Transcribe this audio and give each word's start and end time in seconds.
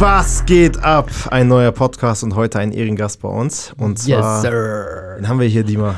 Was 0.00 0.46
geht 0.46 0.78
ab? 0.84 1.10
Ein 1.32 1.48
neuer 1.48 1.72
Podcast 1.72 2.22
und 2.22 2.36
heute 2.36 2.60
ein 2.60 2.70
Ehrengast 2.70 3.20
bei 3.20 3.28
uns. 3.28 3.74
Und 3.78 3.98
zwar, 3.98 4.36
yes, 4.36 4.42
sir. 4.42 5.16
wen 5.16 5.26
haben 5.26 5.40
wir 5.40 5.48
hier, 5.48 5.64
Dima? 5.64 5.96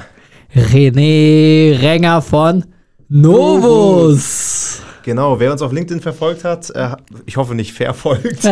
René 0.55 1.79
Renger 1.79 2.23
von 2.23 2.65
Novus. 3.11 4.81
Genau, 5.03 5.39
wer 5.39 5.53
uns 5.53 5.61
auf 5.61 5.73
LinkedIn 5.73 6.01
verfolgt 6.01 6.45
hat, 6.45 6.71
äh, 6.71 6.97
ich 7.27 7.37
hoffe 7.37 7.55
nicht 7.55 7.75
verfolgt, 7.75 8.47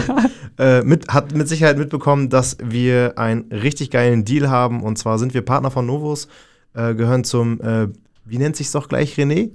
äh, 0.58 0.82
mit, 0.82 1.06
hat 1.06 1.32
mit 1.32 1.46
Sicherheit 1.46 1.78
mitbekommen, 1.78 2.28
dass 2.28 2.56
wir 2.60 3.16
einen 3.16 3.52
richtig 3.52 3.92
geilen 3.92 4.24
Deal 4.24 4.50
haben. 4.50 4.82
Und 4.82 4.98
zwar 4.98 5.20
sind 5.20 5.32
wir 5.32 5.42
Partner 5.42 5.70
von 5.70 5.86
Novus, 5.86 6.26
äh, 6.74 6.96
gehören 6.96 7.22
zum, 7.22 7.60
äh, 7.60 7.86
wie 8.24 8.38
nennt 8.38 8.56
sich's 8.56 8.72
doch 8.72 8.88
gleich, 8.88 9.14
René? 9.14 9.50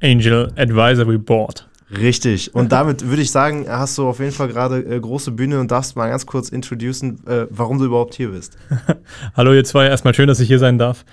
Angel 0.00 0.52
Advisory 0.54 1.18
Board. 1.18 1.68
Richtig. 1.98 2.54
Und 2.54 2.72
damit 2.72 3.06
würde 3.08 3.22
ich 3.22 3.30
sagen, 3.30 3.66
hast 3.68 3.98
du 3.98 4.06
auf 4.06 4.18
jeden 4.18 4.32
Fall 4.32 4.48
gerade 4.48 4.78
äh, 4.78 4.98
große 4.98 5.30
Bühne 5.32 5.60
und 5.60 5.70
darfst 5.70 5.96
mal 5.96 6.08
ganz 6.08 6.26
kurz 6.26 6.48
introducen, 6.48 7.26
äh, 7.26 7.46
warum 7.50 7.78
du 7.78 7.84
überhaupt 7.84 8.14
hier 8.14 8.30
bist. 8.30 8.56
Hallo 9.36 9.52
ihr 9.52 9.64
zwei, 9.64 9.86
erstmal 9.86 10.14
schön, 10.14 10.28
dass 10.28 10.40
ich 10.40 10.48
hier 10.48 10.58
sein 10.58 10.78
darf. 10.78 11.04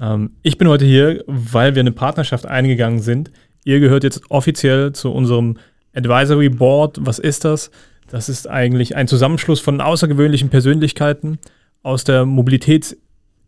Ähm, 0.00 0.30
ich 0.42 0.58
bin 0.58 0.68
heute 0.68 0.84
hier, 0.84 1.24
weil 1.26 1.74
wir 1.74 1.80
eine 1.80 1.92
Partnerschaft 1.92 2.46
eingegangen 2.46 3.00
sind. 3.00 3.30
Ihr 3.64 3.80
gehört 3.80 4.04
jetzt 4.04 4.22
offiziell 4.30 4.92
zu 4.92 5.12
unserem 5.12 5.58
Advisory 5.94 6.48
Board. 6.48 6.98
Was 7.00 7.18
ist 7.18 7.44
das? 7.44 7.70
Das 8.08 8.28
ist 8.28 8.48
eigentlich 8.48 8.96
ein 8.96 9.08
Zusammenschluss 9.08 9.60
von 9.60 9.80
außergewöhnlichen 9.80 10.48
Persönlichkeiten 10.48 11.38
aus 11.82 12.04
der 12.04 12.26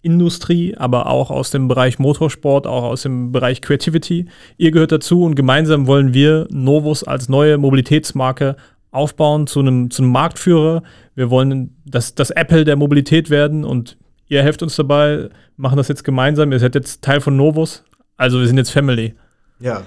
Mobilitätsindustrie, 0.03 0.77
aber 0.77 1.07
auch 1.07 1.31
aus 1.31 1.51
dem 1.51 1.69
Bereich 1.69 1.99
Motorsport, 1.99 2.67
auch 2.67 2.83
aus 2.85 3.03
dem 3.03 3.33
Bereich 3.33 3.61
Creativity. 3.61 4.27
Ihr 4.57 4.71
gehört 4.71 4.93
dazu 4.93 5.23
und 5.25 5.35
gemeinsam 5.35 5.87
wollen 5.87 6.15
wir 6.15 6.47
Novus 6.51 7.05
als 7.05 7.29
neue 7.29 7.59
Mobilitätsmarke 7.59 8.57
aufbauen 8.91 9.47
zu 9.47 9.61
einem, 9.61 9.91
zu 9.91 10.03
einem 10.03 10.13
Marktführer. 10.13 10.83
Wir 11.15 11.31
wollen 11.31 11.77
das, 11.85 12.15
das 12.15 12.31
Apple 12.31 12.65
der 12.65 12.77
Mobilität 12.77 13.31
werden 13.31 13.65
und 13.65 13.97
ihr 14.29 14.43
helft 14.43 14.63
uns 14.63 14.77
dabei, 14.77 15.29
machen 15.57 15.77
das 15.77 15.89
jetzt 15.89 16.05
gemeinsam. 16.05 16.53
Ihr 16.53 16.59
seid 16.59 16.75
jetzt 16.75 17.03
Teil 17.03 17.21
von 17.21 17.37
Novus, 17.37 17.85
also 18.17 18.41
wir 18.41 18.47
sind 18.47 18.59
jetzt 18.59 18.71
Family. 18.71 19.15
Ja, 19.61 19.83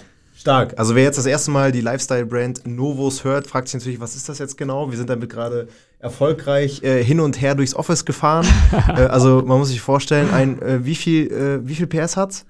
stark. 0.45 0.75
Also 0.77 0.93
wer 0.93 1.01
jetzt 1.01 1.17
das 1.17 1.25
erste 1.25 1.49
Mal 1.49 1.71
die 1.71 1.81
Lifestyle-Brand 1.81 2.67
Novus 2.67 3.23
hört, 3.23 3.47
fragt 3.47 3.67
sich 3.67 3.81
natürlich, 3.81 3.99
was 3.99 4.15
ist 4.15 4.29
das 4.29 4.37
jetzt 4.37 4.59
genau? 4.59 4.91
Wir 4.91 4.97
sind 4.97 5.09
damit 5.09 5.27
gerade 5.31 5.67
erfolgreich 5.97 6.83
äh, 6.83 7.03
hin 7.03 7.19
und 7.19 7.41
her 7.41 7.55
durchs 7.55 7.73
Office 7.73 8.05
gefahren. 8.05 8.45
äh, 8.89 9.01
also 9.05 9.41
man 9.43 9.57
muss 9.57 9.69
sich 9.69 9.81
vorstellen, 9.81 10.29
ein, 10.31 10.61
äh, 10.61 10.85
wie, 10.85 10.93
viel, 10.93 11.31
äh, 11.31 11.67
wie 11.67 11.73
viel 11.73 11.87
PS 11.87 12.15
hat's? 12.15 12.45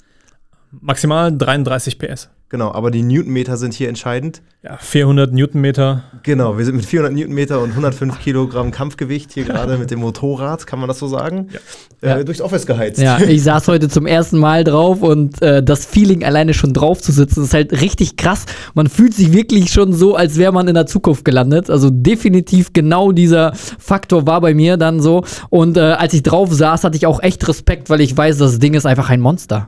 Maximal 0.81 1.35
33 1.35 1.97
PS. 1.99 2.29
Genau, 2.49 2.71
aber 2.71 2.91
die 2.91 3.01
Newtonmeter 3.01 3.57
sind 3.57 3.73
hier 3.73 3.89
entscheidend. 3.89 4.41
Ja, 4.63 4.77
400 4.77 5.33
Newtonmeter. 5.33 6.03
Genau, 6.21 6.57
wir 6.59 6.63
sind 6.65 6.75
mit 6.75 6.85
400 6.85 7.11
Newtonmeter 7.13 7.59
und 7.59 7.71
105 7.71 8.19
Kilogramm 8.19 8.69
Kampfgewicht 8.71 9.31
hier 9.33 9.43
gerade 9.45 9.77
mit 9.77 9.89
dem 9.89 9.99
Motorrad, 9.99 10.65
kann 10.67 10.77
man 10.79 10.87
das 10.87 10.99
so 10.99 11.07
sagen, 11.07 11.49
Ja. 11.51 11.59
äh, 12.07 12.17
Ja. 12.19 12.23
durchs 12.23 12.41
Office 12.41 12.67
geheizt. 12.67 12.99
Ja, 12.99 13.19
ich 13.19 13.41
saß 13.43 13.67
heute 13.67 13.89
zum 13.89 14.05
ersten 14.05 14.37
Mal 14.37 14.63
drauf 14.63 15.01
und 15.01 15.41
äh, 15.41 15.63
das 15.63 15.85
Feeling 15.85 16.23
alleine 16.23 16.53
schon 16.53 16.71
drauf 16.71 17.01
zu 17.01 17.11
sitzen, 17.11 17.43
ist 17.43 17.53
halt 17.55 17.71
richtig 17.81 18.15
krass. 18.15 18.45
Man 18.75 18.87
fühlt 18.89 19.15
sich 19.15 19.33
wirklich 19.33 19.71
schon 19.73 19.91
so, 19.93 20.15
als 20.15 20.37
wäre 20.37 20.51
man 20.53 20.67
in 20.67 20.75
der 20.75 20.85
Zukunft 20.85 21.25
gelandet. 21.25 21.71
Also 21.71 21.89
definitiv 21.91 22.73
genau 22.73 23.11
dieser 23.11 23.53
Faktor 23.55 24.27
war 24.27 24.39
bei 24.39 24.53
mir 24.53 24.77
dann 24.77 25.01
so. 25.01 25.23
Und 25.49 25.77
äh, 25.77 25.81
als 25.81 26.13
ich 26.13 26.21
drauf 26.21 26.53
saß, 26.53 26.83
hatte 26.83 26.95
ich 26.95 27.07
auch 27.07 27.21
echt 27.23 27.45
Respekt, 27.47 27.89
weil 27.89 28.01
ich 28.01 28.15
weiß, 28.15 28.37
das 28.37 28.59
Ding 28.59 28.75
ist 28.75 28.85
einfach 28.85 29.09
ein 29.09 29.19
Monster. 29.19 29.67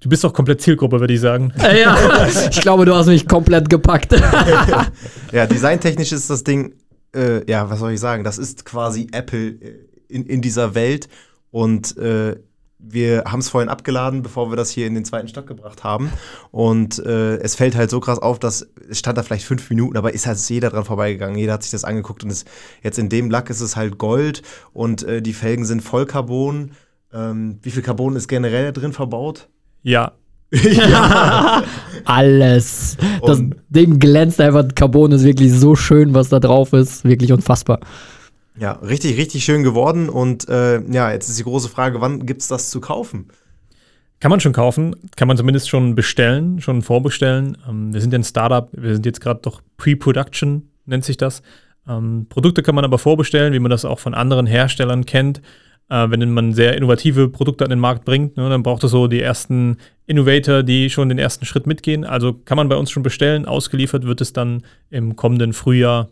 Du 0.00 0.08
bist 0.08 0.24
doch 0.24 0.32
komplett 0.32 0.60
Zielgruppe, 0.60 1.00
würde 1.00 1.14
ich 1.14 1.20
sagen. 1.20 1.52
Äh, 1.58 1.80
ja, 1.82 1.96
ich 2.50 2.60
glaube, 2.60 2.84
du 2.84 2.94
hast 2.94 3.06
mich 3.06 3.26
komplett 3.26 3.68
gepackt. 3.70 4.14
Ja, 5.32 5.46
designtechnisch 5.46 6.12
ist 6.12 6.30
das 6.30 6.44
Ding, 6.44 6.74
äh, 7.14 7.48
ja, 7.50 7.68
was 7.70 7.78
soll 7.78 7.92
ich 7.92 8.00
sagen, 8.00 8.24
das 8.24 8.38
ist 8.38 8.64
quasi 8.64 9.08
Apple 9.12 9.48
äh, 9.48 9.78
in, 10.08 10.26
in 10.26 10.40
dieser 10.40 10.74
Welt 10.74 11.08
und 11.50 11.96
äh, 11.96 12.36
wir 12.86 13.24
haben 13.26 13.40
es 13.40 13.48
vorhin 13.48 13.70
abgeladen, 13.70 14.22
bevor 14.22 14.50
wir 14.50 14.56
das 14.56 14.70
hier 14.70 14.86
in 14.86 14.94
den 14.94 15.04
zweiten 15.04 15.28
Stock 15.28 15.46
gebracht 15.46 15.84
haben. 15.84 16.10
Und 16.50 16.98
äh, 16.98 17.36
es 17.36 17.54
fällt 17.54 17.76
halt 17.76 17.90
so 17.90 18.00
krass 18.00 18.18
auf, 18.18 18.38
dass 18.38 18.68
es 18.90 18.98
stand 18.98 19.16
da 19.16 19.22
vielleicht 19.22 19.46
fünf 19.46 19.70
Minuten, 19.70 19.96
aber 19.96 20.12
ist 20.12 20.26
halt 20.26 20.38
jeder 20.48 20.70
dran 20.70 20.84
vorbeigegangen. 20.84 21.38
Jeder 21.38 21.54
hat 21.54 21.62
sich 21.62 21.72
das 21.72 21.84
angeguckt 21.84 22.24
und 22.24 22.30
es, 22.30 22.44
jetzt 22.82 22.98
in 22.98 23.08
dem 23.08 23.30
Lack 23.30 23.48
ist 23.48 23.60
es 23.60 23.76
halt 23.76 23.96
Gold 23.98 24.42
und 24.72 25.02
äh, 25.04 25.22
die 25.22 25.32
Felgen 25.32 25.64
sind 25.64 25.80
voll 25.80 26.04
Carbon. 26.06 26.72
Ähm, 27.14 27.58
wie 27.62 27.70
viel 27.70 27.82
Carbon 27.82 28.16
ist 28.16 28.26
generell 28.28 28.64
da 28.66 28.72
drin 28.72 28.92
verbaut? 28.92 29.48
Ja. 29.82 30.12
Alles. 32.04 32.96
Das 33.22 33.38
Und- 33.38 33.56
Ding 33.68 33.98
glänzt 33.98 34.40
einfach. 34.40 34.64
Carbon 34.74 35.12
ist 35.12 35.24
wirklich 35.24 35.52
so 35.52 35.74
schön, 35.76 36.14
was 36.14 36.28
da 36.28 36.40
drauf 36.40 36.72
ist. 36.72 37.04
Wirklich 37.04 37.32
unfassbar. 37.32 37.80
Ja, 38.58 38.72
richtig, 38.72 39.16
richtig 39.18 39.44
schön 39.44 39.62
geworden. 39.64 40.08
Und 40.08 40.48
äh, 40.48 40.80
ja, 40.92 41.10
jetzt 41.12 41.28
ist 41.28 41.38
die 41.38 41.42
große 41.44 41.68
Frage, 41.68 42.00
wann 42.00 42.24
gibt 42.26 42.40
es 42.42 42.48
das 42.48 42.70
zu 42.70 42.80
kaufen? 42.80 43.28
Kann 44.20 44.30
man 44.30 44.40
schon 44.40 44.52
kaufen, 44.52 44.94
kann 45.16 45.28
man 45.28 45.36
zumindest 45.36 45.68
schon 45.68 45.94
bestellen, 45.96 46.60
schon 46.60 46.80
vorbestellen. 46.82 47.58
Ähm, 47.68 47.92
wir 47.92 48.00
sind 48.00 48.12
ja 48.12 48.18
ein 48.20 48.24
Startup, 48.24 48.68
wir 48.72 48.94
sind 48.94 49.04
jetzt 49.06 49.20
gerade 49.20 49.40
doch 49.42 49.60
Pre-Production, 49.76 50.68
nennt 50.86 51.04
sich 51.04 51.16
das. 51.16 51.42
Ähm, 51.88 52.26
Produkte 52.28 52.62
kann 52.62 52.74
man 52.76 52.84
aber 52.84 52.98
vorbestellen, 52.98 53.52
wie 53.52 53.58
man 53.58 53.70
das 53.70 53.84
auch 53.84 53.98
von 53.98 54.14
anderen 54.14 54.46
Herstellern 54.46 55.04
kennt. 55.04 55.42
Äh, 55.88 56.10
wenn 56.10 56.32
man 56.32 56.52
sehr 56.52 56.76
innovative 56.76 57.28
Produkte 57.28 57.64
an 57.64 57.70
den 57.70 57.78
Markt 57.78 58.04
bringt, 58.04 58.36
ne, 58.36 58.48
dann 58.48 58.62
braucht 58.62 58.84
es 58.84 58.90
so 58.90 59.06
die 59.06 59.20
ersten 59.20 59.76
Innovator, 60.06 60.62
die 60.62 60.90
schon 60.90 61.08
den 61.08 61.18
ersten 61.18 61.44
Schritt 61.44 61.66
mitgehen. 61.66 62.04
Also 62.04 62.32
kann 62.32 62.56
man 62.56 62.68
bei 62.68 62.76
uns 62.76 62.90
schon 62.90 63.02
bestellen. 63.02 63.46
Ausgeliefert 63.46 64.04
wird 64.04 64.20
es 64.20 64.32
dann 64.32 64.62
im 64.90 65.16
kommenden 65.16 65.52
Frühjahr. 65.52 66.08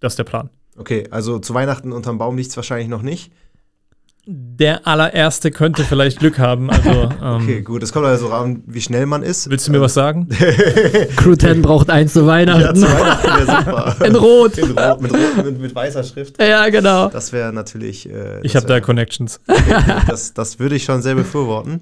Das 0.00 0.12
ist 0.12 0.18
der 0.18 0.24
Plan. 0.24 0.50
Okay, 0.76 1.04
also 1.10 1.38
zu 1.38 1.54
Weihnachten 1.54 1.92
unterm 1.92 2.18
Baum 2.18 2.36
liegt 2.36 2.50
es 2.50 2.56
wahrscheinlich 2.56 2.88
noch 2.88 3.02
nicht. 3.02 3.32
Der 4.32 4.86
allererste 4.86 5.50
könnte 5.50 5.82
vielleicht 5.82 6.20
Glück 6.20 6.38
haben. 6.38 6.70
Also, 6.70 6.90
ähm, 7.22 7.42
Okay, 7.42 7.62
gut. 7.62 7.82
Es 7.82 7.92
kommt 7.92 8.06
also 8.06 8.30
an, 8.32 8.62
wie 8.66 8.80
schnell 8.80 9.04
man 9.06 9.24
ist. 9.24 9.50
willst 9.50 9.66
du 9.66 9.72
mir 9.72 9.80
was 9.80 9.94
sagen? 9.94 10.28
Crew 11.16 11.34
10 11.34 11.62
braucht 11.62 11.90
eins 11.90 12.12
zu 12.12 12.20
Ja, 12.20 12.26
Weihnachten. 12.26 12.76
zu 12.76 12.82
Weihnachten 12.86 13.26
wäre 13.26 13.46
super. 13.46 13.96
In 14.06 14.14
Rot. 14.14 14.58
In 14.58 14.70
Rot, 14.78 15.00
mit, 15.00 15.12
Rot 15.12 15.44
mit, 15.44 15.60
mit 15.60 15.74
weißer 15.74 16.04
Schrift. 16.04 16.40
Ja, 16.40 16.68
genau. 16.68 17.08
Das 17.08 17.32
wäre 17.32 17.52
natürlich. 17.52 18.08
Äh, 18.08 18.40
Ich 18.42 18.52
das 18.52 18.62
habe 18.62 18.72
da 18.72 18.80
Connections. 18.80 19.40
okay, 19.48 19.74
das, 20.06 20.32
das 20.34 20.58
würde 20.60 20.76
ich 20.76 20.84
schon 20.84 21.02
sehr 21.02 21.16
befürworten. 21.16 21.80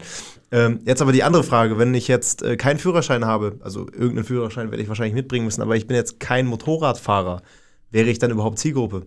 Ähm, 0.50 0.80
jetzt 0.86 1.02
aber 1.02 1.12
die 1.12 1.24
andere 1.24 1.42
Frage, 1.44 1.78
wenn 1.78 1.92
ich 1.94 2.08
jetzt 2.08 2.42
äh, 2.42 2.56
keinen 2.56 2.78
Führerschein 2.78 3.26
habe, 3.26 3.56
also 3.60 3.80
irgendeinen 3.92 4.24
Führerschein 4.24 4.70
werde 4.70 4.82
ich 4.82 4.88
wahrscheinlich 4.88 5.14
mitbringen 5.14 5.44
müssen, 5.44 5.60
aber 5.60 5.76
ich 5.76 5.86
bin 5.86 5.96
jetzt 5.96 6.18
kein 6.20 6.46
Motorradfahrer, 6.46 7.42
wäre 7.90 8.08
ich 8.08 8.18
dann 8.18 8.30
überhaupt 8.30 8.58
Zielgruppe? 8.58 9.02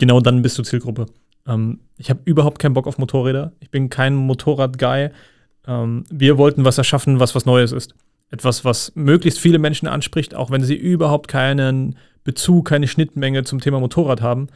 Genau 0.00 0.20
dann 0.20 0.42
bist 0.42 0.58
du 0.58 0.64
Zielgruppe. 0.64 1.06
Ähm, 1.50 1.80
ich 1.96 2.08
habe 2.10 2.20
überhaupt 2.24 2.58
keinen 2.58 2.74
Bock 2.74 2.86
auf 2.86 2.98
Motorräder. 2.98 3.52
Ich 3.60 3.70
bin 3.70 3.90
kein 3.90 4.14
Motorrad-Guy. 4.14 5.10
Ähm, 5.66 6.04
wir 6.10 6.38
wollten 6.38 6.64
was 6.64 6.78
erschaffen, 6.78 7.20
was 7.20 7.34
was 7.34 7.44
Neues 7.44 7.72
ist. 7.72 7.94
Etwas, 8.30 8.64
was 8.64 8.92
möglichst 8.94 9.40
viele 9.40 9.58
Menschen 9.58 9.88
anspricht, 9.88 10.34
auch 10.34 10.50
wenn 10.50 10.62
sie 10.62 10.76
überhaupt 10.76 11.28
keinen 11.28 11.96
Bezug, 12.22 12.68
keine 12.68 12.86
Schnittmenge 12.86 13.42
zum 13.42 13.60
Thema 13.60 13.80
Motorrad 13.80 14.22
haben. 14.22 14.48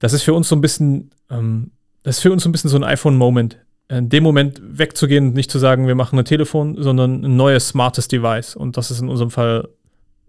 Das 0.00 0.12
ist 0.12 0.22
für 0.22 0.34
uns 0.34 0.48
so 0.48 0.56
ein 0.56 0.60
bisschen, 0.60 1.10
ähm, 1.30 1.70
das 2.02 2.16
ist 2.16 2.22
für 2.22 2.32
uns 2.32 2.42
so 2.42 2.48
ein 2.48 2.52
bisschen 2.52 2.70
so 2.70 2.76
ein 2.76 2.84
iPhone-Moment. 2.84 3.58
In 3.88 4.08
dem 4.08 4.24
Moment 4.24 4.60
wegzugehen 4.62 5.28
und 5.28 5.34
nicht 5.34 5.50
zu 5.50 5.58
sagen, 5.58 5.86
wir 5.86 5.94
machen 5.94 6.18
ein 6.18 6.24
Telefon, 6.24 6.82
sondern 6.82 7.24
ein 7.24 7.36
neues, 7.36 7.68
smartes 7.68 8.08
Device. 8.08 8.56
Und 8.56 8.76
das 8.76 8.90
ist 8.90 9.00
in 9.00 9.08
unserem 9.08 9.30
Fall 9.30 9.68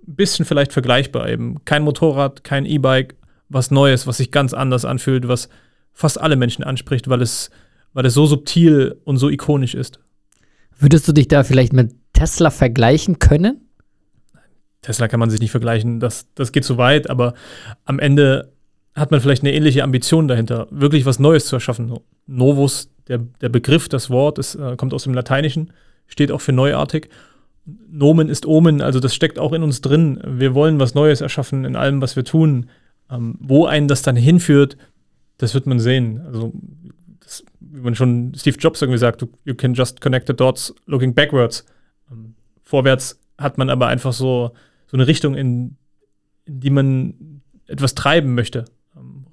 ein 0.06 0.16
bisschen 0.16 0.46
vielleicht 0.46 0.74
vergleichbar 0.74 1.30
eben. 1.30 1.64
Kein 1.64 1.84
Motorrad, 1.84 2.44
kein 2.44 2.66
E-Bike, 2.66 3.16
was 3.50 3.72
Neues, 3.72 4.06
was 4.06 4.18
sich 4.18 4.32
ganz 4.32 4.54
anders 4.54 4.84
anfühlt, 4.84 5.28
was 5.28 5.48
fast 5.94 6.20
alle 6.20 6.36
Menschen 6.36 6.64
anspricht, 6.64 7.08
weil 7.08 7.22
es, 7.22 7.50
weil 7.94 8.06
es 8.06 8.14
so 8.14 8.26
subtil 8.26 9.00
und 9.04 9.18
so 9.18 9.30
ikonisch 9.30 9.76
ist. 9.76 10.00
Würdest 10.78 11.08
du 11.08 11.14
dich 11.14 11.28
da 11.28 11.44
vielleicht 11.44 11.74
mit 11.74 11.96
Tesla 12.14 12.50
vergleichen 12.50 13.20
können? 13.20 13.70
Tesla 14.82 15.08
kann 15.08 15.20
man 15.20 15.30
sich 15.30 15.40
nicht 15.40 15.52
vergleichen, 15.52 16.00
das, 16.00 16.28
das 16.36 16.52
geht 16.52 16.66
zu 16.66 16.78
weit, 16.78 17.10
aber 17.10 17.36
am 17.86 18.00
Ende 18.00 18.52
hat 18.96 19.12
man 19.12 19.22
vielleicht 19.22 19.44
eine 19.44 19.54
ähnliche 19.54 19.84
Ambition 19.84 20.28
dahinter, 20.28 20.68
wirklich 20.70 21.06
was 21.06 21.20
Neues 21.20 21.46
zu 21.46 21.56
erschaffen. 21.56 21.98
Novus, 22.28 22.90
der, 23.08 23.20
der 23.42 23.50
Begriff, 23.50 23.90
das 23.90 24.10
Wort, 24.10 24.38
ist, 24.38 24.56
äh, 24.56 24.76
kommt 24.76 24.94
aus 24.94 25.04
dem 25.04 25.14
Lateinischen, 25.14 25.72
steht 26.08 26.32
auch 26.32 26.42
für 26.42 26.52
neuartig. 26.52 27.10
Nomen 27.66 28.28
ist 28.28 28.46
Omen, 28.46 28.82
also 28.82 29.00
das 29.00 29.16
steckt 29.16 29.40
auch 29.40 29.54
in 29.54 29.64
uns 29.64 29.82
drin. 29.82 30.20
Wir 30.26 30.54
wollen 30.54 30.80
was 30.80 30.96
Neues 30.96 31.22
erschaffen 31.22 31.64
in 31.66 31.76
allem, 31.76 32.02
was 32.02 32.16
wir 32.16 32.26
tun. 32.26 32.70
Ähm, 33.10 33.36
wo 33.40 33.66
einen 33.66 33.88
das 33.88 34.02
dann 34.02 34.16
hinführt, 34.16 34.78
das 35.38 35.54
wird 35.54 35.66
man 35.66 35.80
sehen. 35.80 36.22
Also, 36.26 36.54
das, 37.20 37.44
wie 37.60 37.82
man 37.82 37.96
schon 37.96 38.34
Steve 38.36 38.58
Jobs 38.58 38.82
irgendwie 38.82 39.00
sagt, 39.00 39.26
you 39.46 39.56
can 39.56 39.74
just 39.74 40.02
connect 40.02 40.28
the 40.28 40.34
dots 40.34 40.74
looking 40.86 41.14
backwards. 41.14 41.66
Ähm, 42.12 42.36
vorwärts 42.64 43.20
hat 43.38 43.58
man 43.58 43.70
aber 43.70 43.88
einfach 43.88 44.14
so, 44.14 44.54
so 44.88 44.98
eine 44.98 45.08
Richtung, 45.08 45.36
in, 45.36 45.78
in 46.46 46.60
die 46.60 46.70
man 46.70 47.42
etwas 47.68 47.96
treiben 47.96 48.36
möchte. 48.36 48.66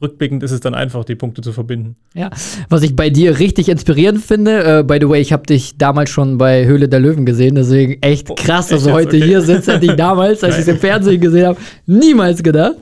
Rückblickend 0.02 0.42
ist 0.42 0.50
es 0.50 0.60
dann 0.60 0.74
einfach, 0.74 1.04
die 1.04 1.14
Punkte 1.14 1.42
zu 1.42 1.52
verbinden. 1.52 1.96
Ja, 2.14 2.30
was 2.68 2.82
ich 2.82 2.96
bei 2.96 3.10
dir 3.10 3.38
richtig 3.38 3.68
inspirierend 3.68 4.24
finde, 4.24 4.78
äh, 4.78 4.82
by 4.82 4.98
the 5.00 5.08
way, 5.08 5.20
ich 5.20 5.32
habe 5.32 5.44
dich 5.46 5.76
damals 5.76 6.10
schon 6.10 6.38
bei 6.38 6.64
Höhle 6.64 6.88
der 6.88 7.00
Löwen 7.00 7.26
gesehen, 7.26 7.54
deswegen 7.54 8.00
echt 8.02 8.30
Oh, 8.30 8.34
krass, 8.34 8.66
echt 8.66 8.76
dass 8.76 8.84
du 8.84 8.92
heute 8.92 9.16
Okay. 9.16 9.24
hier 9.24 9.42
sitzt, 9.42 9.68
hätte 9.68 9.86
ich 9.86 9.92
damals, 9.96 10.42
als 10.42 10.54
ich 10.56 10.62
es 10.62 10.68
im 10.68 10.78
Fernsehen 10.78 11.20
gesehen 11.20 11.48
habe, 11.48 11.58
niemals 11.86 12.42
gedacht, 12.42 12.76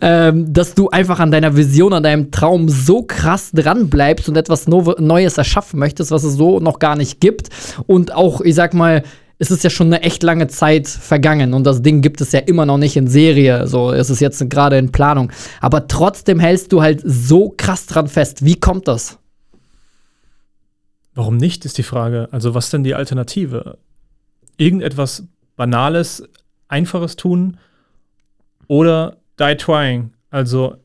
ähm, 0.00 0.52
dass 0.52 0.74
du 0.74 0.88
einfach 0.88 1.20
an 1.20 1.30
deiner 1.30 1.56
Vision, 1.56 1.92
an 1.92 2.02
deinem 2.02 2.30
Traum 2.30 2.68
so 2.68 3.02
krass 3.02 3.50
dran 3.52 3.88
bleibst 3.90 4.28
und 4.28 4.36
etwas 4.36 4.66
no 4.66 4.94
Neues 4.98 5.38
erschaffen 5.38 5.78
möchtest, 5.78 6.10
was 6.10 6.24
es 6.24 6.34
so 6.34 6.58
noch 6.60 6.78
gar 6.78 6.96
nicht 6.96 7.20
gibt. 7.20 7.48
Und 7.86 8.14
auch, 8.14 8.40
ich 8.40 8.54
sag 8.54 8.74
mal, 8.74 9.02
es 9.38 9.50
ist 9.50 9.64
ja 9.64 9.70
schon 9.70 9.88
eine 9.88 10.02
echt 10.02 10.22
lange 10.22 10.48
Zeit 10.48 10.86
vergangen 10.86 11.54
und 11.54 11.64
das 11.64 11.82
Ding 11.82 12.00
gibt 12.00 12.20
es 12.20 12.32
ja 12.32 12.40
immer 12.40 12.66
noch 12.66 12.78
nicht 12.78 12.96
in 12.96 13.08
Serie. 13.08 13.66
So, 13.66 13.92
es 13.92 14.10
ist 14.10 14.20
jetzt 14.20 14.48
gerade 14.50 14.78
in 14.78 14.92
Planung. 14.92 15.32
Aber 15.60 15.88
trotzdem 15.88 16.38
hältst 16.38 16.72
du 16.72 16.82
halt 16.82 17.00
so 17.04 17.52
krass 17.56 17.86
dran 17.86 18.08
fest. 18.08 18.44
Wie 18.44 18.58
kommt 18.58 18.88
das? 18.88 19.18
Warum 21.14 21.36
nicht, 21.36 21.64
ist 21.64 21.78
die 21.78 21.82
Frage. 21.82 22.28
Also, 22.30 22.54
was 22.54 22.70
denn 22.70 22.84
die 22.84 22.94
Alternative? 22.94 23.78
Irgendetwas 24.56 25.24
Banales, 25.56 26.22
Einfaches 26.68 27.16
tun 27.16 27.58
oder 28.66 29.18
die 29.38 29.56
trying? 29.56 30.12
Also, 30.30 30.76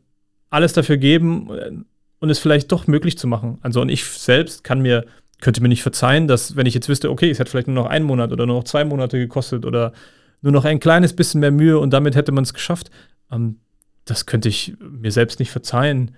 alles 0.49 0.73
dafür 0.73 0.97
geben 0.97 1.85
und 2.19 2.29
es 2.29 2.39
vielleicht 2.39 2.71
doch 2.71 2.87
möglich 2.87 3.17
zu 3.17 3.27
machen. 3.27 3.59
Also, 3.61 3.81
und 3.81 3.89
ich 3.89 4.03
selbst 4.03 4.63
kann 4.63 4.81
mir, 4.81 5.05
könnte 5.41 5.61
mir 5.61 5.67
nicht 5.67 5.83
verzeihen, 5.83 6.27
dass, 6.27 6.55
wenn 6.55 6.65
ich 6.65 6.73
jetzt 6.73 6.89
wüsste, 6.89 7.09
okay, 7.09 7.29
es 7.29 7.39
hätte 7.39 7.51
vielleicht 7.51 7.67
nur 7.67 7.75
noch 7.75 7.85
einen 7.85 8.05
Monat 8.05 8.31
oder 8.31 8.45
nur 8.45 8.57
noch 8.57 8.63
zwei 8.63 8.83
Monate 8.85 9.17
gekostet 9.19 9.65
oder 9.65 9.93
nur 10.41 10.51
noch 10.51 10.65
ein 10.65 10.79
kleines 10.79 11.13
bisschen 11.13 11.41
mehr 11.41 11.51
Mühe 11.51 11.79
und 11.79 11.91
damit 11.93 12.15
hätte 12.15 12.31
man 12.31 12.43
es 12.43 12.53
geschafft. 12.53 12.89
Ähm, 13.31 13.57
das 14.05 14.25
könnte 14.25 14.49
ich 14.49 14.75
mir 14.79 15.11
selbst 15.11 15.39
nicht 15.39 15.51
verzeihen. 15.51 16.11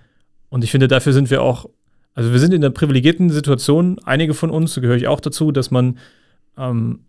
Und 0.48 0.64
ich 0.64 0.70
finde, 0.70 0.88
dafür 0.88 1.12
sind 1.12 1.30
wir 1.30 1.42
auch 1.42 1.68
also 2.14 2.32
wir 2.32 2.40
sind 2.40 2.52
in 2.52 2.60
der 2.60 2.70
privilegierten 2.70 3.30
Situation, 3.30 3.98
einige 4.04 4.34
von 4.34 4.50
uns, 4.50 4.74
da 4.74 4.80
gehöre 4.80 4.96
ich 4.96 5.08
auch 5.08 5.20
dazu, 5.20 5.52
dass 5.52 5.70
man 5.70 5.98
ähm, 6.58 7.00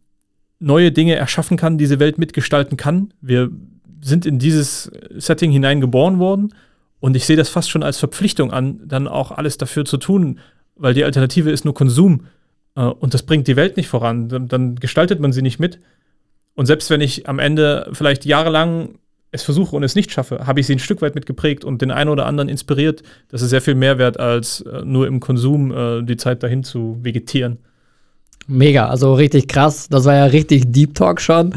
neue 0.59 0.91
Dinge 0.91 1.15
erschaffen 1.15 1.57
kann, 1.57 1.77
diese 1.77 1.99
Welt 1.99 2.17
mitgestalten 2.17 2.77
kann. 2.77 3.13
Wir 3.19 3.49
sind 4.01 4.25
in 4.25 4.39
dieses 4.39 4.91
Setting 5.15 5.51
hineingeboren 5.51 6.19
worden 6.19 6.53
und 6.99 7.15
ich 7.15 7.25
sehe 7.25 7.35
das 7.35 7.49
fast 7.49 7.69
schon 7.69 7.83
als 7.83 7.97
Verpflichtung 7.97 8.51
an, 8.51 8.81
dann 8.85 9.07
auch 9.07 9.31
alles 9.31 9.57
dafür 9.57 9.85
zu 9.85 9.97
tun, 9.97 10.39
weil 10.81 10.93
die 10.93 11.03
Alternative 11.03 11.51
ist 11.51 11.63
nur 11.63 11.73
Konsum 11.73 12.25
äh, 12.75 12.81
und 12.81 13.13
das 13.13 13.23
bringt 13.23 13.47
die 13.47 13.55
Welt 13.55 13.77
nicht 13.77 13.87
voran. 13.87 14.27
Dann, 14.29 14.47
dann 14.47 14.75
gestaltet 14.75 15.19
man 15.19 15.31
sie 15.31 15.41
nicht 15.41 15.59
mit. 15.59 15.79
Und 16.55 16.65
selbst 16.65 16.89
wenn 16.89 17.01
ich 17.01 17.29
am 17.29 17.39
Ende 17.39 17.89
vielleicht 17.93 18.25
jahrelang 18.25 18.95
es 19.33 19.43
versuche 19.43 19.75
und 19.75 19.83
es 19.83 19.95
nicht 19.95 20.11
schaffe, 20.11 20.45
habe 20.45 20.59
ich 20.59 20.67
sie 20.67 20.75
ein 20.75 20.79
Stück 20.79 21.01
weit 21.01 21.15
mitgeprägt 21.15 21.63
und 21.63 21.81
den 21.81 21.89
einen 21.89 22.09
oder 22.09 22.25
anderen 22.25 22.49
inspiriert. 22.49 23.01
Das 23.29 23.41
ist 23.41 23.51
sehr 23.51 23.61
viel 23.61 23.75
mehr 23.75 23.97
wert, 23.97 24.19
als 24.19 24.61
äh, 24.61 24.81
nur 24.83 25.07
im 25.07 25.21
Konsum 25.21 25.71
äh, 25.71 26.03
die 26.03 26.17
Zeit 26.17 26.43
dahin 26.43 26.65
zu 26.65 26.99
vegetieren. 27.01 27.59
Mega, 28.47 28.87
also 28.87 29.13
richtig 29.13 29.47
krass. 29.47 29.87
Das 29.87 30.03
war 30.03 30.15
ja 30.15 30.25
richtig 30.25 30.71
Deep 30.73 30.95
Talk 30.95 31.21
schon. 31.21 31.53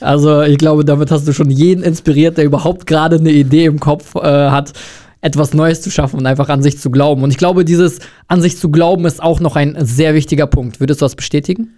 Also 0.00 0.42
ich 0.42 0.56
glaube, 0.56 0.84
damit 0.84 1.10
hast 1.10 1.28
du 1.28 1.32
schon 1.32 1.50
jeden 1.50 1.82
inspiriert, 1.82 2.38
der 2.38 2.44
überhaupt 2.44 2.86
gerade 2.86 3.16
eine 3.16 3.32
Idee 3.32 3.66
im 3.66 3.80
Kopf 3.80 4.14
äh, 4.14 4.20
hat, 4.20 4.72
etwas 5.20 5.54
Neues 5.54 5.80
zu 5.82 5.90
schaffen 5.90 6.18
und 6.18 6.26
einfach 6.26 6.48
an 6.48 6.62
sich 6.62 6.78
zu 6.78 6.90
glauben. 6.90 7.22
Und 7.22 7.30
ich 7.30 7.38
glaube, 7.38 7.64
dieses 7.64 7.98
an 8.28 8.40
sich 8.40 8.56
zu 8.56 8.70
glauben 8.70 9.04
ist 9.04 9.22
auch 9.22 9.40
noch 9.40 9.56
ein 9.56 9.76
sehr 9.84 10.14
wichtiger 10.14 10.46
Punkt. 10.46 10.80
Würdest 10.80 11.00
du 11.00 11.04
das 11.04 11.16
bestätigen? 11.16 11.74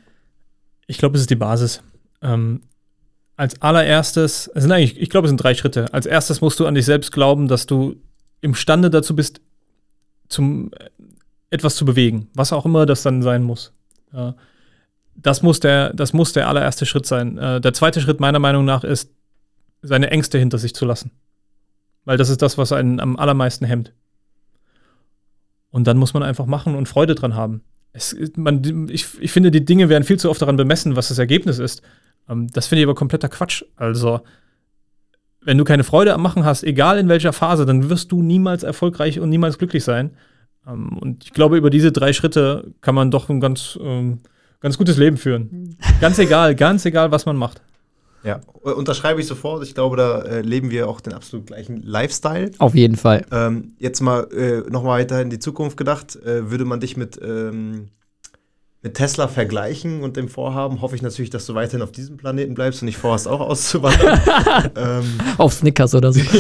Ich 0.87 0.99
glaube, 0.99 1.17
es 1.17 1.23
ist 1.23 1.31
die 1.31 1.37
Basis. 1.37 1.83
Ähm, 2.23 2.63
als 3.37 3.61
allererstes, 3.63 4.51
es 4.55 4.63
sind 4.63 4.73
eigentlich, 4.73 5.01
ich 5.01 5.09
glaube, 5.09 5.27
es 5.27 5.31
sind 5.31 5.43
drei 5.43 5.55
Schritte. 5.55 5.93
Als 5.95 6.05
erstes 6.05 6.43
musst 6.43 6.61
du 6.61 6.67
an 6.67 6.75
dich 6.75 6.85
selbst 6.85 7.13
glauben, 7.13 7.49
dass 7.49 7.65
du 7.65 7.97
imstande 8.43 8.91
dazu 8.91 9.17
bist, 9.17 9.41
zum 10.29 10.71
äh, 10.73 10.91
etwas 11.49 11.77
zu 11.77 11.85
bewegen, 11.85 12.29
was 12.35 12.53
auch 12.53 12.67
immer 12.67 12.85
das 12.87 13.03
dann 13.03 13.23
sein 13.23 13.43
muss. 13.43 13.73
Ja. 14.13 14.35
Das 15.15 15.43
muss 15.43 15.61
der, 15.61 15.93
das 15.95 16.13
muss 16.13 16.33
der 16.33 16.49
allererste 16.49 16.87
Schritt 16.87 17.07
sein. 17.07 17.39
Äh, 17.39 17.61
der 17.61 17.73
zweite 17.73 18.01
Schritt 18.01 18.21
meiner 18.21 18.39
Meinung 18.39 18.65
nach 18.65 18.85
ist, 18.85 19.11
seine 19.83 20.11
Ängste 20.11 20.39
hinter 20.39 20.59
sich 20.59 20.75
zu 20.75 20.85
lassen. 20.85 21.11
Weil 22.05 22.17
das 22.17 22.29
ist 22.29 22.43
das, 22.43 22.59
was 22.59 22.73
einen 22.73 23.01
am 23.01 23.17
allermeisten 23.17 23.65
hemmt. 23.65 23.93
Und 25.71 25.87
dann 25.87 25.99
muss 25.99 26.15
man 26.15 26.23
einfach 26.23 26.47
machen 26.47 26.75
und 26.75 26.89
Freude 26.89 27.15
dran 27.15 27.35
haben. 27.35 27.63
Es, 27.93 28.17
man, 28.37 28.89
ich, 28.89 29.07
ich 29.21 29.33
finde, 29.33 29.51
die 29.51 29.65
Dinge 29.65 29.89
werden 29.89 30.05
viel 30.05 30.19
zu 30.19 30.31
oft 30.31 30.41
daran 30.43 30.57
bemessen, 30.57 30.97
was 30.97 31.09
das 31.09 31.19
Ergebnis 31.19 31.59
ist. 31.59 31.83
Ähm, 32.29 32.49
das 32.49 32.67
finde 32.67 32.81
ich 32.81 32.87
aber 32.87 32.95
kompletter 32.95 33.29
Quatsch. 33.29 33.65
Also, 33.77 34.21
wenn 35.43 35.59
du 35.59 35.65
keine 35.65 35.85
Freude 35.85 36.15
am 36.15 36.23
Machen 36.23 36.45
hast, 36.45 36.65
egal 36.65 36.99
in 36.99 37.09
welcher 37.09 37.33
Phase, 37.33 37.67
dann 37.67 37.89
wirst 37.89 38.13
du 38.13 38.23
niemals 38.23 38.63
erfolgreich 38.63 39.21
und 39.21 39.29
niemals 39.29 39.59
glücklich 39.59 39.85
sein. 39.85 40.11
Ähm, 40.67 40.99
und 40.99 41.25
ich 41.25 41.33
glaube, 41.33 41.57
über 41.57 41.71
diese 41.71 41.93
drei 41.93 42.13
Schritte 42.13 42.73
kann 42.81 42.95
man 42.95 43.11
doch 43.11 43.29
ein 43.29 43.41
ganz, 43.41 43.79
ähm, 43.81 44.21
ganz 44.61 44.79
gutes 44.79 44.97
Leben 44.97 45.17
führen. 45.17 45.77
ganz 46.01 46.19
egal, 46.19 46.55
ganz 46.55 46.85
egal, 46.85 47.11
was 47.11 47.27
man 47.27 47.37
macht. 47.37 47.63
Ja, 48.23 48.41
äh, 48.65 48.71
unterschreibe 48.71 49.21
ich 49.21 49.27
sofort. 49.27 49.63
Ich 49.65 49.75
glaube, 49.75 49.97
da 49.97 50.21
äh, 50.21 50.41
leben 50.43 50.71
wir 50.71 50.89
auch 50.89 51.01
den 51.01 51.15
absolut 51.15 51.47
gleichen 51.47 51.83
Lifestyle. 51.83 52.51
Auf 52.59 52.75
jeden 52.75 52.97
Fall. 52.97 53.25
Ähm, 53.33 53.73
jetzt 53.79 54.01
mal 54.01 54.29
äh, 54.33 54.69
noch 54.71 54.83
mal 54.83 55.01
weiter 55.01 55.23
in 55.23 55.31
die 55.31 55.39
Zukunft 55.39 55.77
gedacht. 55.77 56.17
Äh, 56.17 56.51
würde 56.51 56.65
man 56.65 56.81
dich 56.81 56.97
mit, 56.97 57.19
ähm, 57.23 57.89
mit 58.83 58.95
Tesla 58.95 59.29
vergleichen 59.29 60.03
und 60.03 60.17
dem 60.17 60.29
Vorhaben, 60.29 60.83
hoffe 60.83 60.97
ich 60.97 61.03
natürlich, 61.03 61.31
dass 61.31 61.47
du 61.47 61.55
weiterhin 61.55 61.83
auf 61.83 61.93
diesem 61.93 62.19
Planeten 62.19 62.55
bleibst 62.55 62.83
und 62.83 62.87
nicht 62.87 62.99
vorhast, 62.99 63.27
auch 63.29 63.41
auszuwandern. 63.41 64.21
ähm, 64.77 65.19
Auf 65.39 65.55
Snickers 65.55 65.95
oder 65.95 66.13
so. 66.13 66.21
ich 66.21 66.31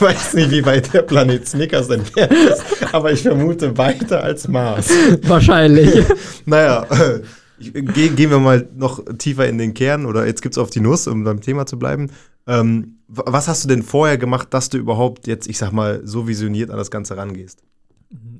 weiß 0.00 0.34
nicht, 0.34 0.50
wie 0.50 0.64
weit 0.64 0.92
der 0.94 1.02
Planet 1.02 1.46
Snickers 1.46 1.90
entfernt 1.90 2.32
ist, 2.32 2.64
aber 2.92 3.12
ich 3.12 3.22
vermute 3.22 3.76
weiter 3.76 4.22
als 4.22 4.48
Mars. 4.48 4.90
Wahrscheinlich. 5.22 6.04
Naja, 6.46 6.86
äh, 6.90 7.20
ge 7.60 8.08
gehen 8.08 8.30
wir 8.30 8.38
mal 8.38 8.68
noch 8.74 9.04
tiefer 9.18 9.48
in 9.48 9.58
den 9.58 9.74
Kern 9.74 10.06
oder 10.06 10.26
jetzt 10.26 10.42
gibt's 10.42 10.58
auf 10.58 10.70
die 10.70 10.80
Nuss, 10.80 11.06
um 11.06 11.24
beim 11.24 11.40
Thema 11.40 11.66
zu 11.66 11.78
bleiben. 11.78 12.10
Ähm, 12.46 12.96
was 13.06 13.48
hast 13.48 13.64
du 13.64 13.68
denn 13.68 13.82
vorher 13.82 14.18
gemacht, 14.18 14.48
dass 14.54 14.68
du 14.68 14.78
überhaupt 14.78 15.26
jetzt, 15.26 15.48
ich 15.48 15.58
sag 15.58 15.72
mal, 15.72 16.00
so 16.04 16.28
visioniert 16.28 16.70
an 16.70 16.76
das 16.76 16.90
Ganze 16.90 17.16
rangehst? 17.16 17.62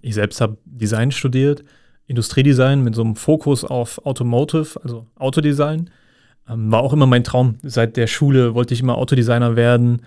Ich 0.02 0.14
selbst 0.14 0.40
habe 0.40 0.56
Design 0.64 1.10
studiert, 1.10 1.64
Industriedesign 2.06 2.82
mit 2.82 2.94
so 2.94 3.02
einem 3.02 3.16
Fokus 3.16 3.64
auf 3.64 4.04
Automotive, 4.04 4.80
also 4.82 5.06
Autodesign. 5.16 5.90
Ähm, 6.48 6.72
war 6.72 6.82
auch 6.82 6.92
immer 6.92 7.06
mein 7.06 7.24
Traum. 7.24 7.56
Seit 7.62 7.96
der 7.96 8.06
Schule 8.06 8.54
wollte 8.54 8.74
ich 8.74 8.80
immer 8.80 8.96
Autodesigner 8.96 9.56
werden. 9.56 10.02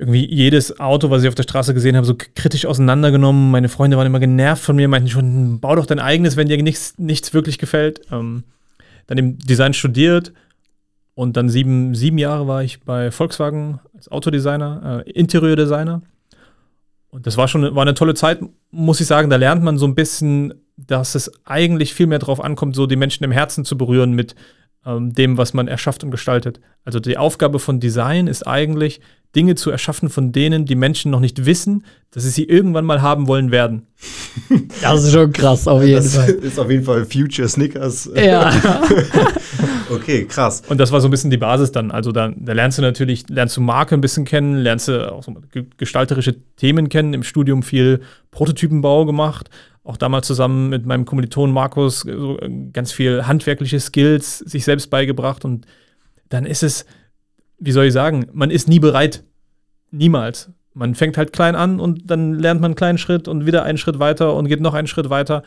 Irgendwie 0.00 0.24
jedes 0.24 0.80
Auto, 0.80 1.10
was 1.10 1.22
ich 1.22 1.28
auf 1.28 1.34
der 1.34 1.42
Straße 1.42 1.74
gesehen 1.74 1.94
habe, 1.94 2.06
so 2.06 2.14
kritisch 2.16 2.64
auseinandergenommen. 2.64 3.50
Meine 3.50 3.68
Freunde 3.68 3.98
waren 3.98 4.06
immer 4.06 4.18
genervt 4.18 4.62
von 4.62 4.74
mir, 4.74 4.88
meinten 4.88 5.10
schon, 5.10 5.60
bau 5.60 5.76
doch 5.76 5.84
dein 5.84 5.98
eigenes, 5.98 6.38
wenn 6.38 6.48
dir 6.48 6.60
nichts, 6.62 6.94
nichts 6.96 7.34
wirklich 7.34 7.58
gefällt. 7.58 8.00
Ähm, 8.10 8.44
dann 9.08 9.18
im 9.18 9.38
Design 9.38 9.74
studiert 9.74 10.32
und 11.14 11.36
dann 11.36 11.50
sieben, 11.50 11.94
sieben 11.94 12.16
Jahre 12.16 12.48
war 12.48 12.64
ich 12.64 12.80
bei 12.80 13.10
Volkswagen 13.10 13.78
als 13.94 14.10
Autodesigner, 14.10 15.04
äh, 15.06 15.10
Interieurdesigner. 15.10 16.00
Und 17.10 17.26
das 17.26 17.36
war 17.36 17.46
schon 17.46 17.74
war 17.74 17.82
eine 17.82 17.92
tolle 17.92 18.14
Zeit, 18.14 18.40
muss 18.70 19.02
ich 19.02 19.06
sagen. 19.06 19.28
Da 19.28 19.36
lernt 19.36 19.62
man 19.62 19.76
so 19.76 19.86
ein 19.86 19.94
bisschen, 19.94 20.54
dass 20.78 21.14
es 21.14 21.30
eigentlich 21.44 21.92
viel 21.92 22.06
mehr 22.06 22.20
darauf 22.20 22.42
ankommt, 22.42 22.74
so 22.74 22.86
die 22.86 22.96
Menschen 22.96 23.24
im 23.24 23.32
Herzen 23.32 23.66
zu 23.66 23.76
berühren 23.76 24.12
mit 24.14 24.34
ähm, 24.86 25.12
dem, 25.12 25.36
was 25.36 25.52
man 25.52 25.68
erschafft 25.68 26.04
und 26.04 26.10
gestaltet. 26.10 26.60
Also 26.84 27.00
die 27.00 27.18
Aufgabe 27.18 27.58
von 27.58 27.80
Design 27.80 28.26
ist 28.26 28.46
eigentlich, 28.46 29.00
Dinge 29.36 29.54
zu 29.54 29.70
erschaffen, 29.70 30.08
von 30.08 30.32
denen 30.32 30.64
die 30.64 30.74
Menschen 30.74 31.10
noch 31.10 31.20
nicht 31.20 31.46
wissen, 31.46 31.84
dass 32.10 32.24
sie 32.24 32.30
sie 32.30 32.44
irgendwann 32.44 32.84
mal 32.84 33.00
haben 33.02 33.26
wollen 33.28 33.50
werden. 33.50 33.86
Das 34.82 35.04
ist 35.04 35.12
schon 35.12 35.32
krass, 35.32 35.68
auf 35.68 35.82
jeden 35.82 36.02
Das 36.02 36.16
Fall. 36.16 36.30
ist 36.30 36.58
auf 36.58 36.70
jeden 36.70 36.84
Fall 36.84 37.04
Future 37.04 37.48
Snickers. 37.48 38.10
Ja. 38.14 38.52
Okay, 39.90 40.24
krass. 40.24 40.62
Und 40.68 40.78
das 40.78 40.92
war 40.92 41.00
so 41.00 41.08
ein 41.08 41.10
bisschen 41.10 41.30
die 41.30 41.36
Basis 41.36 41.72
dann. 41.72 41.90
Also 41.90 42.12
da, 42.12 42.32
da 42.36 42.52
lernst 42.52 42.78
du 42.78 42.82
natürlich, 42.82 43.28
lernst 43.28 43.56
du 43.56 43.60
Marke 43.60 43.94
ein 43.96 44.00
bisschen 44.00 44.24
kennen, 44.24 44.56
lernst 44.56 44.86
du 44.86 45.10
auch 45.12 45.24
so 45.24 45.34
ge- 45.50 45.66
gestalterische 45.78 46.36
Themen 46.56 46.88
kennen. 46.88 47.12
Im 47.12 47.24
Studium 47.24 47.62
viel 47.64 48.00
Prototypenbau 48.30 49.04
gemacht. 49.04 49.50
Auch 49.82 49.96
damals 49.96 50.28
zusammen 50.28 50.68
mit 50.68 50.86
meinem 50.86 51.06
Kommilitonen 51.06 51.52
Markus 51.52 52.00
so 52.00 52.38
äh, 52.38 52.48
ganz 52.72 52.92
viel 52.92 53.26
handwerkliche 53.26 53.80
Skills 53.80 54.38
sich 54.38 54.64
selbst 54.64 54.90
beigebracht. 54.90 55.44
Und 55.44 55.66
dann 56.28 56.46
ist 56.46 56.62
es, 56.62 56.86
wie 57.60 57.72
soll 57.72 57.86
ich 57.86 57.92
sagen, 57.92 58.26
man 58.32 58.50
ist 58.50 58.68
nie 58.68 58.80
bereit. 58.80 59.22
Niemals. 59.90 60.50
Man 60.72 60.94
fängt 60.94 61.16
halt 61.18 61.32
klein 61.32 61.54
an 61.54 61.78
und 61.78 62.10
dann 62.10 62.34
lernt 62.34 62.60
man 62.60 62.70
einen 62.70 62.76
kleinen 62.76 62.98
Schritt 62.98 63.28
und 63.28 63.46
wieder 63.46 63.64
einen 63.64 63.78
Schritt 63.78 63.98
weiter 63.98 64.34
und 64.34 64.48
geht 64.48 64.60
noch 64.60 64.74
einen 64.74 64.86
Schritt 64.86 65.10
weiter. 65.10 65.42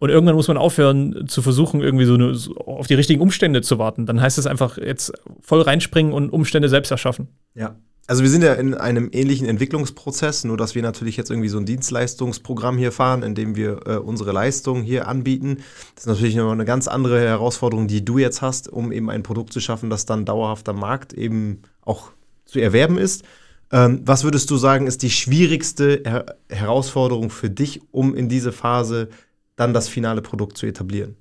Und 0.00 0.10
irgendwann 0.10 0.36
muss 0.36 0.48
man 0.48 0.56
aufhören 0.56 1.26
zu 1.26 1.42
versuchen, 1.42 1.80
irgendwie 1.80 2.04
so, 2.04 2.14
eine, 2.14 2.34
so 2.34 2.54
auf 2.56 2.86
die 2.86 2.94
richtigen 2.94 3.20
Umstände 3.20 3.62
zu 3.62 3.78
warten. 3.78 4.06
Dann 4.06 4.20
heißt 4.20 4.38
es 4.38 4.46
einfach 4.46 4.78
jetzt 4.78 5.12
voll 5.40 5.62
reinspringen 5.62 6.12
und 6.12 6.30
Umstände 6.30 6.68
selbst 6.68 6.90
erschaffen. 6.90 7.28
Ja. 7.54 7.76
Also 8.08 8.22
wir 8.22 8.30
sind 8.30 8.42
ja 8.42 8.54
in 8.54 8.72
einem 8.74 9.10
ähnlichen 9.12 9.46
Entwicklungsprozess, 9.46 10.42
nur 10.44 10.56
dass 10.56 10.74
wir 10.74 10.82
natürlich 10.82 11.16
jetzt 11.18 11.30
irgendwie 11.30 11.50
so 11.50 11.58
ein 11.58 11.66
Dienstleistungsprogramm 11.66 12.78
hier 12.78 12.90
fahren, 12.90 13.22
in 13.22 13.34
dem 13.34 13.54
wir 13.54 13.86
äh, 13.86 13.96
unsere 13.98 14.32
Leistungen 14.32 14.82
hier 14.82 15.06
anbieten. 15.06 15.58
Das 15.94 16.04
ist 16.04 16.06
natürlich 16.06 16.34
noch 16.34 16.50
eine 16.50 16.64
ganz 16.64 16.88
andere 16.88 17.20
Herausforderung, 17.20 17.86
die 17.86 18.04
du 18.04 18.16
jetzt 18.18 18.40
hast, 18.42 18.66
um 18.68 18.92
eben 18.92 19.10
ein 19.10 19.22
Produkt 19.22 19.52
zu 19.52 19.60
schaffen, 19.60 19.90
das 19.90 20.06
dann 20.06 20.24
dauerhaft 20.24 20.68
am 20.70 20.80
Markt 20.80 21.12
eben 21.12 21.62
auch 21.82 22.10
zu 22.46 22.58
erwerben 22.58 22.96
ist. 22.96 23.24
Ähm, 23.70 24.00
was 24.04 24.24
würdest 24.24 24.50
du 24.50 24.56
sagen, 24.56 24.86
ist 24.86 25.02
die 25.02 25.10
schwierigste 25.10 26.02
Her 26.04 26.36
Herausforderung 26.48 27.28
für 27.28 27.50
dich, 27.50 27.82
um 27.92 28.14
in 28.14 28.30
diese 28.30 28.52
Phase 28.52 29.10
dann 29.56 29.74
das 29.74 29.86
finale 29.86 30.22
Produkt 30.22 30.56
zu 30.56 30.64
etablieren? 30.64 31.14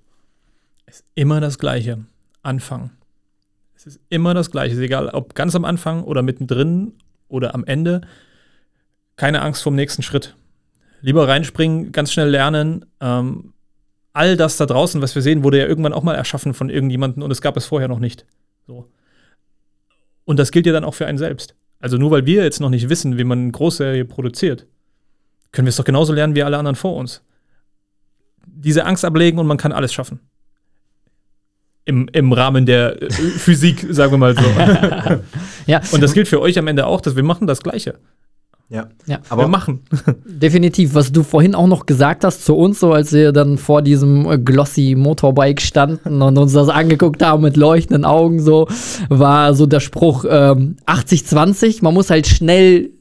ist 0.87 1.03
immer 1.15 1.41
das 1.41 1.59
Gleiche. 1.59 2.05
Anfang. 2.41 2.91
Ist 3.87 4.01
immer 4.09 4.33
das 4.33 4.51
Gleiche. 4.51 4.75
Ist 4.75 4.81
egal, 4.81 5.07
ob 5.07 5.33
ganz 5.33 5.55
am 5.55 5.63
Anfang 5.63 6.03
oder 6.03 6.21
mittendrin 6.21 6.91
oder 7.29 7.55
am 7.55 7.63
Ende. 7.63 8.01
Keine 9.15 9.41
Angst 9.41 9.63
vom 9.63 9.75
nächsten 9.75 10.03
Schritt. 10.03 10.35
Lieber 11.01 11.25
reinspringen, 11.25 11.93
ganz 11.93 12.11
schnell 12.11 12.27
lernen. 12.27 12.85
Ähm, 12.99 13.53
all 14.11 14.35
das 14.35 14.57
da 14.57 14.65
draußen, 14.65 15.01
was 15.01 15.15
wir 15.15 15.21
sehen, 15.21 15.45
wurde 15.45 15.59
ja 15.59 15.67
irgendwann 15.67 15.93
auch 15.93 16.03
mal 16.03 16.15
erschaffen 16.15 16.53
von 16.53 16.69
irgendjemandem 16.69 17.23
und 17.23 17.31
es 17.31 17.39
gab 17.41 17.55
es 17.55 17.65
vorher 17.65 17.87
noch 17.87 17.99
nicht. 17.99 18.25
So. 18.65 18.89
Und 20.25 20.37
das 20.37 20.51
gilt 20.51 20.65
ja 20.65 20.73
dann 20.73 20.83
auch 20.83 20.93
für 20.93 21.07
einen 21.07 21.17
selbst. 21.17 21.55
Also 21.79 21.97
nur 21.97 22.11
weil 22.11 22.25
wir 22.25 22.43
jetzt 22.43 22.59
noch 22.59 22.69
nicht 22.69 22.89
wissen, 22.89 23.17
wie 23.17 23.23
man 23.23 23.39
eine 23.39 23.51
Großserie 23.51 24.03
produziert, 24.03 24.65
können 25.53 25.65
wir 25.65 25.69
es 25.69 25.77
doch 25.77 25.85
genauso 25.85 26.11
lernen 26.11 26.35
wie 26.35 26.43
alle 26.43 26.57
anderen 26.57 26.75
vor 26.75 26.97
uns. 26.97 27.21
Diese 28.45 28.83
Angst 28.83 29.05
ablegen 29.05 29.39
und 29.39 29.47
man 29.47 29.57
kann 29.57 29.71
alles 29.71 29.93
schaffen. 29.93 30.19
Im, 31.87 32.09
Im 32.11 32.33
Rahmen 32.33 32.65
der 32.65 33.01
äh, 33.01 33.09
Physik, 33.09 33.87
sagen 33.89 34.11
wir 34.11 34.17
mal 34.17 34.35
so. 34.35 34.43
Ja, 35.67 35.81
Und 35.91 36.01
das 36.03 36.13
gilt 36.13 36.27
für 36.27 36.41
euch 36.41 36.59
am 36.59 36.67
Ende 36.67 36.85
auch, 36.85 37.01
dass 37.01 37.15
wir 37.15 37.23
machen 37.23 37.47
das 37.47 37.61
Gleiche. 37.61 37.95
Ja. 38.69 38.87
Ja. 39.05 39.19
wir 39.19 39.31
Aber 39.31 39.47
machen. 39.47 39.81
definitiv. 40.25 40.93
Was 40.93 41.11
du 41.11 41.23
vorhin 41.23 41.55
auch 41.55 41.67
noch 41.67 41.85
gesagt 41.85 42.25
hast 42.25 42.43
zu 42.43 42.55
uns, 42.55 42.81
so 42.81 42.91
als 42.91 43.13
wir 43.13 43.31
dann 43.31 43.57
vor 43.57 43.81
diesem 43.81 44.29
äh, 44.29 44.37
glossy 44.37 44.95
Motorbike 44.97 45.61
standen 45.61 46.21
und 46.21 46.37
uns 46.37 46.51
das 46.53 46.67
angeguckt 46.67 47.23
haben 47.23 47.43
mit 47.43 47.55
leuchtenden 47.55 48.03
Augen, 48.03 48.41
so 48.41 48.67
war 49.07 49.53
so 49.53 49.65
der 49.65 49.79
Spruch 49.79 50.25
ähm, 50.29 50.75
80-20. 50.85 51.79
Man 51.81 51.93
muss 51.93 52.09
halt 52.09 52.27
schnell 52.27 52.91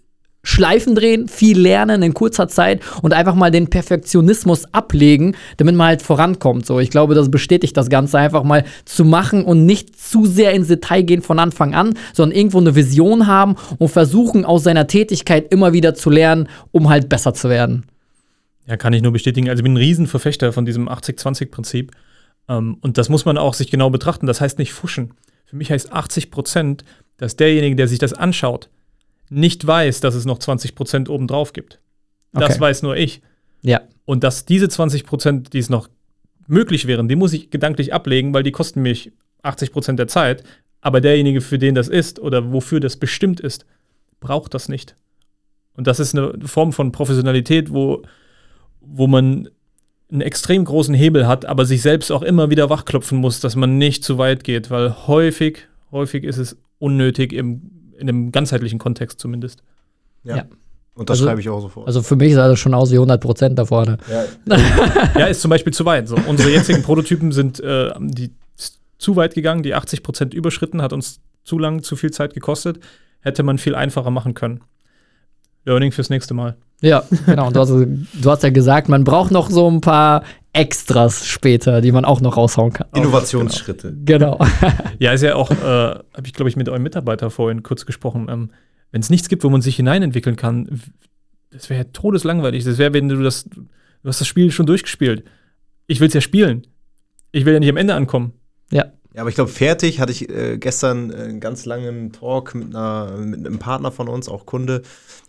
Schleifen 0.46 0.94
drehen, 0.94 1.26
viel 1.26 1.58
lernen 1.58 2.02
in 2.02 2.14
kurzer 2.14 2.46
Zeit 2.46 2.80
und 3.02 3.12
einfach 3.12 3.34
mal 3.34 3.50
den 3.50 3.68
Perfektionismus 3.68 4.64
ablegen, 4.72 5.34
damit 5.56 5.74
man 5.74 5.88
halt 5.88 6.02
vorankommt. 6.02 6.66
So, 6.66 6.78
ich 6.78 6.90
glaube, 6.90 7.16
das 7.16 7.30
bestätigt 7.30 7.76
das 7.76 7.90
Ganze 7.90 8.18
einfach 8.18 8.44
mal 8.44 8.64
zu 8.84 9.04
machen 9.04 9.44
und 9.44 9.66
nicht 9.66 10.00
zu 10.00 10.24
sehr 10.24 10.52
ins 10.52 10.68
Detail 10.68 11.02
gehen 11.02 11.20
von 11.20 11.40
Anfang 11.40 11.74
an, 11.74 11.94
sondern 12.12 12.36
irgendwo 12.36 12.58
eine 12.58 12.76
Vision 12.76 13.26
haben 13.26 13.56
und 13.78 13.88
versuchen 13.88 14.44
aus 14.44 14.62
seiner 14.62 14.86
Tätigkeit 14.86 15.52
immer 15.52 15.72
wieder 15.72 15.94
zu 15.94 16.10
lernen, 16.10 16.48
um 16.70 16.88
halt 16.88 17.08
besser 17.08 17.34
zu 17.34 17.50
werden. 17.50 17.84
Ja, 18.68 18.76
kann 18.76 18.92
ich 18.92 19.02
nur 19.02 19.12
bestätigen. 19.12 19.48
Also 19.48 19.60
ich 19.60 19.64
bin 19.64 19.74
ein 19.74 19.78
Riesenverfechter 19.78 20.52
von 20.52 20.64
diesem 20.64 20.88
80-20-Prinzip. 20.88 21.90
Ähm, 22.48 22.78
und 22.82 22.98
das 22.98 23.08
muss 23.08 23.24
man 23.24 23.36
auch 23.36 23.54
sich 23.54 23.70
genau 23.70 23.90
betrachten. 23.90 24.28
Das 24.28 24.40
heißt 24.40 24.60
nicht 24.60 24.72
fuschen. 24.72 25.14
Für 25.44 25.56
mich 25.56 25.72
heißt 25.72 25.92
80 25.92 26.30
Prozent, 26.30 26.84
dass 27.16 27.34
derjenige, 27.34 27.74
der 27.74 27.88
sich 27.88 27.98
das 27.98 28.12
anschaut, 28.12 28.68
nicht 29.28 29.66
weiß, 29.66 30.00
dass 30.00 30.14
es 30.14 30.24
noch 30.24 30.38
20 30.38 30.74
Prozent 30.74 31.08
obendrauf 31.08 31.52
gibt. 31.52 31.80
Das 32.32 32.52
Okay. 32.52 32.60
weiß 32.60 32.82
nur 32.82 32.96
ich. 32.96 33.22
Ja, 33.62 33.82
Und 34.04 34.22
dass 34.22 34.44
diese 34.44 34.68
20 34.68 35.04
Prozent, 35.04 35.52
die 35.52 35.58
es 35.58 35.68
noch 35.68 35.88
möglich 36.46 36.86
wären, 36.86 37.08
die 37.08 37.16
muss 37.16 37.32
ich 37.32 37.50
gedanklich 37.50 37.92
ablegen, 37.92 38.32
weil 38.32 38.42
die 38.44 38.52
kosten 38.52 38.82
mich 38.82 39.10
80 39.42 39.72
Prozent 39.72 39.98
der 39.98 40.06
Zeit. 40.06 40.44
Aber 40.80 41.00
derjenige, 41.00 41.40
für 41.40 41.58
den 41.58 41.74
das 41.74 41.88
ist 41.88 42.20
oder 42.20 42.52
wofür 42.52 42.78
das 42.78 42.96
bestimmt 42.96 43.40
ist, 43.40 43.66
braucht 44.20 44.54
das 44.54 44.68
nicht. 44.68 44.94
Und 45.74 45.86
das 45.88 45.98
ist 45.98 46.14
eine 46.16 46.32
Form 46.46 46.72
von 46.72 46.92
Professionalität, 46.92 47.72
wo, 47.72 48.02
wo 48.80 49.06
man 49.08 49.48
einen 50.10 50.20
extrem 50.20 50.64
großen 50.64 50.94
Hebel 50.94 51.26
hat, 51.26 51.44
aber 51.44 51.64
sich 51.66 51.82
selbst 51.82 52.12
auch 52.12 52.22
immer 52.22 52.48
wieder 52.48 52.70
wachklopfen 52.70 53.18
muss, 53.18 53.40
dass 53.40 53.56
man 53.56 53.76
nicht 53.76 54.04
zu 54.04 54.18
weit 54.18 54.44
geht, 54.44 54.70
weil 54.70 55.08
häufig, 55.08 55.66
häufig 55.90 56.22
ist 56.22 56.38
es 56.38 56.56
unnötig, 56.78 57.32
im, 57.32 57.70
in 57.98 58.08
einem 58.08 58.32
ganzheitlichen 58.32 58.78
Kontext 58.78 59.20
zumindest. 59.20 59.62
ja. 60.24 60.36
Ja. 60.38 60.44
Und 60.94 61.10
das 61.10 61.18
Also- 61.18 61.26
schreibe 61.26 61.40
ich 61.42 61.48
auch 61.50 61.60
sofort. 61.60 61.86
also 61.86 62.00
für 62.02 62.16
mich 62.16 62.32
sah 62.32 62.48
das 62.48 62.58
schon 62.58 62.72
aus 62.72 62.90
wie 62.90 62.96
100 62.98 63.20
Prozent 63.20 63.58
da 63.58 63.66
vorne. 63.66 63.98
ja, 64.10 64.24
Ja, 65.18 65.26
ist 65.26 65.42
zum 65.42 65.50
Beispiel 65.50 65.72
zu 65.74 65.84
weit. 65.84 66.08
So, 66.08 66.16
unsere 66.26 66.48
jetzigen 66.50 66.82
Prototypen 66.82 67.32
sind 67.32 67.60
äh, 67.60 67.92
die 68.00 68.30
zu 68.98 69.14
weit 69.14 69.34
gegangen, 69.34 69.62
die 69.62 69.74
80% 69.76 70.32
überschritten, 70.34 70.80
hat 70.80 70.94
uns 70.94 71.20
zu 71.44 71.58
lang, 71.58 71.82
zu 71.82 71.96
viel 71.96 72.12
Zeit 72.12 72.32
gekostet. 72.32 72.80
Hätte 73.20 73.42
man 73.42 73.58
viel 73.58 73.74
einfacher 73.74 74.10
machen 74.10 74.32
können. 74.32 74.62
Learning 75.66 75.92
fürs 75.92 76.08
nächste 76.08 76.32
Mal. 76.32 76.56
Ja, 76.80 77.04
genau. 77.26 77.48
Und 77.48 77.56
du 77.56 77.60
hast, 77.60 77.70
du 77.70 78.30
hast 78.30 78.42
ja 78.42 78.50
gesagt, 78.50 78.88
man 78.88 79.04
braucht 79.04 79.30
noch 79.30 79.50
so 79.50 79.70
ein 79.70 79.80
paar 79.80 80.22
Extras 80.52 81.26
später, 81.26 81.80
die 81.80 81.92
man 81.92 82.04
auch 82.04 82.20
noch 82.20 82.36
raushauen 82.36 82.72
kann. 82.72 82.86
Innovationsschritte. 82.94 83.94
Genau. 84.04 84.38
Ja, 84.98 85.12
ist 85.12 85.22
ja 85.22 85.34
auch, 85.34 85.50
äh, 85.50 85.54
habe 85.54 86.22
ich 86.24 86.32
glaube 86.32 86.48
ich 86.48 86.56
mit 86.56 86.70
eurem 86.70 86.82
Mitarbeiter 86.82 87.28
vorhin 87.28 87.62
kurz 87.62 87.84
gesprochen. 87.84 88.28
Ähm, 88.30 88.50
Wenn 88.90 89.02
es 89.02 89.10
nichts 89.10 89.28
gibt, 89.28 89.44
wo 89.44 89.50
man 89.50 89.60
sich 89.60 89.76
hineinentwickeln 89.76 90.36
kann, 90.36 90.80
das 91.50 91.68
wäre 91.68 91.82
ja 91.84 91.90
todeslangweilig. 91.92 92.64
Das 92.64 92.78
wäre, 92.78 92.94
wenn 92.94 93.08
du 93.08 93.22
das, 93.22 93.44
du 93.44 93.68
hast 94.04 94.20
das 94.20 94.26
Spiel 94.26 94.50
schon 94.50 94.64
durchgespielt. 94.64 95.24
Ich 95.86 96.00
will 96.00 96.08
es 96.08 96.14
ja 96.14 96.22
spielen. 96.22 96.66
Ich 97.32 97.44
will 97.44 97.52
ja 97.52 97.60
nicht 97.60 97.68
am 97.68 97.76
Ende 97.76 97.94
ankommen. 97.94 98.32
Ja, 98.70 98.86
aber 99.22 99.30
ich 99.30 99.34
glaube, 99.34 99.50
fertig 99.50 100.00
hatte 100.00 100.12
ich 100.12 100.28
äh, 100.28 100.58
gestern 100.58 101.10
äh, 101.10 101.16
einen 101.16 101.40
ganz 101.40 101.64
langen 101.64 102.12
Talk 102.12 102.54
mit, 102.54 102.74
einer, 102.74 103.16
mit 103.16 103.46
einem 103.46 103.58
Partner 103.58 103.90
von 103.90 104.08
uns, 104.08 104.28
auch 104.28 104.46
Kunde. 104.46 104.82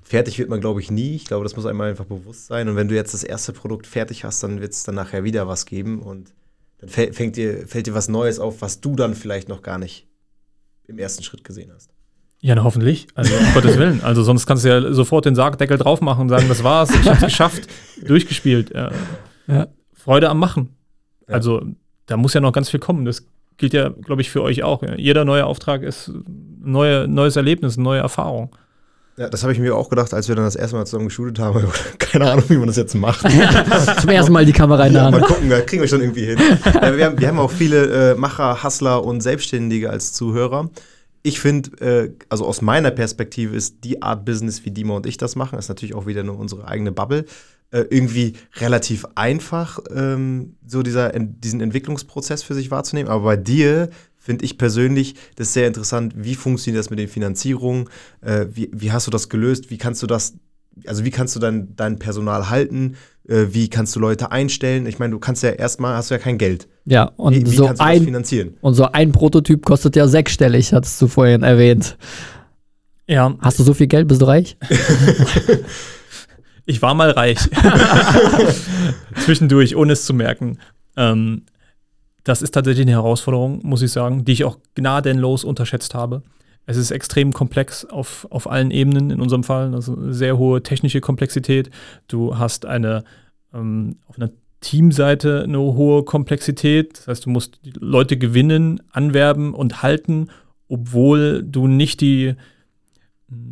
Fertig 0.04 0.40
wird 0.40 0.50
man, 0.50 0.62
glaube 0.62 0.82
ich, 0.82 0.92
nie. 0.92 1.16
Ich 1.16 1.26
glaube, 1.26 1.44
das 1.44 1.56
muss 1.56 1.66
einem 1.66 1.82
einfach 1.82 2.06
bewusst 2.06 2.48
sein. 2.48 2.68
Und 2.70 2.76
wenn 2.76 2.88
du 2.88 2.96
jetzt 2.96 3.14
das 3.14 3.24
erste 3.24 3.54
Produkt 3.54 3.88
fertig 3.88 4.24
hast, 4.24 4.44
dann 4.44 4.62
wird 4.62 4.74
es 4.74 4.84
dann 4.84 4.96
nachher 4.96 5.24
wieder 5.24 5.48
was 5.48 5.66
geben. 5.66 6.02
Und 6.02 6.34
dann 6.80 6.90
fängt 6.90 7.36
dir, 7.36 7.68
fällt 7.68 7.88
dir 7.88 7.94
was 7.94 8.08
Neues 8.08 8.40
auf, 8.40 8.62
was 8.62 8.82
du 8.82 8.96
dann 8.96 9.16
vielleicht 9.16 9.50
noch 9.50 9.62
gar 9.62 9.78
nicht 9.78 10.08
im 10.86 11.00
ersten 11.00 11.24
Schritt 11.24 11.44
gesehen 11.44 11.72
hast. 11.74 11.90
Ja, 12.40 12.56
na, 12.56 12.64
hoffentlich. 12.64 13.08
Also, 13.16 13.34
um 13.36 13.46
Gottes 13.54 13.78
Willen. 13.78 14.02
Also, 14.02 14.24
sonst 14.24 14.46
kannst 14.46 14.64
du 14.64 14.70
ja 14.70 14.94
sofort 14.94 15.26
den 15.26 15.36
Sargdeckel 15.36 15.78
drauf 15.78 16.02
machen 16.02 16.22
und 16.22 16.30
sagen, 16.30 16.48
das 16.48 16.64
war's, 16.64 16.90
ich 16.92 17.08
hab's 17.08 17.22
geschafft, 17.22 17.68
durchgespielt. 18.06 18.72
Ja. 18.74 18.92
Ja. 19.48 19.68
Freude 19.94 20.30
am 20.30 20.40
Machen. 20.40 20.76
Ja. 21.28 21.36
Also, 21.36 21.66
da 22.06 22.18
muss 22.18 22.34
ja 22.34 22.42
noch 22.42 22.54
ganz 22.54 22.70
viel 22.70 22.80
kommen. 22.80 23.06
Das 23.06 23.26
gilt 23.58 23.74
ja, 23.74 23.90
glaube 23.90 24.22
ich, 24.22 24.30
für 24.30 24.42
euch 24.42 24.64
auch. 24.64 24.84
Jeder 24.98 25.26
neue 25.26 25.46
Auftrag 25.46 25.84
ist 25.84 26.10
ein 26.10 26.62
neue, 26.64 27.08
neues 27.08 27.36
Erlebnis, 27.36 27.76
eine 27.78 27.84
neue 27.84 28.00
Erfahrung. 28.02 28.56
Ja, 29.18 29.30
das 29.30 29.42
habe 29.42 29.52
ich 29.52 29.58
mir 29.58 29.76
auch 29.76 29.90
gedacht, 29.90 30.14
als 30.14 30.28
wir 30.28 30.36
dann 30.36 30.46
das 30.46 30.56
erste 30.56 30.76
Mal 30.76 30.86
zusammen 30.86 31.08
geshootet 31.08 31.40
haben. 31.40 31.66
Keine 31.98 32.30
Ahnung, 32.32 32.44
wie 32.50 32.58
man 32.58 32.68
das 32.68 32.76
jetzt 32.78 32.94
macht. 32.94 33.22
Zum 34.02 34.10
ersten 34.12 34.32
Mal 34.32 34.46
die 34.46 34.54
Kamera 34.54 34.86
in 34.86 34.94
der 34.94 35.04
Ja, 35.04 35.10
mal 35.12 35.22
Hand. 35.22 35.28
gucken, 35.32 35.50
da 35.50 35.60
kriegen 35.62 35.82
wir 35.82 35.90
schon 35.90 36.02
irgendwie 36.02 36.26
hin. 36.26 36.38
wir, 36.64 37.06
haben, 37.06 37.20
wir 37.20 37.28
haben 37.28 37.40
auch 37.40 37.50
viele 37.50 38.12
äh, 38.12 38.16
Macher, 38.16 38.64
Hustler 38.64 39.04
und 39.04 39.22
Selbstständige 39.22 39.90
als 39.90 40.14
Zuhörer. 40.14 40.70
Ich 41.28 41.42
finde, 41.42 41.72
äh, 41.86 42.14
also 42.30 42.46
aus 42.46 42.62
meiner 42.62 42.90
Perspektive 42.90 43.54
ist 43.54 43.84
die 43.84 44.02
Art 44.02 44.24
Business, 44.24 44.64
wie 44.64 44.72
Dima 44.72 44.96
und 44.96 45.06
ich 45.06 45.18
das 45.18 45.36
machen, 45.36 45.60
ist 45.60 45.68
natürlich 45.68 45.94
auch 45.94 46.06
wieder 46.06 46.24
nur 46.24 46.40
unsere 46.40 46.66
eigene 46.70 46.94
Bubble, 46.94 47.26
äh, 47.72 47.82
irgendwie 47.90 48.36
relativ 48.56 49.06
einfach, 49.16 49.80
ähm, 49.94 50.56
so 50.66 50.84
dieser, 50.84 51.14
en- 51.14 51.42
diesen 51.42 51.60
Entwicklungsprozess 51.60 52.44
für 52.44 52.54
sich 52.54 52.72
wahrzunehmen. 52.72 53.12
Aber 53.12 53.26
bei 53.26 53.36
dir 53.36 53.90
finde 54.16 54.46
ich 54.46 54.58
persönlich 54.58 55.16
das 55.36 55.52
sehr 55.52 55.68
interessant, 55.68 56.14
wie 56.16 56.36
funktioniert 56.36 56.80
das 56.80 56.90
mit 56.90 57.00
den 57.00 57.10
Finanzierungen, 57.10 57.90
äh, 58.22 58.46
wie, 58.54 58.70
wie 58.72 58.94
hast 58.94 59.08
du 59.08 59.12
das 59.12 59.28
gelöst, 59.28 59.70
wie 59.70 59.78
kannst 59.78 60.02
du 60.02 60.08
das, 60.08 60.36
also 60.86 61.06
wie 61.06 61.12
kannst 61.12 61.36
du 61.36 61.40
dein, 61.40 61.76
dein 61.76 62.00
Personal 62.00 62.50
halten, 62.50 62.96
äh, 63.28 63.46
wie 63.50 63.70
kannst 63.70 63.96
du 63.96 64.00
Leute 64.00 64.32
einstellen? 64.32 64.86
Ich 64.86 65.00
meine, 65.00 65.12
du 65.12 65.20
kannst 65.20 65.44
ja 65.44 65.50
erstmal, 65.50 65.96
hast 65.96 66.10
du 66.10 66.16
ja 66.16 66.20
kein 66.20 66.38
Geld. 66.38 66.68
Ja, 66.86 67.12
und 67.18 67.34
Wie, 67.34 67.46
wie 67.46 67.56
so 67.56 67.66
kannst 67.66 67.82
du 67.82 67.86
das 67.86 67.96
ein 67.96 68.04
finanzieren? 68.04 68.58
und 68.62 68.74
so 68.74 68.86
ein 68.92 69.12
Prototyp 69.12 69.66
kostet 69.66 69.96
ja 69.96 70.08
sechsstellig, 70.08 70.74
hattest 70.74 71.02
du 71.02 71.08
vorhin 71.08 71.44
erwähnt. 71.44 71.98
Ja, 73.08 73.36
Hast 73.40 73.60
du 73.60 73.64
so 73.64 73.74
viel 73.74 73.88
Geld, 73.88 74.08
bist 74.08 74.22
du 74.22 74.26
reich? 74.26 74.58
ich 76.66 76.82
war 76.82 76.94
mal 76.94 77.12
reich. 77.12 77.40
Zwischendurch, 79.26 79.76
ohne 79.76 79.94
es 79.94 80.06
zu 80.06 80.14
merken. 80.14 80.58
Ähm, 80.98 81.44
das 82.24 82.42
ist 82.42 82.52
tatsächlich 82.52 82.84
eine 82.84 82.92
Herausforderung, 82.92 83.62
muss 83.64 83.82
ich 83.82 83.92
sagen, 83.92 84.26
die 84.26 84.34
ich 84.34 84.44
auch 84.44 84.58
gnadenlos 84.76 85.46
unterschätzt 85.46 85.96
habe. 85.96 86.24
Es 86.68 86.78
ist 86.78 86.92
extrem 86.92 87.34
komplex 87.34 87.86
auf, 87.86 88.28
auf 88.30 88.50
allen 88.50 88.72
Ebenen 88.72 89.10
in 89.10 89.22
unserem 89.22 89.44
Fall. 89.44 89.74
Also 89.74 90.12
sehr 90.12 90.38
hohe 90.38 90.62
technische 90.62 91.02
Komplexität. 91.02 91.72
Du 92.08 92.38
hast 92.38 92.66
eine 92.66 93.04
ähm, 93.54 93.96
auf 94.06 94.18
einer 94.18 94.30
Teamseite 94.60 95.44
eine 95.44 95.60
hohe 95.60 96.04
Komplexität. 96.04 97.00
Das 97.00 97.08
heißt, 97.08 97.26
du 97.26 97.30
musst 97.30 97.60
Leute 97.80 98.18
gewinnen, 98.18 98.82
anwerben 98.92 99.54
und 99.54 99.82
halten, 99.82 100.30
obwohl 100.68 101.44
du 101.44 101.68
nicht 101.68 102.02
die, 102.02 102.36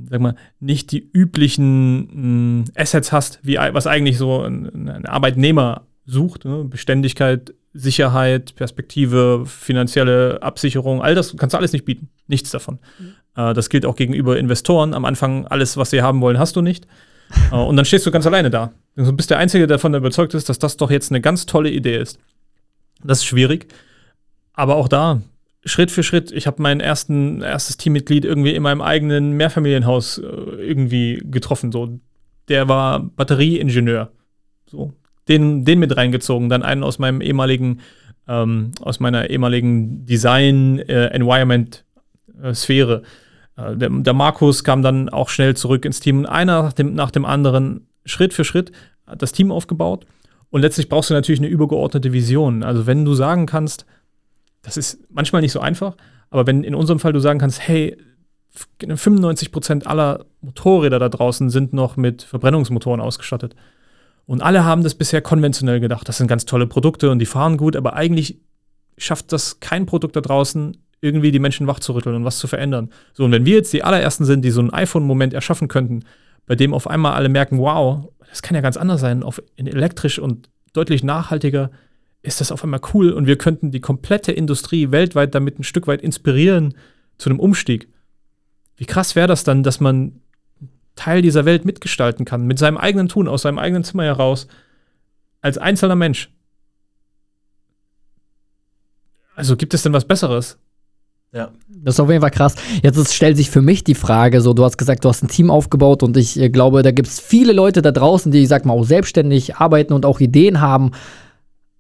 sag 0.10 0.20
mal, 0.20 0.36
nicht 0.60 0.92
die 0.92 1.10
üblichen 1.14 2.64
mh, 2.64 2.66
Assets 2.76 3.12
hast, 3.12 3.40
wie 3.44 3.56
was 3.56 3.88
eigentlich 3.88 4.18
so 4.18 4.42
ein, 4.42 4.90
ein 4.90 5.06
Arbeitnehmer 5.06 5.86
sucht. 6.06 6.44
Ne? 6.44 6.66
Beständigkeit, 6.66 7.54
Sicherheit, 7.78 8.56
Perspektive, 8.56 9.44
finanzielle 9.46 10.42
Absicherung, 10.42 11.02
all 11.02 11.14
das 11.14 11.36
kannst 11.36 11.54
du 11.54 11.58
alles 11.58 11.74
nicht 11.74 11.84
bieten. 11.84 12.10
Nichts 12.28 12.50
davon. 12.50 12.80
Äh, 13.36 13.54
das 13.54 13.70
gilt 13.70 13.86
auch 13.86 13.98
gegenüber 13.98 14.40
Investoren. 14.40 14.94
Am 14.94 15.04
Anfang, 15.04 15.46
alles, 15.48 15.76
was 15.76 15.90
sie 15.90 16.02
haben 16.02 16.22
wollen, 16.22 16.40
hast 16.40 16.56
du 16.56 16.62
nicht. 16.62 16.88
Äh, 17.52 17.56
und 17.56 17.76
dann 17.76 17.86
stehst 17.86 18.06
du 18.06 18.12
ganz 18.12 18.26
alleine 18.26 18.50
da. 18.50 18.72
Du 18.96 19.12
bist 19.12 19.30
der 19.30 19.40
Einzige, 19.40 19.68
der 19.68 19.76
davon 19.76 19.94
überzeugt 19.94 20.34
ist, 20.34 20.48
dass 20.48 20.58
das 20.58 20.78
doch 20.78 20.90
jetzt 20.90 21.12
eine 21.12 21.20
ganz 21.20 21.46
tolle 21.46 21.70
Idee 21.70 21.98
ist. 21.98 22.18
Das 23.04 23.20
ist 23.20 23.26
schwierig. 23.26 23.68
Aber 24.54 24.78
auch 24.78 24.88
da 24.88 25.22
Schritt 25.66 25.92
für 25.92 26.04
Schritt. 26.04 26.32
Ich 26.32 26.48
habe 26.48 26.62
mein 26.62 26.80
ersten, 26.80 27.42
erstes 27.42 27.78
Teammitglied 27.78 28.24
irgendwie 28.24 28.56
in 28.56 28.64
meinem 28.64 28.82
eigenen 28.82 29.32
Mehrfamilienhaus 29.34 30.20
äh, 30.20 30.24
irgendwie 30.24 31.22
getroffen. 31.26 31.72
So, 31.72 32.00
der 32.48 32.70
war 32.70 33.00
Batterieingenieur. 33.00 34.12
So, 34.68 34.94
den, 35.28 35.66
den 35.66 35.80
mit 35.80 35.98
reingezogen. 35.98 36.50
Dann 36.50 36.64
einen 36.64 36.84
aus 36.84 37.00
meinem 37.00 37.22
ehemaligen, 37.22 37.82
ähm, 38.28 38.72
aus 38.82 39.00
meiner 39.00 39.30
ehemaligen 39.30 40.06
Design-Environment-Sphäre. 40.06 43.02
Äh, 43.58 43.72
äh, 43.72 43.78
der, 43.78 43.90
der, 43.90 44.14
Markus 44.14 44.64
kam 44.64 44.82
dann 44.82 45.10
auch 45.10 45.30
schnell 45.30 45.56
zurück 45.56 45.86
ins 45.86 46.00
Team. 46.00 46.20
Und 46.20 46.26
einer 46.26 46.64
nach 46.64 46.74
dem, 46.74 46.94
nach 46.94 47.12
dem 47.12 47.26
anderen, 47.26 47.88
Schritt 48.06 48.34
für 48.34 48.44
Schritt, 48.44 48.72
hat 49.08 49.22
das 49.22 49.32
Team 49.32 49.52
aufgebaut. 49.52 50.06
Und 50.50 50.62
letztlich 50.62 50.90
brauchst 50.90 51.10
du 51.10 51.14
natürlich 51.14 51.40
eine 51.40 51.50
übergeordnete 51.50 52.14
Vision. 52.14 52.64
Also 52.64 52.88
wenn 52.88 53.04
du 53.04 53.14
sagen 53.14 53.46
kannst, 53.46 53.86
das 54.62 54.78
ist 54.78 55.00
manchmal 55.10 55.42
nicht 55.42 55.52
so 55.52 55.60
einfach, 55.60 55.96
aber 56.30 56.48
wenn 56.48 56.64
in 56.64 56.76
unserem 56.76 57.00
Fall 57.00 57.14
du 57.14 57.20
sagen 57.20 57.40
kannst, 57.40 57.68
hey, 57.68 57.98
95 58.88 59.52
Prozent 59.52 59.88
aller 59.88 60.26
Motorräder 60.42 61.00
da 61.00 61.10
draußen 61.10 61.50
sind 61.50 61.74
noch 61.74 61.98
mit 61.98 62.24
Verbrennungsmotoren 62.24 63.02
ausgestattet. 63.02 63.56
Und 64.26 64.42
alle 64.42 64.66
haben 64.66 64.84
das 64.84 64.96
bisher 64.96 65.22
konventionell 65.22 65.80
gedacht. 65.80 66.08
Das 66.10 66.18
sind 66.18 66.28
ganz 66.28 66.46
tolle 66.46 66.68
Produkte 66.68 67.12
und 67.12 67.20
die 67.20 67.26
fahren 67.26 67.58
gut, 67.58 67.76
aber 67.76 67.94
eigentlich 67.94 68.40
schafft 68.98 69.32
das 69.32 69.60
kein 69.60 69.86
Produkt 69.86 70.16
da 70.16 70.22
draußen, 70.22 70.78
irgendwie 71.02 71.32
die 71.32 71.40
Menschen 71.40 71.68
wachzurütteln 71.68 72.16
und 72.16 72.26
was 72.26 72.40
zu 72.40 72.48
verändern. 72.48 72.90
So, 73.14 73.26
und 73.26 73.32
wenn 73.32 73.46
wir 73.46 73.56
jetzt 73.56 73.74
die 73.74 73.84
allerersten 73.84 74.26
sind, 74.26 74.44
die 74.44 74.52
so 74.52 74.62
einen 74.62 74.74
iPhone-Moment 74.74 75.34
erschaffen 75.34 75.68
könnten, 75.68 76.04
bei 76.48 76.56
dem 76.56 76.74
auf 76.74 76.88
einmal 76.88 77.14
alle 77.14 77.30
merken, 77.30 77.60
wow, 77.60 78.10
das 78.30 78.42
kann 78.42 78.56
ja 78.56 78.62
ganz 78.62 78.78
anders 78.78 79.02
sein, 79.02 79.24
auf 79.24 79.42
elektrisch 79.58 80.18
und 80.20 80.50
deutlich 80.74 81.04
nachhaltiger, 81.04 81.72
ist 82.24 82.42
das 82.42 82.52
auf 82.52 82.64
einmal 82.64 82.82
cool 82.94 83.12
und 83.12 83.28
wir 83.28 83.38
könnten 83.38 83.72
die 83.72 83.82
komplette 83.82 84.32
Industrie 84.32 84.92
weltweit 84.92 85.36
damit 85.36 85.60
ein 85.60 85.64
Stück 85.64 85.86
weit 85.86 86.02
inspirieren 86.02 86.74
zu 87.18 87.30
einem 87.30 87.40
Umstieg. 87.40 87.88
Wie 88.78 88.86
krass 88.86 89.16
wäre 89.16 89.28
das 89.28 89.44
dann, 89.44 89.64
dass 89.64 89.80
man 89.80 90.22
Teil 90.96 91.22
dieser 91.22 91.46
Welt 91.46 91.66
mitgestalten 91.66 92.26
kann, 92.26 92.46
mit 92.48 92.60
seinem 92.60 92.78
eigenen 92.78 93.08
Tun, 93.08 93.28
aus 93.28 93.44
seinem 93.44 93.60
eigenen 93.60 93.84
Zimmer 93.84 94.04
heraus, 94.04 94.48
als 95.42 95.58
einzelner 95.58 95.96
Mensch? 95.96 96.32
Also 99.36 99.56
gibt 99.58 99.74
es 99.74 99.84
denn 99.84 99.94
was 99.94 100.06
Besseres? 100.06 100.58
Ja. 101.34 101.52
Das 101.68 101.96
ist 101.96 102.00
auf 102.00 102.10
jeden 102.10 102.22
Fall 102.22 102.32
krass. 102.32 102.56
Jetzt 102.82 102.96
ist, 102.96 103.14
stellt 103.14 103.36
sich 103.36 103.50
für 103.50 103.62
mich 103.62 103.84
die 103.84 103.94
Frage, 103.96 104.40
so 104.40 104.54
du 104.54 104.64
hast 104.64 104.78
gesagt, 104.78 105.04
du 105.04 105.10
hast 105.10 105.22
ein 105.22 105.28
Team 105.28 105.52
aufgebaut 105.52 106.02
und 106.02 106.16
ich 106.16 106.40
äh, 106.40 106.50
glaube, 106.50 106.82
da 106.82 106.92
gibt 106.92 107.10
es 107.10 107.20
viele 107.20 107.52
Leute 107.52 107.82
da 107.82 107.92
draußen, 107.92 108.32
die, 108.32 108.44
ich 108.44 108.48
sag 108.48 108.66
mal, 108.66 108.74
auch 108.74 108.86
selbstständig 108.86 109.58
arbeiten 109.58 109.92
und 109.92 110.06
auch 110.06 110.22
Ideen 110.22 110.62
haben. 110.62 110.92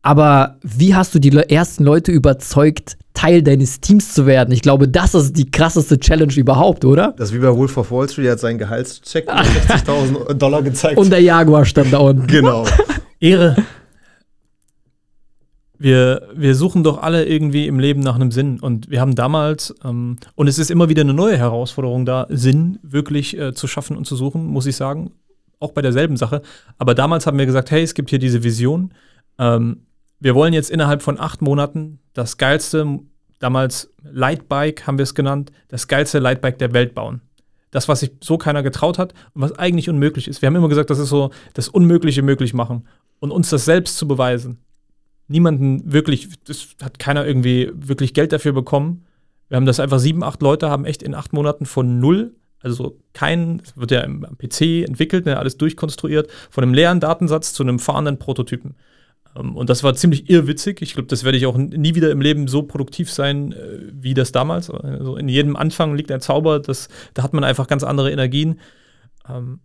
Aber 0.06 0.58
wie 0.62 0.94
hast 0.94 1.16
du 1.16 1.20
die 1.20 1.36
ersten 1.36 1.84
Leute 1.84 2.12
überzeugt, 2.12 2.96
Teil 3.16 3.42
deines 3.42 3.82
Teams 3.82 4.14
zu 4.14 4.28
werden? 4.28 4.52
Ich 4.52 4.62
glaube, 4.62 4.88
das 4.88 5.16
ist 5.16 5.36
die 5.36 5.50
krasseste 5.50 6.00
Challenge 6.00 6.32
überhaupt, 6.36 6.86
oder? 6.86 7.16
Das 7.18 7.30
ist 7.30 7.36
wie 7.36 7.40
bei 7.40 7.52
Wolf 7.52 7.76
of 7.76 7.90
Wall 7.90 8.08
Street, 8.08 8.26
der 8.26 8.34
hat 8.34 8.40
seinen 8.40 8.60
Gehaltscheck 8.60 9.26
von 9.26 9.40
60.000 9.40 10.34
Dollar 10.36 10.62
gezeigt. 10.62 11.00
Und 11.00 11.10
der 11.10 11.22
Jaguar 11.22 11.66
stand 11.66 11.92
da 11.92 11.98
unten. 11.98 12.28
Genau. 12.28 12.68
Ehre. 13.20 13.56
Wir, 15.80 16.30
wir 16.36 16.54
suchen 16.54 16.84
doch 16.84 17.02
alle 17.02 17.26
irgendwie 17.26 17.66
im 17.66 17.80
Leben 17.80 18.02
nach 18.02 18.14
einem 18.14 18.30
Sinn. 18.30 18.60
Und 18.60 18.92
wir 18.92 19.02
haben 19.02 19.16
damals, 19.16 19.74
ähm, 19.84 20.18
und 20.36 20.48
es 20.48 20.60
ist 20.60 20.70
immer 20.70 20.88
wieder 20.88 21.02
eine 21.02 21.16
neue 21.16 21.36
Herausforderung 21.36 22.06
da, 22.06 22.28
Sinn 22.30 22.78
wirklich 22.84 23.36
äh, 23.40 23.56
zu 23.56 23.66
schaffen 23.66 23.98
und 23.98 24.06
zu 24.06 24.16
suchen, 24.16 24.46
muss 24.46 24.68
ich 24.68 24.76
sagen. 24.76 25.14
Auch 25.60 25.72
bei 25.72 25.82
derselben 25.82 26.16
Sache. 26.16 26.44
Aber 26.78 26.94
damals 26.94 27.26
haben 27.26 27.40
wir 27.40 27.48
gesagt, 27.48 27.72
hey, 27.72 27.82
es 27.82 27.96
gibt 27.96 28.12
hier 28.12 28.20
diese 28.20 28.44
Vision. 28.44 28.94
Ähm, 29.40 29.78
wir 30.26 30.34
wollen 30.34 30.54
jetzt 30.54 30.72
innerhalb 30.72 31.04
von 31.04 31.20
acht 31.20 31.44
Monaten 31.44 32.00
das 32.14 32.38
geilste, 32.38 32.98
damals 33.38 33.94
Lightbike 34.02 34.88
haben 34.88 34.98
wir 34.98 35.04
es 35.04 35.14
genannt, 35.14 35.52
das 35.68 35.88
geilste 35.88 36.18
Lightbike 36.18 36.58
der 36.58 36.74
Welt 36.74 36.96
bauen. 36.96 37.22
Das, 37.70 37.88
was 37.88 38.00
sich 38.00 38.10
so 38.22 38.40
keiner 38.40 38.64
getraut 38.64 38.98
hat 38.98 39.14
und 39.36 39.44
was 39.44 39.52
eigentlich 39.52 39.88
unmöglich 39.88 40.28
ist. 40.28 40.42
Wir 40.42 40.48
haben 40.48 40.56
immer 40.56 40.68
gesagt, 40.68 40.90
das 40.90 40.98
ist 40.98 41.10
so 41.10 41.30
das 41.54 41.68
Unmögliche 41.68 42.24
möglich 42.24 42.56
machen 42.56 42.88
und 43.20 43.30
uns 43.30 43.52
das 43.52 43.66
selbst 43.66 44.00
zu 44.00 44.08
beweisen. 44.08 44.58
Niemanden 45.28 45.94
wirklich, 45.94 46.30
das 46.46 46.70
hat 46.82 46.98
keiner 46.98 47.24
irgendwie 47.24 47.72
wirklich 47.76 48.16
Geld 48.16 48.34
dafür 48.34 48.54
bekommen. 48.54 49.06
Wir 49.50 49.58
haben 49.58 49.68
das 49.68 49.80
einfach 49.80 50.00
sieben, 50.00 50.24
acht 50.24 50.42
Leute 50.42 50.72
haben 50.72 50.86
echt 50.86 51.04
in 51.04 51.14
acht 51.14 51.34
Monaten 51.34 51.68
von 51.68 52.00
null, 52.00 52.34
also 52.62 52.98
kein, 53.14 53.62
es 53.64 53.78
wird 53.78 53.92
ja 53.92 54.04
am 54.04 54.26
PC 54.40 54.88
entwickelt, 54.88 55.28
ne, 55.28 55.38
alles 55.38 55.58
durchkonstruiert, 55.58 56.32
von 56.50 56.64
einem 56.64 56.74
leeren 56.74 57.00
Datensatz 57.00 57.54
zu 57.54 57.62
einem 57.62 57.78
fahrenden 57.78 58.18
Prototypen. 58.18 58.74
Ähm, 59.38 59.56
und 59.56 59.70
das 59.70 59.84
war 59.84 59.96
ziemlich 59.96 60.30
irrwitzig. 60.30 60.82
Ich 60.82 60.94
glaube, 60.94 61.08
das 61.08 61.24
werde 61.24 61.38
ich 61.38 61.46
auch 61.46 61.58
nie 61.58 61.96
wieder 61.96 62.12
im 62.12 62.22
Leben 62.22 62.48
so 62.48 62.64
produktiv 62.64 63.12
sein 63.12 63.52
äh, 63.54 63.80
wie 63.92 64.14
das 64.14 64.32
damals. 64.32 64.70
Also 64.70 65.18
in 65.18 65.30
jedem 65.30 65.56
Anfang 65.56 65.96
liegt 65.96 66.12
ein 66.12 66.22
Zauber, 66.22 66.60
das, 66.60 66.90
da 67.14 67.24
hat 67.24 67.34
man 67.34 67.44
einfach 67.44 67.68
ganz 67.68 67.84
andere 67.84 68.12
Energien. 68.12 68.60
Ähm, 69.30 69.60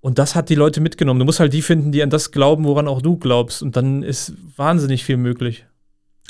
und 0.00 0.18
das 0.18 0.34
hat 0.34 0.50
die 0.50 0.54
Leute 0.54 0.82
mitgenommen. 0.82 1.18
Du 1.18 1.24
musst 1.24 1.40
halt 1.40 1.54
die 1.54 1.62
finden, 1.62 1.90
die 1.90 2.02
an 2.02 2.10
das 2.10 2.30
glauben, 2.30 2.64
woran 2.64 2.88
auch 2.88 3.00
du 3.00 3.16
glaubst. 3.16 3.62
Und 3.62 3.74
dann 3.74 4.02
ist 4.02 4.34
wahnsinnig 4.56 5.02
viel 5.02 5.16
möglich. 5.16 5.64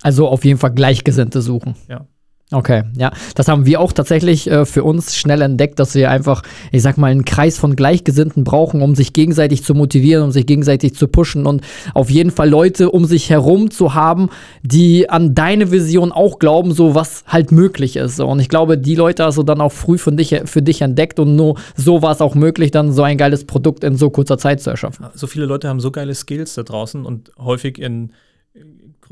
Also 0.00 0.28
auf 0.28 0.44
jeden 0.44 0.58
Fall 0.58 0.72
Gleichgesinnte 0.72 1.42
suchen. 1.42 1.74
Ja. 1.88 2.06
Okay, 2.54 2.84
ja. 2.96 3.10
Das 3.34 3.48
haben 3.48 3.66
wir 3.66 3.80
auch 3.80 3.92
tatsächlich 3.92 4.48
äh, 4.48 4.64
für 4.64 4.84
uns 4.84 5.16
schnell 5.16 5.42
entdeckt, 5.42 5.80
dass 5.80 5.96
wir 5.96 6.08
einfach, 6.08 6.42
ich 6.70 6.82
sag 6.82 6.98
mal, 6.98 7.10
einen 7.10 7.24
Kreis 7.24 7.58
von 7.58 7.74
Gleichgesinnten 7.74 8.44
brauchen, 8.44 8.80
um 8.80 8.94
sich 8.94 9.12
gegenseitig 9.12 9.64
zu 9.64 9.74
motivieren, 9.74 10.22
um 10.22 10.30
sich 10.30 10.46
gegenseitig 10.46 10.94
zu 10.94 11.08
pushen 11.08 11.46
und 11.46 11.62
auf 11.94 12.10
jeden 12.10 12.30
Fall 12.30 12.48
Leute 12.48 12.92
um 12.92 13.06
sich 13.06 13.28
herum 13.28 13.72
zu 13.72 13.94
haben, 13.94 14.28
die 14.62 15.10
an 15.10 15.34
deine 15.34 15.72
Vision 15.72 16.12
auch 16.12 16.38
glauben, 16.38 16.72
so 16.72 16.94
was 16.94 17.24
halt 17.26 17.50
möglich 17.50 17.96
ist. 17.96 18.20
Und 18.20 18.38
ich 18.38 18.48
glaube, 18.48 18.78
die 18.78 18.94
Leute 18.94 19.24
hast 19.24 19.36
du 19.36 19.42
dann 19.42 19.60
auch 19.60 19.72
früh 19.72 19.98
von 19.98 20.16
dich, 20.16 20.40
für 20.44 20.62
dich 20.62 20.80
entdeckt 20.80 21.18
und 21.18 21.34
nur 21.34 21.56
so 21.74 22.02
war 22.02 22.12
es 22.12 22.20
auch 22.20 22.36
möglich, 22.36 22.70
dann 22.70 22.92
so 22.92 23.02
ein 23.02 23.18
geiles 23.18 23.46
Produkt 23.46 23.82
in 23.82 23.96
so 23.96 24.10
kurzer 24.10 24.38
Zeit 24.38 24.60
zu 24.60 24.70
erschaffen. 24.70 25.06
So 25.14 25.26
viele 25.26 25.46
Leute 25.46 25.68
haben 25.68 25.80
so 25.80 25.90
geile 25.90 26.14
Skills 26.14 26.54
da 26.54 26.62
draußen 26.62 27.04
und 27.04 27.32
häufig 27.36 27.78
in 27.78 28.12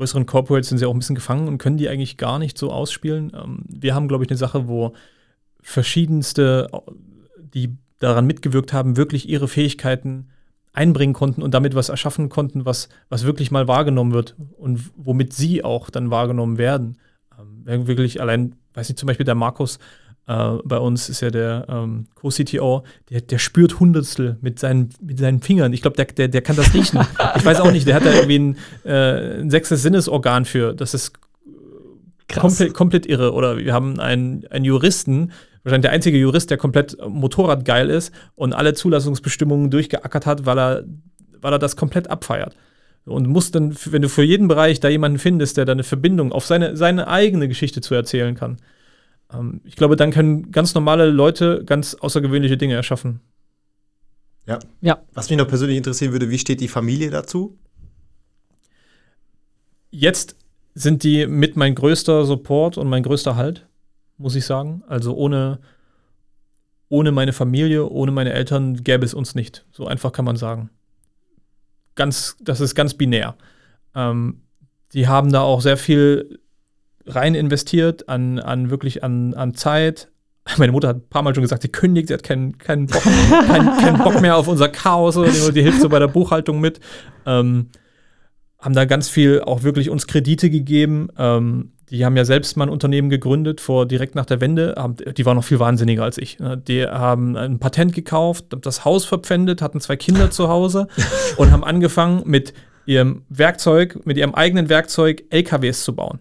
größeren 0.03 0.25
Corporates 0.25 0.67
sind 0.67 0.79
sie 0.79 0.85
auch 0.85 0.93
ein 0.93 0.99
bisschen 0.99 1.15
gefangen 1.15 1.47
und 1.47 1.59
können 1.59 1.77
die 1.77 1.87
eigentlich 1.87 2.17
gar 2.17 2.37
nicht 2.37 2.57
so 2.57 2.71
ausspielen. 2.71 3.31
Ähm, 3.33 3.63
wir 3.69 3.95
haben, 3.95 4.09
glaube 4.09 4.25
ich, 4.25 4.29
eine 4.29 4.37
Sache, 4.37 4.67
wo 4.67 4.93
verschiedenste, 5.61 6.69
die 7.37 7.77
daran 7.99 8.27
mitgewirkt 8.27 8.73
haben, 8.73 8.97
wirklich 8.97 9.29
ihre 9.29 9.47
Fähigkeiten 9.47 10.27
einbringen 10.73 11.13
konnten 11.13 11.41
und 11.41 11.53
damit 11.53 11.73
was 11.73 11.87
erschaffen 11.87 12.27
konnten, 12.27 12.65
was, 12.65 12.89
was 13.07 13.23
wirklich 13.23 13.49
mal 13.49 13.69
wahrgenommen 13.69 14.11
wird 14.11 14.35
und 14.57 14.91
womit 14.97 15.31
sie 15.31 15.63
auch 15.63 15.89
dann 15.89 16.11
wahrgenommen 16.11 16.57
werden. 16.57 16.97
Ähm, 17.39 17.87
wirklich 17.87 18.19
allein, 18.19 18.55
weiß 18.73 18.89
nicht, 18.89 18.99
zum 18.99 19.07
Beispiel 19.07 19.25
der 19.25 19.35
Markus 19.35 19.79
Uh, 20.25 20.59
bei 20.63 20.77
uns 20.77 21.09
ist 21.09 21.19
ja 21.19 21.31
der 21.31 21.65
ähm, 21.67 22.05
Co-CTO, 22.15 22.83
der, 23.09 23.19
der 23.19 23.37
spürt 23.39 23.81
Hundertstel 23.81 24.37
mit 24.39 24.57
seinen, 24.57 24.87
mit 25.01 25.19
seinen 25.19 25.41
Fingern. 25.41 25.73
Ich 25.73 25.81
glaube, 25.81 25.97
der, 25.97 26.05
der, 26.05 26.29
der 26.29 26.41
kann 26.41 26.55
das 26.55 26.73
riechen. 26.73 27.01
ich 27.35 27.43
weiß 27.43 27.59
auch 27.59 27.73
nicht, 27.73 27.85
der 27.85 27.95
hat 27.95 28.05
da 28.05 28.13
irgendwie 28.13 28.39
ein, 28.39 28.57
äh, 28.85 29.41
ein 29.41 29.49
sechstes 29.49 29.81
Sinnesorgan 29.81 30.45
für. 30.45 30.73
Das 30.73 30.93
ist 30.93 31.11
komplett, 32.33 32.73
komplett 32.73 33.05
irre. 33.05 33.33
Oder 33.33 33.57
wir 33.57 33.73
haben 33.73 33.99
einen, 33.99 34.47
einen 34.47 34.63
Juristen, 34.63 35.33
wahrscheinlich 35.63 35.83
der 35.83 35.91
einzige 35.91 36.17
Jurist, 36.17 36.49
der 36.49 36.57
komplett 36.57 36.97
Motorradgeil 37.05 37.89
ist 37.89 38.13
und 38.35 38.53
alle 38.53 38.73
Zulassungsbestimmungen 38.73 39.71
durchgeackert 39.71 40.25
hat, 40.25 40.45
weil 40.45 40.57
er, 40.57 40.83
weil 41.41 41.51
er 41.51 41.59
das 41.59 41.75
komplett 41.75 42.09
abfeiert. 42.09 42.55
Und 43.05 43.27
muss 43.27 43.51
dann, 43.51 43.75
wenn 43.89 44.01
du 44.01 44.07
für 44.07 44.23
jeden 44.23 44.47
Bereich 44.47 44.79
da 44.79 44.87
jemanden 44.87 45.19
findest, 45.19 45.57
der 45.57 45.65
da 45.65 45.73
eine 45.73 45.83
Verbindung 45.83 46.31
auf 46.31 46.45
seine, 46.45 46.77
seine 46.77 47.09
eigene 47.09 47.49
Geschichte 47.49 47.81
zu 47.81 47.93
erzählen 47.93 48.35
kann, 48.35 48.57
ähm, 49.33 49.61
ich 49.63 49.75
glaube, 49.75 49.95
dann 49.95 50.11
können 50.11 50.51
ganz 50.51 50.73
normale 50.73 51.09
Leute 51.09 51.63
ganz 51.65 51.95
außergewöhnliche 51.95 52.57
Dinge 52.57 52.75
erschaffen. 52.75 53.21
Ja. 54.45 54.59
ja. 54.81 55.01
Was 55.13 55.29
mich 55.29 55.37
noch 55.37 55.47
persönlich 55.47 55.77
interessieren 55.77 56.11
würde, 56.11 56.29
wie 56.29 56.39
steht 56.39 56.61
die 56.61 56.67
Familie 56.67 57.09
dazu? 57.09 57.57
Jetzt 59.89 60.35
sind 60.75 61.03
die 61.03 61.27
mit 61.27 61.55
mein 61.55 61.75
größter 61.75 62.25
Support 62.25 62.77
und 62.77 62.89
mein 62.89 63.03
größter 63.03 63.35
Halt, 63.35 63.67
muss 64.17 64.35
ich 64.35 64.45
sagen. 64.45 64.83
Also 64.87 65.15
ohne, 65.15 65.59
ohne 66.89 67.11
meine 67.11 67.31
Familie, 67.31 67.87
ohne 67.87 68.11
meine 68.11 68.33
Eltern 68.33 68.83
gäbe 68.83 69.05
es 69.05 69.13
uns 69.13 69.35
nicht. 69.35 69.65
So 69.71 69.85
einfach 69.85 70.11
kann 70.11 70.25
man 70.25 70.35
sagen. 70.35 70.69
Ganz, 71.95 72.35
das 72.41 72.59
ist 72.59 72.73
ganz 72.75 72.95
binär. 72.95 73.35
Ähm, 73.95 74.41
die 74.93 75.07
haben 75.07 75.31
da 75.31 75.41
auch 75.41 75.61
sehr 75.61 75.77
viel 75.77 76.39
rein 77.05 77.35
investiert, 77.35 78.09
an, 78.09 78.39
an 78.39 78.69
wirklich 78.69 79.03
an, 79.03 79.33
an 79.33 79.53
Zeit. 79.53 80.09
Meine 80.57 80.71
Mutter 80.71 80.89
hat 80.89 80.97
ein 80.97 81.09
paar 81.09 81.21
Mal 81.21 81.33
schon 81.33 81.43
gesagt, 81.43 81.61
sie 81.61 81.69
kündigt, 81.69 82.07
sie 82.07 82.13
hat 82.13 82.23
keinen, 82.23 82.57
keinen, 82.57 82.87
Bock, 82.87 83.03
keinen, 83.47 83.77
keinen 83.77 84.03
Bock 84.03 84.21
mehr 84.21 84.37
auf 84.37 84.47
unser 84.47 84.69
Chaos, 84.69 85.15
die, 85.15 85.53
die 85.53 85.61
hilft 85.61 85.81
so 85.81 85.89
bei 85.89 85.99
der 85.99 86.07
Buchhaltung 86.07 86.59
mit. 86.59 86.79
Ähm, 87.25 87.69
haben 88.59 88.75
da 88.75 88.85
ganz 88.85 89.09
viel 89.09 89.41
auch 89.41 89.63
wirklich 89.63 89.89
uns 89.89 90.07
Kredite 90.07 90.49
gegeben. 90.49 91.09
Ähm, 91.17 91.73
die 91.89 92.05
haben 92.05 92.15
ja 92.15 92.23
selbst 92.23 92.55
mal 92.55 92.65
ein 92.65 92.69
Unternehmen 92.69 93.09
gegründet, 93.09 93.59
vor 93.59 93.85
direkt 93.85 94.15
nach 94.15 94.25
der 94.25 94.41
Wende. 94.41 94.75
Haben, 94.77 94.95
die 95.15 95.25
waren 95.25 95.35
noch 95.35 95.43
viel 95.43 95.59
wahnsinniger 95.59 96.03
als 96.03 96.17
ich. 96.17 96.39
Ne? 96.39 96.57
Die 96.57 96.85
haben 96.85 97.35
ein 97.35 97.59
Patent 97.59 97.93
gekauft, 97.93 98.45
das 98.61 98.85
Haus 98.85 99.05
verpfändet, 99.05 99.61
hatten 99.61 99.81
zwei 99.81 99.97
Kinder 99.97 100.31
zu 100.31 100.47
Hause 100.47 100.87
und 101.37 101.51
haben 101.51 101.63
angefangen 101.63 102.23
mit 102.25 102.53
ihrem 102.85 103.23
Werkzeug, 103.29 104.05
mit 104.05 104.17
ihrem 104.17 104.33
eigenen 104.33 104.69
Werkzeug 104.69 105.23
LKWs 105.29 105.83
zu 105.83 105.93
bauen. 105.93 106.19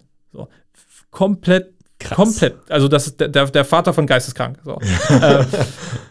Komplett 1.12 1.72
Krass. 2.02 2.16
Komplett. 2.16 2.56
Also 2.68 2.88
das 2.88 3.06
ist 3.06 3.20
der, 3.20 3.28
der, 3.28 3.46
der 3.46 3.64
Vater 3.64 3.92
von 3.92 4.06
Geisteskrank. 4.06 4.58
So. 4.64 4.72
äh, 5.08 5.44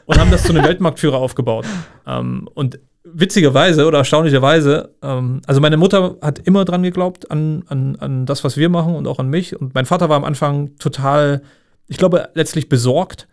und 0.05 0.19
haben 0.19 0.31
das 0.31 0.43
zu 0.43 0.53
einem 0.53 0.63
Weltmarktführer 0.63 1.17
aufgebaut. 1.17 1.65
Ähm, 2.07 2.47
und 2.53 2.79
witzigerweise 3.03 3.85
oder 3.85 3.99
erstaunlicherweise, 3.99 4.95
ähm, 5.01 5.41
also 5.45 5.59
meine 5.59 5.77
Mutter 5.77 6.17
hat 6.21 6.39
immer 6.39 6.65
dran 6.65 6.83
geglaubt, 6.83 7.29
an, 7.29 7.63
an, 7.67 7.95
an 7.97 8.25
das, 8.25 8.43
was 8.43 8.57
wir 8.57 8.69
machen 8.69 8.95
und 8.95 9.07
auch 9.07 9.19
an 9.19 9.27
mich. 9.27 9.59
Und 9.59 9.73
mein 9.73 9.85
Vater 9.85 10.07
war 10.07 10.17
am 10.17 10.23
Anfang 10.23 10.77
total, 10.77 11.41
ich 11.87 11.97
glaube, 11.97 12.29
letztlich 12.33 12.69
besorgt, 12.69 13.27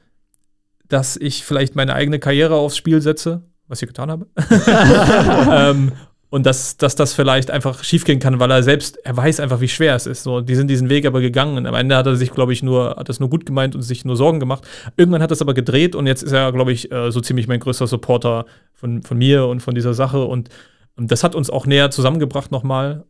dass 0.89 1.17
ich 1.17 1.45
vielleicht 1.45 1.77
meine 1.77 1.95
eigene 1.95 2.19
Karriere 2.19 2.57
aufs 2.57 2.77
Spiel 2.77 3.01
setze, 3.01 3.43
was 3.69 3.83
ich 3.83 3.89
getan 3.89 4.11
habe. 4.11 4.27
ähm, 5.53 5.93
und 6.31 6.45
dass, 6.45 6.77
dass 6.77 6.95
das 6.95 7.15
vielleicht 7.15 7.51
einfach 7.51 7.83
schiefgehen 7.83 8.19
kann, 8.19 8.39
weil 8.39 8.51
er 8.51 8.63
selbst, 8.63 8.99
er 9.05 9.17
weiß 9.17 9.41
einfach, 9.41 9.61
wie 9.61 9.69
schwer 9.69 9.95
es 9.95 10.07
ist. 10.07 10.23
So, 10.23 10.43
die 10.43 10.55
sind 10.55 10.69
diesen 10.69 10.91
Weg 10.91 11.07
aber 11.07 11.21
gegangen. 11.23 11.57
Und 11.57 11.67
am 11.67 11.75
Ende 11.75 11.97
hat 11.97 12.07
er 12.07 12.17
sich, 12.17 12.33
glaube 12.33 12.53
ich, 12.53 12.63
nur, 12.63 12.97
hat 12.97 13.09
das 13.09 13.19
nur 13.19 13.31
gut 13.31 13.47
gemeint 13.47 13.75
und 13.75 13.83
sich 13.83 14.05
nur 14.05 14.17
Sorgen 14.17 14.39
gemacht. 14.39 14.67
Irgendwann 14.97 15.23
hat 15.23 15.31
das 15.31 15.41
aber 15.41 15.55
gedreht 15.55 15.95
und 15.95 16.07
jetzt 16.07 16.23
ist 16.23 16.33
er, 16.33 16.53
glaube 16.53 16.73
ich, 16.73 16.93
äh, 16.93 17.11
so 17.11 17.23
ziemlich 17.23 17.49
mein 17.49 17.61
größter 17.61 17.87
Supporter 17.87 18.45
von, 18.75 19.03
von 19.03 19.17
mir 19.17 19.47
und 19.47 19.61
von 19.61 19.75
dieser 19.75 19.95
Sache. 19.95 20.23
Und, 20.25 20.51
und 20.97 21.11
das 21.11 21.25
hat 21.25 21.35
uns 21.35 21.49
auch 21.49 21.65
näher 21.65 21.91
zusammengebracht 21.91 22.51
nochmal. 22.51 23.05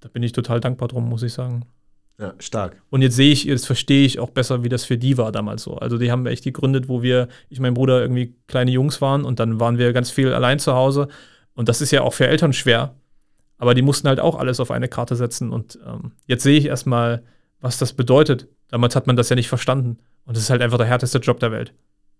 Da 0.00 0.08
bin 0.08 0.22
ich 0.22 0.32
total 0.32 0.60
dankbar 0.60 0.86
drum, 0.86 1.08
muss 1.08 1.24
ich 1.24 1.32
sagen. 1.32 1.64
Ja, 2.20 2.34
stark. 2.38 2.80
Und 2.90 3.02
jetzt 3.02 3.16
sehe 3.16 3.32
ich, 3.32 3.42
jetzt 3.42 3.66
verstehe 3.66 4.06
ich 4.06 4.20
auch 4.20 4.30
besser, 4.30 4.62
wie 4.62 4.68
das 4.68 4.84
für 4.84 4.96
die 4.96 5.18
war 5.18 5.32
damals 5.32 5.64
so. 5.64 5.74
Also 5.78 5.98
die 5.98 6.12
haben 6.12 6.26
echt 6.26 6.44
gegründet, 6.44 6.88
wo 6.88 7.02
wir, 7.02 7.26
ich 7.48 7.58
und 7.58 7.62
mein 7.62 7.74
Bruder 7.74 8.00
irgendwie 8.00 8.36
kleine 8.46 8.70
Jungs 8.70 9.00
waren 9.00 9.24
und 9.24 9.40
dann 9.40 9.58
waren 9.58 9.78
wir 9.78 9.92
ganz 9.92 10.12
viel 10.12 10.32
allein 10.32 10.60
zu 10.60 10.74
Hause. 10.74 11.08
Und 11.54 11.68
das 11.68 11.80
ist 11.80 11.90
ja 11.90 12.02
auch 12.02 12.12
für 12.12 12.26
Eltern 12.26 12.52
schwer. 12.52 12.94
Aber 13.58 13.74
die 13.74 13.82
mussten 13.82 14.08
halt 14.08 14.20
auch 14.20 14.36
alles 14.36 14.60
auf 14.60 14.70
eine 14.70 14.88
Karte 14.88 15.16
setzen. 15.16 15.50
Und 15.50 15.78
ähm, 15.86 16.12
jetzt 16.26 16.42
sehe 16.42 16.58
ich 16.58 16.66
erstmal, 16.66 17.22
was 17.60 17.78
das 17.78 17.92
bedeutet. 17.92 18.48
Damals 18.68 18.96
hat 18.96 19.06
man 19.06 19.16
das 19.16 19.28
ja 19.28 19.36
nicht 19.36 19.48
verstanden. 19.48 19.98
Und 20.26 20.36
es 20.36 20.44
ist 20.44 20.50
halt 20.50 20.62
einfach 20.62 20.78
der 20.78 20.86
härteste 20.86 21.18
Job 21.18 21.40
der 21.40 21.52
Welt. 21.52 21.72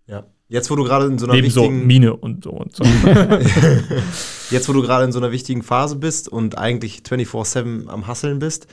Ja. 0.07 0.25
Jetzt, 0.49 0.71
wo 0.71 0.77
du 0.77 0.85
gerade 0.85 1.07
in 1.07 1.19
so 1.19 1.27
einer 1.27 1.35
Neben 1.35 1.51
so 1.51 1.63
wichtigen 1.63 1.87
Mine 1.87 2.15
und 2.15 2.45
so 2.45 2.51
und 2.51 2.77
so. 2.77 2.85
Jetzt, 4.51 4.69
wo 4.69 4.73
du 4.75 4.83
gerade 4.83 5.05
in 5.05 5.13
so 5.13 5.19
einer 5.19 5.33
wichtigen 5.33 5.63
Phase 5.63 5.97
bist 5.97 6.29
und 6.29 6.59
eigentlich 6.59 7.03
24-7 7.07 7.89
am 7.89 8.07
Hasseln 8.07 8.39
bist, 8.39 8.67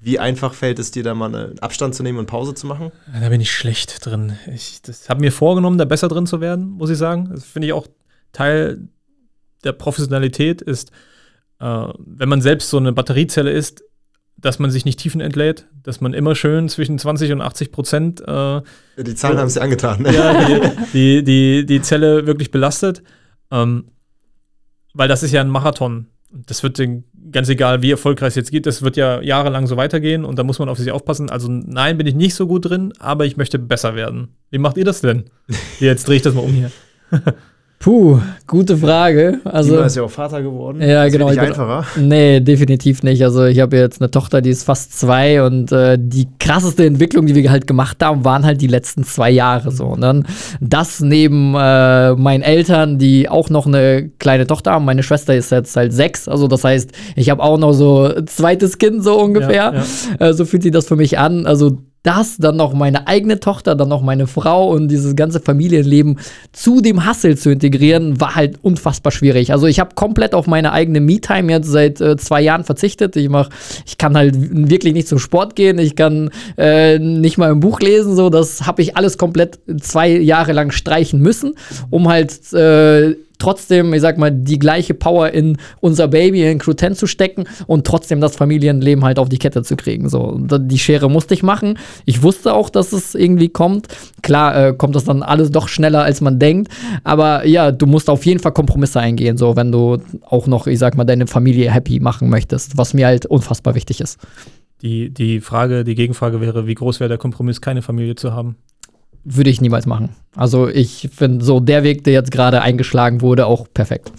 wie 0.00 0.18
einfach 0.18 0.52
fällt 0.52 0.78
es 0.78 0.90
dir 0.90 1.02
da 1.02 1.14
mal 1.14 1.34
einen 1.34 1.58
Abstand 1.60 1.94
zu 1.94 2.02
nehmen 2.02 2.18
und 2.18 2.26
Pause 2.26 2.52
zu 2.52 2.66
machen? 2.66 2.92
da 3.18 3.28
bin 3.30 3.40
ich 3.40 3.50
schlecht 3.50 4.04
drin. 4.04 4.38
Ich 4.52 4.82
habe 5.08 5.20
mir 5.20 5.32
vorgenommen, 5.32 5.78
da 5.78 5.86
besser 5.86 6.08
drin 6.08 6.26
zu 6.26 6.42
werden, 6.42 6.68
muss 6.68 6.90
ich 6.90 6.98
sagen. 6.98 7.30
Das 7.32 7.44
finde 7.44 7.68
ich 7.68 7.72
auch 7.72 7.86
Teil 8.32 8.88
der 9.64 9.72
Professionalität 9.72 10.62
ist, 10.62 10.90
äh, 11.60 11.88
wenn 11.98 12.28
man 12.28 12.40
selbst 12.40 12.70
so 12.70 12.76
eine 12.76 12.92
Batteriezelle 12.92 13.50
ist, 13.50 13.84
dass 14.36 14.58
man 14.58 14.70
sich 14.70 14.84
nicht 14.84 14.98
tiefen 14.98 15.20
entlädt, 15.20 15.66
dass 15.82 16.00
man 16.00 16.12
immer 16.12 16.34
schön 16.34 16.68
zwischen 16.68 16.98
20 16.98 17.32
und 17.32 17.40
80 17.40 17.72
Prozent 17.72 18.20
äh, 18.20 18.60
Die 18.98 19.14
Zahlen 19.14 19.38
haben 19.38 19.46
es 19.46 19.54
dir 19.54 19.62
angetan. 19.62 20.02
Ne? 20.02 20.14
ja, 20.14 20.44
die, 20.44 20.60
die, 20.92 21.24
die, 21.24 21.66
die 21.66 21.82
Zelle 21.82 22.26
wirklich 22.26 22.50
belastet. 22.50 23.02
Ähm, 23.50 23.86
weil 24.92 25.08
das 25.08 25.22
ist 25.22 25.32
ja 25.32 25.40
ein 25.40 25.48
Marathon. 25.48 26.08
Das 26.30 26.62
wird 26.62 26.78
den, 26.78 27.04
ganz 27.30 27.48
egal, 27.48 27.82
wie 27.82 27.92
erfolgreich 27.92 28.28
es 28.28 28.34
jetzt 28.34 28.50
geht, 28.50 28.66
das 28.66 28.82
wird 28.82 28.96
ja 28.96 29.20
jahrelang 29.22 29.66
so 29.66 29.76
weitergehen 29.76 30.24
und 30.24 30.38
da 30.38 30.42
muss 30.42 30.58
man 30.58 30.68
auf 30.68 30.78
sich 30.78 30.90
aufpassen. 30.90 31.30
Also 31.30 31.48
nein, 31.48 31.96
bin 31.96 32.06
ich 32.06 32.14
nicht 32.14 32.34
so 32.34 32.46
gut 32.46 32.68
drin, 32.68 32.92
aber 32.98 33.24
ich 33.24 33.36
möchte 33.36 33.58
besser 33.58 33.94
werden. 33.94 34.36
Wie 34.50 34.58
macht 34.58 34.76
ihr 34.76 34.84
das 34.84 35.00
denn? 35.00 35.24
Jetzt 35.80 36.08
drehe 36.08 36.16
ich 36.16 36.22
das 36.22 36.34
mal 36.34 36.44
um 36.44 36.52
hier. 36.52 36.70
Puh, 37.84 38.18
gute 38.46 38.78
Frage. 38.78 39.40
Also, 39.44 39.78
ist 39.80 39.94
ja 39.96 40.04
auch 40.04 40.10
Vater 40.10 40.40
geworden. 40.40 40.80
Ja, 40.80 41.04
Das 41.04 41.12
genau, 41.12 41.26
Nicht 41.26 41.34
ich 41.34 41.40
bin- 41.40 41.48
einfacher. 41.50 41.84
Nee, 42.00 42.40
definitiv 42.40 43.02
nicht. 43.02 43.22
Also 43.22 43.44
ich 43.44 43.60
habe 43.60 43.76
jetzt 43.76 44.00
eine 44.00 44.10
Tochter, 44.10 44.40
die 44.40 44.48
ist 44.48 44.64
fast 44.64 44.98
zwei 44.98 45.42
und 45.42 45.70
äh, 45.70 45.98
die 46.00 46.26
krasseste 46.38 46.86
Entwicklung, 46.86 47.26
die 47.26 47.34
wir 47.34 47.50
halt 47.50 47.66
gemacht 47.66 48.02
haben, 48.02 48.24
waren 48.24 48.46
halt 48.46 48.62
die 48.62 48.68
letzten 48.68 49.04
zwei 49.04 49.30
Jahre 49.30 49.70
so. 49.70 49.84
Und 49.84 50.00
dann 50.00 50.26
das 50.62 51.00
neben 51.00 51.54
äh, 51.54 52.14
meinen 52.14 52.42
Eltern, 52.42 52.96
die 52.96 53.28
auch 53.28 53.50
noch 53.50 53.66
eine 53.66 54.08
kleine 54.18 54.46
Tochter 54.46 54.70
haben. 54.72 54.86
Meine 54.86 55.02
Schwester 55.02 55.34
ist 55.36 55.50
jetzt 55.50 55.76
halt 55.76 55.92
sechs, 55.92 56.26
also 56.26 56.48
das 56.48 56.64
heißt, 56.64 56.90
ich 57.16 57.28
habe 57.28 57.42
auch 57.42 57.58
noch 57.58 57.74
so 57.74 58.04
ein 58.04 58.26
zweites 58.26 58.78
Kind 58.78 59.04
so 59.04 59.20
ungefähr. 59.20 59.74
Ja, 60.18 60.26
Äh, 60.26 60.32
so 60.32 60.46
fühlt 60.46 60.62
sich 60.62 60.72
das 60.72 60.86
für 60.88 60.96
mich 60.96 61.18
an. 61.18 61.44
Also 61.46 61.82
das, 62.04 62.36
dann 62.36 62.56
noch 62.56 62.74
meine 62.74 63.08
eigene 63.08 63.40
Tochter, 63.40 63.74
dann 63.74 63.88
noch 63.88 64.02
meine 64.02 64.26
Frau 64.26 64.68
und 64.68 64.88
dieses 64.88 65.16
ganze 65.16 65.40
Familienleben 65.40 66.18
zu 66.52 66.82
dem 66.82 67.08
Hustle 67.08 67.34
zu 67.34 67.50
integrieren, 67.50 68.20
war 68.20 68.34
halt 68.34 68.58
unfassbar 68.62 69.10
schwierig. 69.10 69.52
Also 69.52 69.66
ich 69.66 69.80
habe 69.80 69.94
komplett 69.94 70.34
auf 70.34 70.46
meine 70.46 70.72
eigene 70.72 71.00
Me-Time 71.00 71.50
jetzt 71.50 71.68
seit 71.68 72.02
äh, 72.02 72.16
zwei 72.18 72.42
Jahren 72.42 72.62
verzichtet. 72.62 73.16
Ich 73.16 73.30
mach, 73.30 73.48
ich 73.86 73.96
kann 73.96 74.16
halt 74.16 74.36
wirklich 74.38 74.92
nicht 74.92 75.08
zum 75.08 75.18
Sport 75.18 75.56
gehen, 75.56 75.78
ich 75.78 75.96
kann 75.96 76.30
äh, 76.58 76.98
nicht 76.98 77.38
mal 77.38 77.50
ein 77.50 77.60
Buch 77.60 77.80
lesen, 77.80 78.14
so 78.14 78.28
das 78.28 78.66
habe 78.66 78.82
ich 78.82 78.98
alles 78.98 79.16
komplett 79.16 79.58
zwei 79.80 80.10
Jahre 80.10 80.52
lang 80.52 80.72
streichen 80.72 81.20
müssen, 81.20 81.54
um 81.88 82.08
halt 82.08 82.52
äh, 82.52 83.16
trotzdem, 83.38 83.92
ich 83.94 84.00
sag 84.00 84.18
mal, 84.18 84.30
die 84.30 84.58
gleiche 84.58 84.94
Power 84.94 85.30
in 85.30 85.58
unser 85.80 86.08
Baby, 86.08 86.50
in 86.50 86.60
10 86.60 86.94
zu 86.94 87.06
stecken 87.06 87.44
und 87.66 87.86
trotzdem 87.86 88.20
das 88.20 88.36
Familienleben 88.36 89.04
halt 89.04 89.18
auf 89.18 89.28
die 89.28 89.38
Kette 89.38 89.62
zu 89.62 89.76
kriegen. 89.76 90.08
So, 90.08 90.38
die 90.38 90.78
Schere 90.78 91.10
musste 91.10 91.34
ich 91.34 91.42
machen. 91.42 91.78
Ich 92.04 92.22
wusste 92.22 92.54
auch, 92.54 92.70
dass 92.70 92.92
es 92.92 93.14
irgendwie 93.14 93.48
kommt. 93.48 93.88
Klar, 94.22 94.68
äh, 94.68 94.74
kommt 94.74 94.94
das 94.94 95.04
dann 95.04 95.22
alles 95.22 95.50
doch 95.50 95.68
schneller, 95.68 96.02
als 96.02 96.20
man 96.20 96.38
denkt. 96.38 96.72
Aber 97.02 97.46
ja, 97.46 97.72
du 97.72 97.86
musst 97.86 98.08
auf 98.10 98.24
jeden 98.24 98.40
Fall 98.40 98.52
Kompromisse 98.52 99.00
eingehen, 99.00 99.36
so 99.36 99.56
wenn 99.56 99.72
du 99.72 99.98
auch 100.22 100.46
noch, 100.46 100.66
ich 100.66 100.78
sag 100.78 100.96
mal, 100.96 101.04
deine 101.04 101.26
Familie 101.26 101.70
happy 101.70 102.00
machen 102.00 102.28
möchtest, 102.28 102.78
was 102.78 102.94
mir 102.94 103.06
halt 103.06 103.26
unfassbar 103.26 103.74
wichtig 103.74 104.00
ist. 104.00 104.18
Die, 104.82 105.08
die 105.08 105.40
Frage, 105.40 105.84
die 105.84 105.94
Gegenfrage 105.94 106.40
wäre, 106.40 106.66
wie 106.66 106.74
groß 106.74 107.00
wäre 107.00 107.08
der 107.08 107.18
Kompromiss, 107.18 107.60
keine 107.60 107.80
Familie 107.80 108.16
zu 108.16 108.32
haben? 108.32 108.56
Würde 109.24 109.50
ich 109.50 109.60
niemals 109.60 109.86
machen. 109.86 110.10
Also 110.36 110.68
ich 110.68 111.08
finde 111.12 111.44
so 111.44 111.60
der 111.60 111.82
Weg, 111.82 112.04
der 112.04 112.12
jetzt 112.12 112.30
gerade 112.30 112.62
eingeschlagen 112.62 113.20
wurde, 113.20 113.46
auch 113.46 113.66
perfekt. 113.72 114.12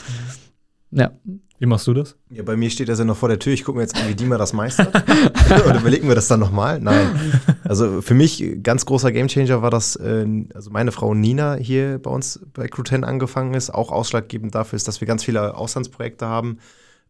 Ja. 0.91 1.11
Wie 1.57 1.67
machst 1.67 1.87
du 1.87 1.93
das? 1.93 2.17
Ja, 2.29 2.43
bei 2.43 2.57
mir 2.57 2.69
steht 2.69 2.89
das 2.89 2.99
ja 2.99 3.05
noch 3.05 3.15
vor 3.15 3.29
der 3.29 3.39
Tür. 3.39 3.53
Ich 3.53 3.63
gucke 3.63 3.77
mir 3.77 3.83
jetzt 3.83 3.95
an, 3.95 4.09
wie 4.09 4.15
Dima 4.15 4.37
das 4.37 4.51
meistert. 4.51 4.93
Oder 5.65 5.79
überlegen 5.79 6.07
wir 6.09 6.15
das 6.15 6.27
dann 6.27 6.41
nochmal? 6.41 6.81
Nein. 6.81 7.07
Also 7.63 8.01
für 8.01 8.13
mich 8.13 8.43
ganz 8.61 8.85
großer 8.85 9.11
Gamechanger 9.13 9.61
war, 9.61 9.71
dass 9.71 9.95
äh, 9.95 10.25
also 10.53 10.69
meine 10.69 10.91
Frau 10.91 11.13
Nina 11.13 11.55
hier 11.55 11.99
bei 11.99 12.11
uns 12.11 12.41
bei 12.53 12.67
Crew 12.67 12.83
10 12.83 13.05
angefangen 13.05 13.53
ist. 13.53 13.73
Auch 13.73 13.89
ausschlaggebend 13.89 14.53
dafür 14.53 14.75
ist, 14.75 14.87
dass 14.89 14.99
wir 14.99 15.07
ganz 15.07 15.23
viele 15.23 15.55
Auslandsprojekte 15.55 16.25
haben. 16.27 16.59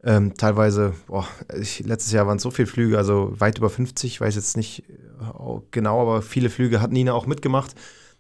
Ähm, 0.08 0.36
teilweise, 0.38 0.94
boah, 1.08 1.28
ich, 1.60 1.80
letztes 1.80 2.12
Jahr 2.12 2.28
waren 2.28 2.38
es 2.38 2.44
so 2.44 2.52
viele 2.52 2.68
Flüge, 2.68 3.00
also 3.00 3.34
weit 3.40 3.58
über 3.58 3.72
50, 3.72 4.14
ich 4.14 4.22
weiß 4.22 4.36
jetzt 4.36 4.56
nicht 4.56 4.84
äh, 4.88 5.60
genau, 5.72 6.00
aber 6.00 6.22
viele 6.22 6.52
Flüge 6.52 6.80
hat 6.80 6.92
Nina 6.92 7.14
auch 7.14 7.26
mitgemacht, 7.26 7.74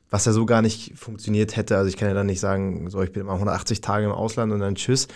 was 0.09 0.25
ja 0.25 0.31
so 0.31 0.47
gar 0.47 0.63
nicht 0.63 0.93
funktioniert 0.97 1.55
hätte. 1.55 1.77
Also 1.77 1.87
ich 1.87 1.95
kann 1.95 2.07
ja 2.07 2.15
dann 2.15 2.25
nicht 2.25 2.39
sagen, 2.39 2.89
so 2.89 3.03
ich 3.03 3.11
bin 3.11 3.21
immer 3.21 3.33
180 3.33 3.81
Tage 3.81 4.05
im 4.05 4.11
Ausland 4.11 4.51
und 4.51 4.61
dann 4.61 4.73
tschüss. 4.73 5.07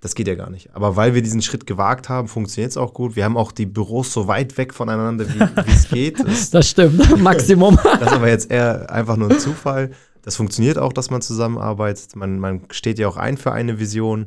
Das 0.00 0.14
geht 0.14 0.28
ja 0.28 0.36
gar 0.36 0.50
nicht. 0.50 0.74
Aber 0.74 0.94
weil 0.94 1.14
wir 1.14 1.22
diesen 1.22 1.42
Schritt 1.42 1.66
gewagt 1.66 2.08
haben, 2.08 2.28
funktioniert 2.28 2.70
es 2.70 2.76
auch 2.76 2.94
gut. 2.94 3.16
Wir 3.16 3.24
haben 3.24 3.36
auch 3.36 3.50
die 3.50 3.66
Büros 3.66 4.12
so 4.12 4.28
weit 4.28 4.56
weg 4.58 4.74
voneinander, 4.74 5.28
wie 5.28 5.40
wie 5.66 5.72
es 5.72 5.88
geht. 5.88 6.20
Das, 6.24 6.50
Das 6.50 6.68
stimmt, 6.68 7.18
Maximum. 7.22 7.76
das 7.82 8.02
ist 8.02 8.12
aber 8.12 8.28
jetzt 8.28 8.48
eher 8.48 8.90
einfach 8.90 9.16
nur 9.16 9.30
ein 9.30 9.40
Zufall. 9.40 9.90
Das 10.22 10.36
funktioniert 10.36 10.78
auch, 10.78 10.92
dass 10.92 11.10
man 11.10 11.20
zusammenarbeitet. 11.20 12.14
Man, 12.14 12.38
man 12.38 12.62
steht 12.70 13.00
ja 13.00 13.08
auch 13.08 13.16
ein 13.16 13.36
für 13.36 13.50
eine 13.50 13.80
Vision. 13.80 14.26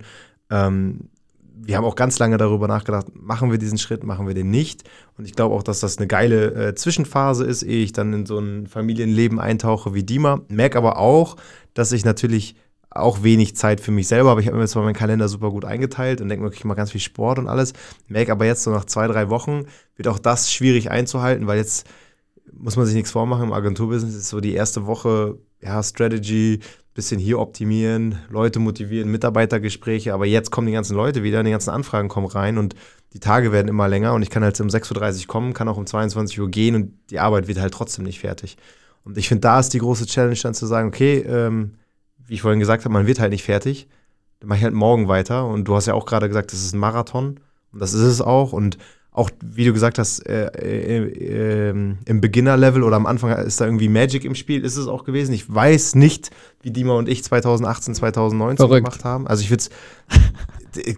Ähm, 0.49 1.09
wir 1.57 1.77
haben 1.77 1.85
auch 1.85 1.95
ganz 1.95 2.19
lange 2.19 2.37
darüber 2.37 2.67
nachgedacht, 2.67 3.07
machen 3.15 3.51
wir 3.51 3.57
diesen 3.57 3.77
Schritt, 3.77 4.03
machen 4.03 4.27
wir 4.27 4.33
den 4.33 4.49
nicht. 4.49 4.83
Und 5.17 5.25
ich 5.25 5.33
glaube 5.33 5.55
auch, 5.55 5.63
dass 5.63 5.79
das 5.79 5.97
eine 5.97 6.07
geile 6.07 6.53
äh, 6.53 6.75
Zwischenphase 6.75 7.45
ist, 7.45 7.63
ehe 7.63 7.83
ich 7.83 7.93
dann 7.93 8.13
in 8.13 8.25
so 8.25 8.37
ein 8.39 8.67
Familienleben 8.67 9.39
eintauche 9.39 9.93
wie 9.93 10.03
Dima. 10.03 10.41
Merke 10.49 10.77
aber 10.77 10.97
auch, 10.97 11.37
dass 11.73 11.91
ich 11.91 12.05
natürlich 12.05 12.55
auch 12.89 13.23
wenig 13.23 13.55
Zeit 13.55 13.81
für 13.81 13.91
mich 13.91 14.07
selber 14.07 14.29
habe. 14.29 14.41
Ich 14.41 14.47
habe 14.47 14.57
mir 14.57 14.67
zwar 14.67 14.83
meinen 14.83 14.95
Kalender 14.95 15.27
super 15.27 15.51
gut 15.51 15.65
eingeteilt 15.65 16.21
und 16.21 16.29
denke 16.29 16.45
mir, 16.45 16.51
ich 16.51 16.63
mache 16.63 16.77
ganz 16.77 16.91
viel 16.91 17.01
Sport 17.01 17.39
und 17.39 17.47
alles. 17.47 17.73
Merke 18.07 18.31
aber 18.31 18.45
jetzt 18.45 18.63
so 18.63 18.71
nach 18.71 18.85
zwei, 18.85 19.07
drei 19.07 19.29
Wochen 19.29 19.65
wird 19.95 20.07
auch 20.07 20.19
das 20.19 20.51
schwierig 20.51 20.91
einzuhalten, 20.91 21.47
weil 21.47 21.57
jetzt 21.57 21.87
muss 22.53 22.77
man 22.77 22.85
sich 22.85 22.95
nichts 22.95 23.11
vormachen. 23.11 23.45
Im 23.45 23.53
Agenturbusiness 23.53 24.15
ist 24.15 24.29
so 24.29 24.39
die 24.39 24.53
erste 24.53 24.85
Woche, 24.85 25.37
ja, 25.61 25.81
Strategy, 25.83 26.59
bisschen 26.95 27.19
hier 27.19 27.39
optimieren, 27.39 28.19
Leute 28.29 28.59
motivieren, 28.59 29.11
Mitarbeitergespräche, 29.11 30.13
aber 30.13 30.25
jetzt 30.25 30.49
kommen 30.49 30.65
die 30.65 30.73
ganzen 30.73 30.95
Leute 30.95 31.23
wieder, 31.23 31.43
die 31.43 31.51
ganzen 31.51 31.69
Anfragen 31.69 32.07
kommen 32.07 32.25
rein 32.25 32.57
und 32.57 32.73
die 33.13 33.19
Tage 33.19 33.51
werden 33.51 33.67
immer 33.67 33.87
länger 33.87 34.13
und 34.13 34.21
ich 34.21 34.29
kann 34.29 34.43
halt 34.43 34.59
um 34.61 34.67
6.30 34.67 35.21
Uhr 35.21 35.27
kommen, 35.27 35.53
kann 35.53 35.67
auch 35.67 35.77
um 35.77 35.85
22 35.85 36.39
Uhr 36.39 36.49
gehen 36.49 36.73
und 36.73 36.93
die 37.09 37.19
Arbeit 37.19 37.47
wird 37.47 37.59
halt 37.59 37.73
trotzdem 37.73 38.05
nicht 38.05 38.21
fertig. 38.21 38.57
Und 39.03 39.17
ich 39.17 39.27
finde, 39.27 39.41
da 39.41 39.59
ist 39.59 39.73
die 39.73 39.79
große 39.79 40.05
Challenge 40.05 40.39
dann 40.41 40.53
zu 40.53 40.65
sagen, 40.65 40.87
okay, 40.87 41.19
ähm, 41.19 41.75
wie 42.25 42.33
ich 42.33 42.41
vorhin 42.41 42.59
gesagt 42.59 42.85
habe, 42.85 42.93
man 42.93 43.07
wird 43.07 43.19
halt 43.19 43.31
nicht 43.31 43.43
fertig, 43.43 43.87
dann 44.39 44.47
mache 44.47 44.59
ich 44.59 44.63
halt 44.63 44.73
morgen 44.73 45.09
weiter 45.09 45.45
und 45.45 45.65
du 45.65 45.75
hast 45.75 45.87
ja 45.87 45.93
auch 45.93 46.05
gerade 46.05 46.29
gesagt, 46.29 46.53
das 46.53 46.63
ist 46.63 46.73
ein 46.73 46.79
Marathon 46.79 47.41
und 47.73 47.81
das 47.81 47.93
ist 47.93 48.03
es 48.03 48.21
auch 48.21 48.53
und 48.53 48.77
auch, 49.17 49.29
wie 49.41 49.63
du 49.63 49.71
gesagt 49.73 49.97
hast, 49.97 50.19
äh, 50.27 50.47
äh, 50.47 51.69
äh, 51.69 51.69
im 52.05 52.21
Beginner-Level 52.21 52.83
oder 52.83 52.97
am 52.97 53.05
Anfang 53.05 53.31
ist 53.45 53.61
da 53.61 53.65
irgendwie 53.65 53.87
Magic 53.87 54.25
im 54.25 54.35
Spiel, 54.35 54.63
ist 54.65 54.75
es 54.75 54.87
auch 54.87 55.05
gewesen. 55.05 55.33
Ich 55.33 55.53
weiß 55.53 55.95
nicht, 55.95 56.31
wie 56.61 56.71
Dima 56.71 56.93
und 56.93 57.07
ich 57.07 57.23
2018, 57.23 57.95
2019 57.95 58.57
Verrückt. 58.67 58.85
gemacht 58.85 59.03
haben. 59.05 59.25
Also 59.27 59.41
ich 59.43 59.49
würde 59.49 59.63
es 59.63 59.69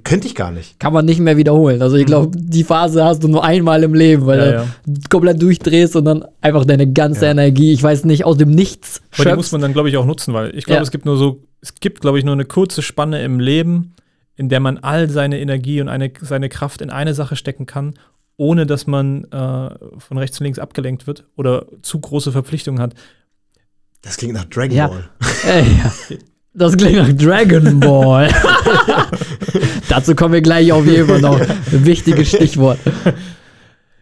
Könnte 0.03 0.25
ich 0.25 0.34
gar 0.34 0.51
nicht. 0.51 0.80
Kann 0.80 0.91
man 0.91 1.06
nicht 1.06 1.19
mehr 1.19 1.38
wiederholen. 1.38 1.84
Also 1.84 1.97
ich 1.97 2.08
glaube, 2.08 2.36
die 2.36 2.63
Phase 2.63 3.03
hast 3.03 3.23
du 3.23 3.27
nur 3.27 3.43
einmal 3.43 3.84
im 3.84 3.93
Leben, 3.93 4.25
weil 4.25 4.39
Ja, 4.39 4.45
du 4.45 4.53
ja. 4.91 4.97
komplett 5.12 5.39
durchdrehst 5.39 5.95
und 5.95 6.06
dann 6.06 6.25
einfach 6.41 6.65
deine 6.65 6.91
ganze 6.91 7.25
Ja. 7.25 7.32
Energie, 7.32 7.73
ich 7.73 7.84
weiß 7.84 8.03
nicht, 8.06 8.25
aus 8.25 8.38
dem 8.38 8.49
Nichts 8.49 9.01
Aber 9.13 9.23
die 9.30 9.36
muss 9.36 9.45
schöpfst. 9.45 9.51
man 9.51 9.62
dann, 9.62 9.73
glaube 9.73 9.89
ich, 9.89 9.97
auch 9.97 10.06
nutzen, 10.08 10.34
weil 10.34 10.56
ich 10.58 10.65
glaube, 10.65 10.77
Ja. 10.77 10.82
es 10.82 10.89
gibt 10.89 11.06
nur 11.06 11.15
so, 11.17 11.43
es 11.62 11.75
gibt, 11.75 12.01
glaube 12.01 12.17
ich, 12.17 12.25
nur 12.25 12.34
eine 12.34 12.45
kurze 12.45 12.82
Spanne 12.82 13.21
im 13.23 13.39
Leben, 13.39 13.93
in 14.38 14.50
der 14.50 14.60
man 14.62 14.78
all 14.78 15.10
seine 15.10 15.39
Energie 15.39 15.82
und 15.82 15.89
eine, 15.89 16.12
seine 16.21 16.47
Kraft 16.47 16.82
in 16.82 16.89
eine 16.89 17.13
Sache 17.13 17.36
stecken 17.36 17.65
kann, 17.65 17.95
ohne 18.38 18.65
dass 18.65 18.88
man 18.88 19.26
äh, 19.26 19.69
von 20.00 20.17
rechts 20.17 20.39
und 20.39 20.45
links 20.45 20.60
abgelenkt 20.60 21.08
wird 21.08 21.26
oder 21.36 21.65
zu 21.82 22.00
große 22.00 22.32
Verpflichtungen 22.32 22.80
hat. 22.80 22.93
Das 24.04 24.15
klingt 24.15 24.36
nach 24.36 24.45
Dragon 24.45 24.78
Ja. 24.78 24.88
Ball. 24.88 25.10
Ey, 25.47 25.63
ja. 25.84 26.17
Das 26.54 26.78
klingt 26.78 26.97
nach 26.97 27.12
Dragon 27.13 27.80
Ball. 27.80 28.30
Dazu 29.89 30.15
kommen 30.15 30.34
wir 30.34 30.41
gleich 30.41 30.71
auf 30.71 30.86
jeden 30.86 31.08
Fall 31.08 31.21
noch. 31.21 31.39
Ein 31.39 31.86
wichtiges 31.86 32.30
Stichwort. 32.30 32.80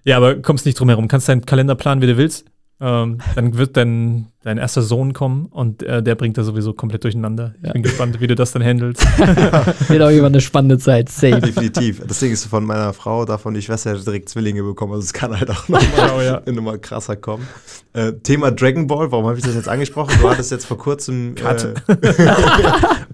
Ja, 0.04 0.18
aber 0.18 0.36
kommst 0.36 0.66
nicht 0.66 0.80
drum 0.80 0.90
herum. 0.90 1.08
Kannst 1.08 1.28
deinen 1.28 1.46
Kalender 1.46 1.76
planen, 1.76 2.02
wie 2.02 2.08
du 2.08 2.18
willst. 2.18 2.46
Ähm, 2.82 3.20
dann 3.36 3.58
wird 3.58 3.78
dein, 3.78 4.28
dein 4.44 4.58
erster 4.58 4.82
Sohn 4.82 5.14
kommen 5.14 5.46
und 5.46 5.82
äh, 5.82 6.04
der 6.04 6.16
bringt 6.16 6.38
da 6.38 6.44
sowieso 6.44 6.74
komplett 6.74 7.06
durcheinander. 7.06 7.56
Ich 7.62 7.68
Ja. 7.68 7.72
bin 7.72 7.84
gespannt, 7.84 8.20
wie 8.20 8.28
du 8.28 8.36
das 8.36 8.52
dann 8.52 8.62
handelst. 8.64 9.02
Wird 9.18 9.90
jeden 9.90 10.02
Fall 10.02 10.26
eine 10.26 10.42
spannende 10.42 10.78
Zeit. 10.78 11.08
Safe. 11.08 11.40
Definitiv. 11.40 12.04
Das 12.06 12.20
Ding 12.20 12.34
ist 12.34 12.46
von 12.46 12.66
meiner 12.66 12.92
Frau, 12.92 13.24
davon 13.24 13.54
die 13.54 13.62
Schwester 13.62 13.92
hat 13.92 14.06
direkt 14.06 14.28
Zwillinge 14.28 14.62
bekommen. 14.64 14.92
Also 14.92 15.04
es 15.06 15.14
kann 15.14 15.38
halt 15.40 15.50
auch 15.52 15.70
nochmal 15.70 16.12
Oh, 16.18 16.22
ja. 16.22 16.42
noch 16.52 16.62
mal 16.64 16.78
krasser 16.82 17.16
kommen. 17.16 17.48
Äh, 17.94 18.12
Thema 18.24 18.52
Dragon 18.52 18.88
Ball, 18.88 19.10
warum 19.10 19.26
habe 19.26 19.38
ich 19.38 19.44
das 19.46 19.56
jetzt 19.56 19.70
angesprochen? 19.70 20.14
Du 20.20 20.30
hattest 20.30 20.52
jetzt 20.52 20.66
vor 20.66 20.78
kurzem. 20.78 21.34
Cut. 21.36 21.64
Äh, 21.88 21.94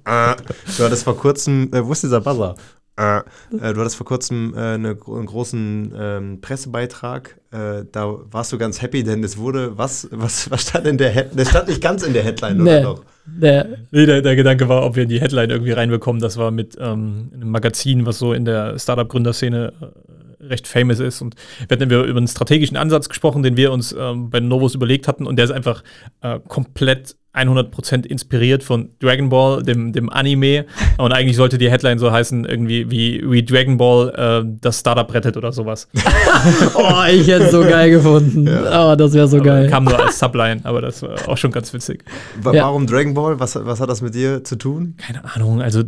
äh, 0.06 0.36
du 0.78 0.84
hattest 0.84 1.04
vor 1.04 1.16
kurzem. 1.18 1.70
Äh, 1.72 1.86
wo 1.86 1.92
ist 1.92 2.02
dieser 2.02 2.22
Buzzer? 2.22 2.56
Äh, 2.98 3.22
du 3.52 3.80
hattest 3.80 3.96
vor 3.96 4.06
kurzem 4.08 4.54
äh, 4.56 4.74
eine, 4.74 4.90
einen 5.08 5.26
großen 5.28 5.94
ähm, 5.96 6.42
Pressebeitrag. 6.42 7.38
Äh, 7.52 7.84
da 7.92 8.16
warst 8.32 8.54
du 8.54 8.58
ganz 8.58 8.82
happy, 8.82 9.04
denn 9.04 9.24
es 9.24 9.38
wurde. 9.38 9.78
Was, 9.78 10.08
was, 10.12 10.50
was 10.52 10.62
stand 10.62 10.88
in 10.88 10.98
der 10.98 11.10
Headline? 11.10 11.38
Das 11.38 11.50
stand 11.50 11.68
nicht 11.68 11.82
ganz 11.82 12.04
in 12.04 12.14
der 12.14 12.24
Headline, 12.24 12.62
oder 12.62 12.78
Nee. 12.78 12.84
doch? 12.84 13.04
Der, 13.26 13.68
Nee, 13.92 14.06
der, 14.06 14.22
der 14.22 14.36
Gedanke 14.36 14.68
war, 14.70 14.84
ob 14.86 14.96
wir 14.96 15.04
in 15.04 15.10
die 15.10 15.20
Headline 15.20 15.50
irgendwie 15.50 15.72
reinbekommen. 15.74 16.22
Das 16.22 16.38
war 16.38 16.52
mit 16.52 16.78
ähm, 16.80 17.30
einem 17.34 17.52
Magazin, 17.52 18.06
was 18.06 18.20
so 18.20 18.34
in 18.34 18.46
der 18.46 18.80
Startup-Gründerszene 18.80 19.74
äh, 19.82 20.46
recht 20.46 20.68
famous 20.68 21.00
ist. 21.00 21.22
Und 21.22 21.36
wir 21.68 21.76
hatten 21.76 21.84
über, 21.84 22.04
über 22.06 22.18
einen 22.18 22.28
strategischen 22.28 22.78
Ansatz 22.78 23.10
gesprochen, 23.10 23.44
den 23.44 23.58
wir 23.58 23.72
uns 23.72 23.96
ähm, 23.98 24.30
bei 24.30 24.40
Novus 24.40 24.74
überlegt 24.74 25.08
hatten. 25.08 25.28
Und 25.28 25.36
der 25.36 25.46
ist 25.46 25.52
einfach 25.52 25.84
äh, 26.22 26.40
komplett 26.48 27.16
100% 27.34 28.06
inspiriert 28.06 28.64
von 28.64 28.90
Dragon 29.00 29.30
Ball, 29.30 29.64
dem, 29.64 29.94
dem 29.94 30.10
Anime. 30.10 30.66
Und 30.98 31.14
eigentlich 31.14 31.38
sollte 31.38 31.58
die 31.58 31.72
Headline 31.72 32.00
so 32.00 32.12
heißen, 32.12 32.46
irgendwie 32.46 32.90
wie, 32.92 33.24
wie 33.30 33.44
Dragon 33.44 33.78
Ball 33.78 34.44
äh, 34.46 34.58
das 34.62 34.80
Startup 34.80 35.12
rettet 35.14 35.38
oder 35.38 35.52
sowas. 35.52 35.88
oh, 36.76 37.04
ich 37.10 37.28
hätte 37.28 37.46
es 37.46 37.52
so 37.52 37.62
geil 37.62 37.92
gefunden. 37.92 38.48
Oh, 38.48 38.96
das 38.96 39.14
wäre 39.14 39.28
so 39.28 39.38
Aber 39.38 39.46
geil. 39.46 39.70
Kam 39.70 39.86
nur 39.86 40.00
als 40.00 40.20
Subline, 40.20 40.62
aber 40.64 40.82
das 40.82 41.02
war 41.02 41.30
auch 41.30 41.38
schon 41.38 41.52
ganz 41.52 41.74
witzig. 41.74 42.04
Wa 42.42 42.54
Ja. 42.54 42.64
Warum 42.66 42.88
Dragon 42.88 43.14
Ball? 43.14 43.40
Was, 43.40 43.56
was 43.56 43.80
hat 43.80 43.90
das 43.90 44.02
mit 44.02 44.16
dir 44.16 44.44
zu 44.44 44.56
tun? 44.56 44.96
keine 44.98 45.24
Ahnung, 45.36 45.62
also 45.62 45.84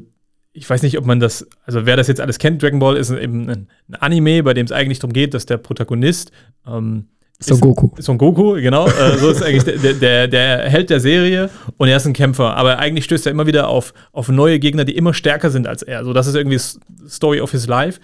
ich 0.54 0.70
weiß 0.70 0.84
nicht, 0.84 0.98
ob 0.98 1.06
man 1.06 1.20
das, 1.20 1.48
also 1.66 1.86
wer 1.86 1.98
das 1.98 2.08
jetzt 2.08 2.22
alles 2.22 2.38
kennt, 2.38 2.62
Dragon 2.62 2.80
Ball 2.80 2.96
ist 2.96 3.10
eben 3.10 3.50
ein, 3.50 3.68
ein 3.90 3.96
Anime, 3.96 4.44
bei 4.44 4.54
dem 4.54 4.66
es 4.66 4.72
eigentlich 4.72 5.00
darum 5.00 5.14
geht, 5.14 5.34
dass 5.34 5.46
der 5.46 5.58
Protagonist 5.58 6.32
ähm, 6.68 7.08
Son 7.40 7.60
Goku. 7.60 7.90
Son 8.00 8.18
Goku, 8.18 8.54
genau. 8.54 8.88
äh, 8.88 9.18
so 9.18 9.30
ist 9.30 9.44
eigentlich 9.44 9.64
der, 9.64 9.94
der, 9.94 10.28
der 10.28 10.70
Held 10.70 10.90
der 10.90 11.00
Serie 11.00 11.50
und 11.78 11.88
er 11.88 11.98
ist 11.98 12.06
ein 12.06 12.14
Kämpfer. 12.14 12.56
Aber 12.56 12.80
eigentlich 12.80 13.06
stößt 13.06 13.26
er 13.26 13.32
immer 13.32 13.48
wieder 13.48 13.68
auf, 13.68 13.94
auf 14.12 14.30
neue 14.30 14.60
Gegner, 14.60 14.86
die 14.86 14.96
immer 14.96 15.14
stärker 15.14 15.50
sind 15.50 15.68
als 15.68 15.82
er. 15.82 16.06
So, 16.06 16.14
das 16.14 16.28
ist 16.28 16.36
irgendwie 16.36 16.60
Story 17.08 17.42
of 17.42 17.52
his 17.52 17.68
life. 17.68 18.00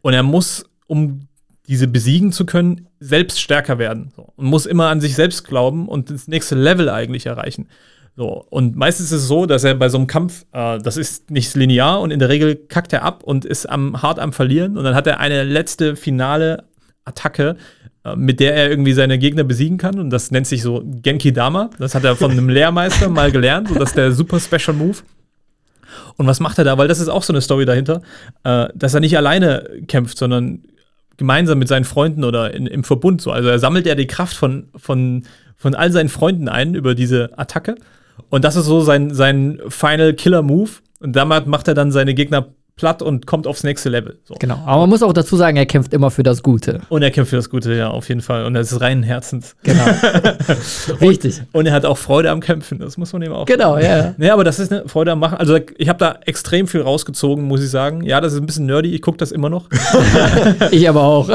Und 0.00 0.14
er 0.14 0.22
muss, 0.22 0.64
um 0.86 1.28
diese 1.66 1.86
besiegen 1.86 2.32
zu 2.32 2.46
können, 2.46 2.88
selbst 2.98 3.40
stärker 3.40 3.78
werden. 3.78 4.10
So. 4.16 4.32
Und 4.36 4.46
muss 4.46 4.64
immer 4.64 4.88
an 4.88 5.00
sich 5.00 5.14
selbst 5.14 5.44
glauben 5.44 5.86
und 5.86 6.10
das 6.10 6.28
nächste 6.28 6.54
Level 6.54 6.88
eigentlich 6.88 7.26
erreichen. 7.26 7.68
So, 8.16 8.44
und 8.50 8.74
meistens 8.74 9.12
ist 9.12 9.22
es 9.22 9.28
so, 9.28 9.46
dass 9.46 9.62
er 9.62 9.74
bei 9.76 9.88
so 9.88 9.98
einem 9.98 10.08
Kampf, 10.08 10.44
äh, 10.52 10.78
das 10.80 10.96
ist 10.96 11.30
nicht 11.30 11.54
linear 11.54 12.00
und 12.00 12.10
in 12.10 12.18
der 12.18 12.28
Regel 12.28 12.56
kackt 12.56 12.92
er 12.92 13.02
ab 13.02 13.22
und 13.22 13.44
ist 13.44 13.66
am, 13.66 14.02
hart 14.02 14.18
am 14.18 14.32
Verlieren. 14.32 14.76
Und 14.76 14.84
dann 14.84 14.96
hat 14.96 15.06
er 15.06 15.20
eine 15.20 15.44
letzte 15.44 15.94
finale 15.94 16.64
Attacke, 17.04 17.56
mit 18.16 18.40
der 18.40 18.54
er 18.54 18.70
irgendwie 18.70 18.92
seine 18.92 19.18
Gegner 19.18 19.44
besiegen 19.44 19.78
kann. 19.78 19.98
Und 19.98 20.10
das 20.10 20.30
nennt 20.30 20.46
sich 20.46 20.62
so 20.62 20.82
Genki 20.84 21.32
Dama. 21.32 21.70
Das 21.78 21.94
hat 21.94 22.04
er 22.04 22.16
von 22.16 22.30
einem 22.30 22.48
Lehrmeister 22.48 23.08
mal 23.08 23.30
gelernt. 23.30 23.68
So, 23.68 23.74
das 23.74 23.90
ist 23.90 23.96
der 23.96 24.12
super 24.12 24.40
Special 24.40 24.76
Move. 24.76 24.98
Und 26.16 26.26
was 26.26 26.40
macht 26.40 26.58
er 26.58 26.64
da? 26.64 26.76
Weil 26.78 26.88
das 26.88 27.00
ist 27.00 27.08
auch 27.08 27.22
so 27.22 27.32
eine 27.32 27.40
Story 27.40 27.64
dahinter, 27.64 28.02
äh, 28.44 28.68
dass 28.74 28.94
er 28.94 29.00
nicht 29.00 29.16
alleine 29.16 29.68
kämpft, 29.86 30.18
sondern 30.18 30.64
gemeinsam 31.16 31.58
mit 31.58 31.68
seinen 31.68 31.84
Freunden 31.84 32.24
oder 32.24 32.54
in, 32.54 32.66
im 32.66 32.84
Verbund 32.84 33.20
so. 33.20 33.30
Also 33.30 33.48
er 33.48 33.58
sammelt 33.58 33.86
ja 33.86 33.94
die 33.94 34.06
Kraft 34.06 34.36
von, 34.36 34.68
von, 34.76 35.24
von 35.56 35.74
all 35.74 35.92
seinen 35.92 36.08
Freunden 36.08 36.48
ein 36.48 36.74
über 36.74 36.94
diese 36.94 37.38
Attacke. 37.38 37.76
Und 38.30 38.44
das 38.44 38.56
ist 38.56 38.66
so 38.66 38.80
sein, 38.80 39.14
sein 39.14 39.60
Final 39.68 40.14
Killer 40.14 40.42
Move. 40.42 40.70
Und 41.00 41.14
damit 41.14 41.46
macht 41.46 41.68
er 41.68 41.74
dann 41.74 41.92
seine 41.92 42.14
Gegner 42.14 42.48
platt 42.78 43.02
und 43.02 43.26
kommt 43.26 43.46
aufs 43.46 43.64
nächste 43.64 43.90
Level. 43.90 44.18
So. 44.24 44.34
Genau. 44.38 44.62
Aber 44.64 44.82
man 44.82 44.88
muss 44.88 45.02
auch 45.02 45.12
dazu 45.12 45.36
sagen, 45.36 45.56
er 45.56 45.66
kämpft 45.66 45.92
immer 45.92 46.10
für 46.10 46.22
das 46.22 46.42
Gute. 46.42 46.80
Und 46.88 47.02
er 47.02 47.10
kämpft 47.10 47.30
für 47.30 47.36
das 47.36 47.50
Gute, 47.50 47.74
ja, 47.74 47.90
auf 47.90 48.08
jeden 48.08 48.22
Fall. 48.22 48.46
Und 48.46 48.54
das 48.54 48.72
ist 48.72 48.80
reinen 48.80 49.02
Herzens. 49.02 49.56
Genau. 49.62 49.84
Richtig. 51.00 51.42
Und 51.52 51.66
er 51.66 51.74
hat 51.74 51.84
auch 51.84 51.98
Freude 51.98 52.30
am 52.30 52.40
Kämpfen. 52.40 52.78
Das 52.78 52.96
muss 52.96 53.12
man 53.12 53.22
ihm 53.22 53.32
auch. 53.32 53.44
Genau, 53.44 53.76
ja. 53.76 54.14
Ja, 54.16 54.32
aber 54.32 54.44
das 54.44 54.58
ist 54.58 54.72
eine 54.72 54.88
Freude 54.88 55.12
am 55.12 55.18
Machen. 55.18 55.36
Also 55.36 55.58
ich 55.76 55.88
habe 55.88 55.98
da 55.98 56.18
extrem 56.24 56.66
viel 56.66 56.80
rausgezogen, 56.80 57.44
muss 57.44 57.62
ich 57.62 57.70
sagen. 57.70 58.02
Ja, 58.02 58.20
das 58.20 58.32
ist 58.32 58.40
ein 58.40 58.46
bisschen 58.46 58.66
nerdy. 58.66 58.94
Ich 58.94 59.02
gucke 59.02 59.18
das 59.18 59.32
immer 59.32 59.50
noch. 59.50 59.68
Ich 60.70 60.88
aber 60.88 61.02
auch. 61.02 61.30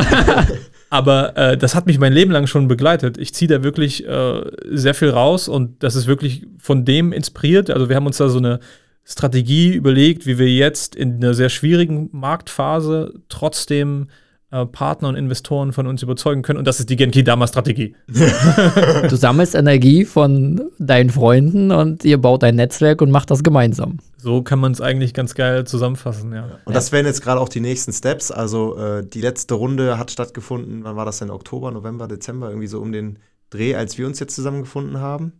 Aber 0.89 1.35
äh, 1.35 1.57
das 1.57 1.73
hat 1.73 1.87
mich 1.87 1.97
mein 1.97 2.13
Leben 2.13 2.31
lang 2.31 2.45
schon 2.45 2.67
begleitet. 2.67 3.17
Ich 3.17 3.33
ziehe 3.33 3.49
da 3.49 3.63
wirklich 3.63 4.07
äh, 4.07 4.41
sehr 4.69 4.93
viel 4.93 5.09
raus 5.09 5.47
und 5.47 5.81
das 5.81 5.95
ist 5.95 6.05
wirklich 6.05 6.45
von 6.59 6.85
dem 6.85 7.11
inspiriert. 7.11 7.71
Also 7.71 7.89
wir 7.89 7.95
haben 7.95 8.05
uns 8.05 8.17
da 8.17 8.29
so 8.29 8.37
eine 8.37 8.59
Strategie 9.05 9.73
überlegt, 9.73 10.25
wie 10.25 10.37
wir 10.37 10.49
jetzt 10.49 10.95
in 10.95 11.15
einer 11.15 11.33
sehr 11.33 11.49
schwierigen 11.49 12.09
Marktphase 12.11 13.13
trotzdem 13.27 14.07
äh, 14.53 14.65
Partner 14.67 15.09
und 15.09 15.15
Investoren 15.15 15.73
von 15.73 15.87
uns 15.87 16.03
überzeugen 16.03 16.43
können. 16.43 16.59
Und 16.59 16.67
das 16.67 16.79
ist 16.79 16.89
die 16.89 16.95
Genki-Dama-Strategie. 16.95 17.95
Du 19.09 19.15
sammelst 19.17 19.55
Energie 19.55 20.05
von 20.05 20.69
deinen 20.79 21.09
Freunden 21.09 21.71
und 21.71 22.05
ihr 22.05 22.19
baut 22.19 22.43
ein 22.43 22.55
Netzwerk 22.55 23.01
und 23.01 23.11
macht 23.11 23.29
das 23.31 23.43
gemeinsam. 23.43 23.97
So 24.17 24.41
kann 24.41 24.59
man 24.59 24.71
es 24.71 24.79
eigentlich 24.79 25.13
ganz 25.13 25.35
geil 25.35 25.65
zusammenfassen, 25.65 26.33
ja. 26.33 26.59
Und 26.65 26.75
das 26.75 26.91
wären 26.91 27.05
jetzt 27.05 27.21
gerade 27.21 27.41
auch 27.41 27.49
die 27.49 27.59
nächsten 27.59 27.91
Steps. 27.91 28.31
Also 28.31 28.77
äh, 28.77 29.05
die 29.05 29.21
letzte 29.21 29.55
Runde 29.55 29.97
hat 29.97 30.11
stattgefunden, 30.11 30.83
wann 30.83 30.95
war 30.95 31.05
das 31.05 31.19
denn? 31.19 31.29
Oktober, 31.29 31.71
November, 31.71 32.07
Dezember, 32.07 32.49
irgendwie 32.49 32.67
so 32.67 32.79
um 32.79 32.91
den 32.91 33.19
Dreh, 33.49 33.75
als 33.75 33.97
wir 33.97 34.07
uns 34.07 34.19
jetzt 34.19 34.35
zusammengefunden 34.35 34.99
haben. 34.99 35.33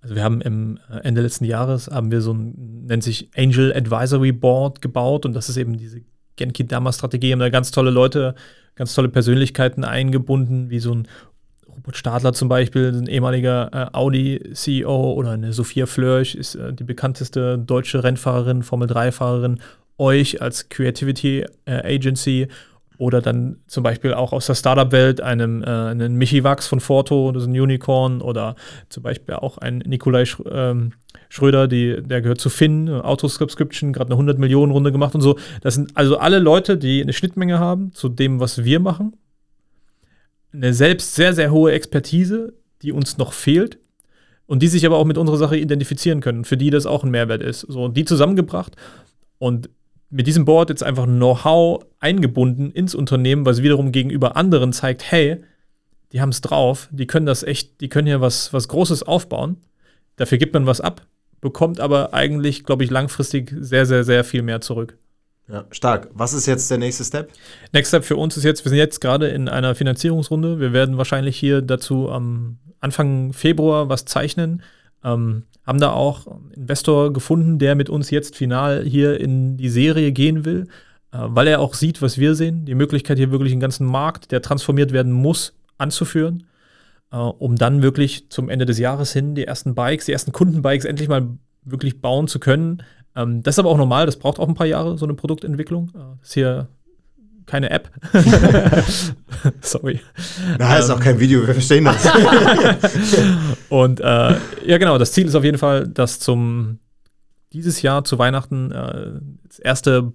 Also 0.00 0.14
wir 0.14 0.22
haben 0.22 0.40
im 0.40 0.78
äh, 0.90 0.98
Ende 0.98 1.20
letzten 1.20 1.44
Jahres 1.44 1.88
haben 1.88 2.10
wir 2.10 2.20
so 2.20 2.32
ein, 2.32 2.84
nennt 2.86 3.02
sich 3.02 3.30
Angel 3.36 3.74
Advisory 3.74 4.32
Board 4.32 4.80
gebaut 4.80 5.26
und 5.26 5.34
das 5.34 5.48
ist 5.48 5.56
eben 5.56 5.76
diese 5.76 6.02
Genki-Dama-Strategie. 6.36 7.32
Haben 7.32 7.40
da 7.40 7.50
ganz 7.50 7.70
tolle 7.70 7.90
Leute, 7.90 8.34
ganz 8.76 8.94
tolle 8.94 9.08
Persönlichkeiten 9.08 9.84
eingebunden, 9.84 10.70
wie 10.70 10.78
so 10.78 10.94
ein 10.94 11.08
Robert 11.68 11.96
Stadler 11.96 12.32
zum 12.32 12.48
Beispiel, 12.48 12.92
ein 12.92 13.06
ehemaliger 13.06 13.70
äh, 13.72 13.96
Audi-CEO 13.96 15.12
oder 15.12 15.30
eine 15.30 15.52
Sophia 15.52 15.86
Flörsch 15.86 16.34
ist 16.34 16.54
äh, 16.54 16.72
die 16.72 16.84
bekannteste 16.84 17.58
deutsche 17.58 18.02
Rennfahrerin, 18.02 18.62
Formel-3-Fahrerin, 18.62 19.60
euch 19.96 20.42
als 20.42 20.68
Creativity 20.68 21.44
äh, 21.66 21.96
Agency 21.96 22.48
oder 22.98 23.22
dann 23.22 23.60
zum 23.68 23.84
Beispiel 23.84 24.12
auch 24.12 24.32
aus 24.32 24.46
der 24.46 24.56
Startup-Welt 24.56 25.20
einem, 25.20 25.62
äh, 25.62 25.66
einen 25.66 26.16
Michi 26.16 26.42
Wachs 26.42 26.66
von 26.66 26.80
Forto, 26.80 27.30
das 27.32 27.44
ist 27.44 27.48
ein 27.48 27.58
Unicorn, 27.58 28.20
oder 28.20 28.56
zum 28.88 29.04
Beispiel 29.04 29.36
auch 29.36 29.58
ein 29.58 29.78
Nikolai 29.78 30.24
Sch 30.26 30.42
ähm, 30.50 30.92
Schröder, 31.30 31.68
die, 31.68 32.02
der 32.02 32.22
gehört 32.22 32.40
zu 32.40 32.48
Finn, 32.48 32.88
Autosubscription, 32.88 33.92
gerade 33.92 34.08
eine 34.08 34.14
100 34.14 34.38
Millionen 34.38 34.72
Runde 34.72 34.92
gemacht 34.92 35.14
und 35.14 35.20
so. 35.20 35.38
Das 35.60 35.74
sind 35.74 35.96
also 35.96 36.18
alle 36.18 36.38
Leute, 36.38 36.78
die 36.78 37.02
eine 37.02 37.12
Schnittmenge 37.12 37.58
haben 37.58 37.92
zu 37.92 38.08
dem, 38.08 38.40
was 38.40 38.64
wir 38.64 38.80
machen. 38.80 39.14
Eine 40.52 40.72
selbst 40.72 41.14
sehr, 41.14 41.34
sehr 41.34 41.52
hohe 41.52 41.72
Expertise, 41.72 42.54
die 42.80 42.92
uns 42.92 43.18
noch 43.18 43.34
fehlt 43.34 43.78
und 44.46 44.62
die 44.62 44.68
sich 44.68 44.86
aber 44.86 44.96
auch 44.96 45.04
mit 45.04 45.18
unserer 45.18 45.36
Sache 45.36 45.58
identifizieren 45.58 46.20
können, 46.20 46.46
für 46.46 46.56
die 46.56 46.70
das 46.70 46.86
auch 46.86 47.04
ein 47.04 47.10
Mehrwert 47.10 47.42
ist. 47.42 47.60
So, 47.60 47.88
die 47.88 48.06
zusammengebracht 48.06 48.74
und 49.38 49.68
mit 50.10 50.26
diesem 50.26 50.44
Board 50.44 50.70
jetzt 50.70 50.82
einfach 50.82 51.04
Know-how 51.04 51.84
eingebunden 52.00 52.70
ins 52.70 52.94
Unternehmen, 52.94 53.44
was 53.44 53.62
wiederum 53.62 53.92
gegenüber 53.92 54.36
anderen 54.36 54.72
zeigt, 54.72 55.10
hey, 55.10 55.38
die 56.12 56.20
haben 56.20 56.30
es 56.30 56.40
drauf, 56.40 56.88
die 56.90 57.06
können 57.06 57.26
das 57.26 57.42
echt, 57.42 57.80
die 57.80 57.88
können 57.88 58.06
hier 58.06 58.20
was, 58.20 58.52
was 58.52 58.68
Großes 58.68 59.02
aufbauen. 59.02 59.58
Dafür 60.16 60.38
gibt 60.38 60.54
man 60.54 60.66
was 60.66 60.80
ab, 60.80 61.02
bekommt 61.40 61.80
aber 61.80 62.14
eigentlich, 62.14 62.64
glaube 62.64 62.84
ich, 62.84 62.90
langfristig 62.90 63.54
sehr, 63.60 63.84
sehr, 63.84 64.04
sehr 64.04 64.24
viel 64.24 64.42
mehr 64.42 64.60
zurück. 64.60 64.96
Ja, 65.50 65.64
stark. 65.70 66.10
Was 66.12 66.34
ist 66.34 66.46
jetzt 66.46 66.70
der 66.70 66.78
nächste 66.78 67.04
Step? 67.04 67.30
Next 67.72 67.88
Step 67.88 68.04
für 68.04 68.16
uns 68.16 68.36
ist 68.36 68.44
jetzt, 68.44 68.64
wir 68.64 68.70
sind 68.70 68.78
jetzt 68.78 69.00
gerade 69.00 69.28
in 69.28 69.48
einer 69.48 69.74
Finanzierungsrunde. 69.74 70.60
Wir 70.60 70.72
werden 70.72 70.98
wahrscheinlich 70.98 71.38
hier 71.38 71.62
dazu 71.62 72.10
am 72.10 72.58
Anfang 72.80 73.32
Februar 73.32 73.88
was 73.88 74.04
zeichnen. 74.04 74.62
Ähm, 75.02 75.44
haben 75.68 75.80
da 75.80 75.92
auch 75.92 76.26
einen 76.26 76.50
Investor 76.52 77.12
gefunden, 77.12 77.58
der 77.58 77.74
mit 77.74 77.90
uns 77.90 78.10
jetzt 78.10 78.34
final 78.34 78.84
hier 78.84 79.20
in 79.20 79.58
die 79.58 79.68
Serie 79.68 80.12
gehen 80.12 80.46
will, 80.46 80.66
äh, 81.12 81.18
weil 81.20 81.46
er 81.46 81.60
auch 81.60 81.74
sieht, 81.74 82.00
was 82.00 82.16
wir 82.16 82.34
sehen, 82.34 82.64
die 82.64 82.74
Möglichkeit 82.74 83.18
hier 83.18 83.30
wirklich 83.30 83.52
einen 83.52 83.60
ganzen 83.60 83.86
Markt, 83.86 84.32
der 84.32 84.40
transformiert 84.40 84.92
werden 84.92 85.12
muss, 85.12 85.52
anzuführen, 85.76 86.44
äh, 87.12 87.18
um 87.18 87.56
dann 87.56 87.82
wirklich 87.82 88.30
zum 88.30 88.48
Ende 88.48 88.64
des 88.64 88.78
Jahres 88.78 89.12
hin 89.12 89.34
die 89.34 89.44
ersten 89.44 89.74
Bikes, 89.74 90.06
die 90.06 90.12
ersten 90.12 90.32
Kundenbikes 90.32 90.86
endlich 90.86 91.10
mal 91.10 91.28
wirklich 91.64 92.00
bauen 92.00 92.28
zu 92.28 92.40
können. 92.40 92.82
Ähm, 93.14 93.42
das 93.42 93.56
ist 93.56 93.58
aber 93.58 93.68
auch 93.68 93.76
normal, 93.76 94.06
das 94.06 94.18
braucht 94.18 94.38
auch 94.38 94.48
ein 94.48 94.54
paar 94.54 94.66
Jahre, 94.66 94.96
so 94.96 95.04
eine 95.04 95.14
Produktentwicklung. 95.14 95.90
Äh, 95.90 95.98
das 96.20 96.28
ist 96.28 96.34
hier 96.34 96.68
keine 97.48 97.70
App. 97.70 97.90
Sorry. 99.60 100.00
Na, 100.58 100.76
ist 100.76 100.90
auch 100.90 101.00
kein 101.00 101.18
Video, 101.18 101.46
wir 101.46 101.54
verstehen 101.54 101.84
das. 101.84 102.06
Und 103.68 104.00
äh, 104.00 104.04
ja, 104.66 104.78
genau, 104.78 104.98
das 104.98 105.12
Ziel 105.12 105.26
ist 105.26 105.34
auf 105.34 105.44
jeden 105.44 105.58
Fall, 105.58 105.88
dass 105.88 106.20
zum 106.20 106.78
dieses 107.52 107.82
Jahr 107.82 108.04
zu 108.04 108.18
Weihnachten 108.18 108.70
äh, 108.72 109.20
das 109.48 109.58
erste 109.58 110.12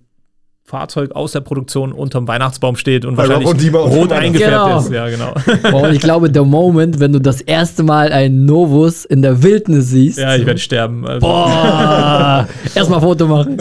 Fahrzeug 0.65 1.11
aus 1.11 1.33
der 1.33 1.41
Produktion 1.41 1.91
unterm 1.91 2.25
Weihnachtsbaum 2.27 2.77
steht 2.77 3.03
und 3.03 3.15
Bei 3.15 3.27
wahrscheinlich 3.27 3.49
rot 3.73 3.97
unterm 4.03 4.19
eingefärbt 4.19 4.65
Genau. 4.65 4.79
ist. 4.79 4.91
Ja, 4.91 5.09
genau. 5.09 5.33
Boah, 5.71 5.87
und 5.89 5.93
ich 5.93 5.99
glaube, 5.99 6.29
der 6.31 6.45
Moment, 6.45 7.01
wenn 7.01 7.11
du 7.11 7.19
das 7.19 7.41
erste 7.41 7.83
Mal 7.83 8.13
einen 8.13 8.45
Novus 8.45 9.03
in 9.03 9.21
der 9.21 9.43
Wildnis 9.43 9.89
siehst. 9.89 10.19
ja, 10.19 10.35
ich 10.35 10.45
werde 10.45 10.59
sterben. 10.61 11.05
Also. 11.05 11.19
Boah, 11.27 12.47
erstmal 12.75 13.01
Foto 13.01 13.27
machen. 13.27 13.57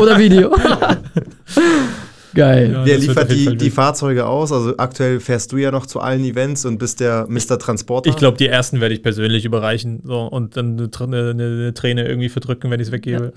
Oder 0.00 0.18
Video. 0.18 0.56
Geil. 2.38 2.70
Ja, 2.72 2.86
Wer 2.86 2.98
liefert 2.98 3.32
die, 3.32 3.56
die. 3.56 3.70
Fahrzeuge 3.70 4.24
aus? 4.26 4.52
Also 4.52 4.74
aktuell 4.76 5.18
fährst 5.18 5.50
du 5.50 5.56
ja 5.56 5.72
noch 5.72 5.86
zu 5.86 5.98
allen 5.98 6.22
Events 6.22 6.64
und 6.64 6.78
bist 6.78 7.00
der 7.00 7.26
Mr. 7.28 7.58
Transporter. 7.58 8.08
Ich 8.10 8.16
glaube, 8.16 8.36
die 8.36 8.46
ersten 8.46 8.80
werde 8.80 8.94
ich 8.94 9.02
persönlich 9.02 9.44
überreichen 9.44 10.02
so, 10.04 10.20
und 10.20 10.56
dann 10.56 10.78
eine, 10.78 10.88
eine, 11.02 11.30
eine 11.30 11.74
Träne 11.74 12.06
irgendwie 12.06 12.28
verdrücken, 12.28 12.70
wenn 12.70 12.78
ich 12.78 12.86
es 12.86 12.92
weggebe. 12.92 13.32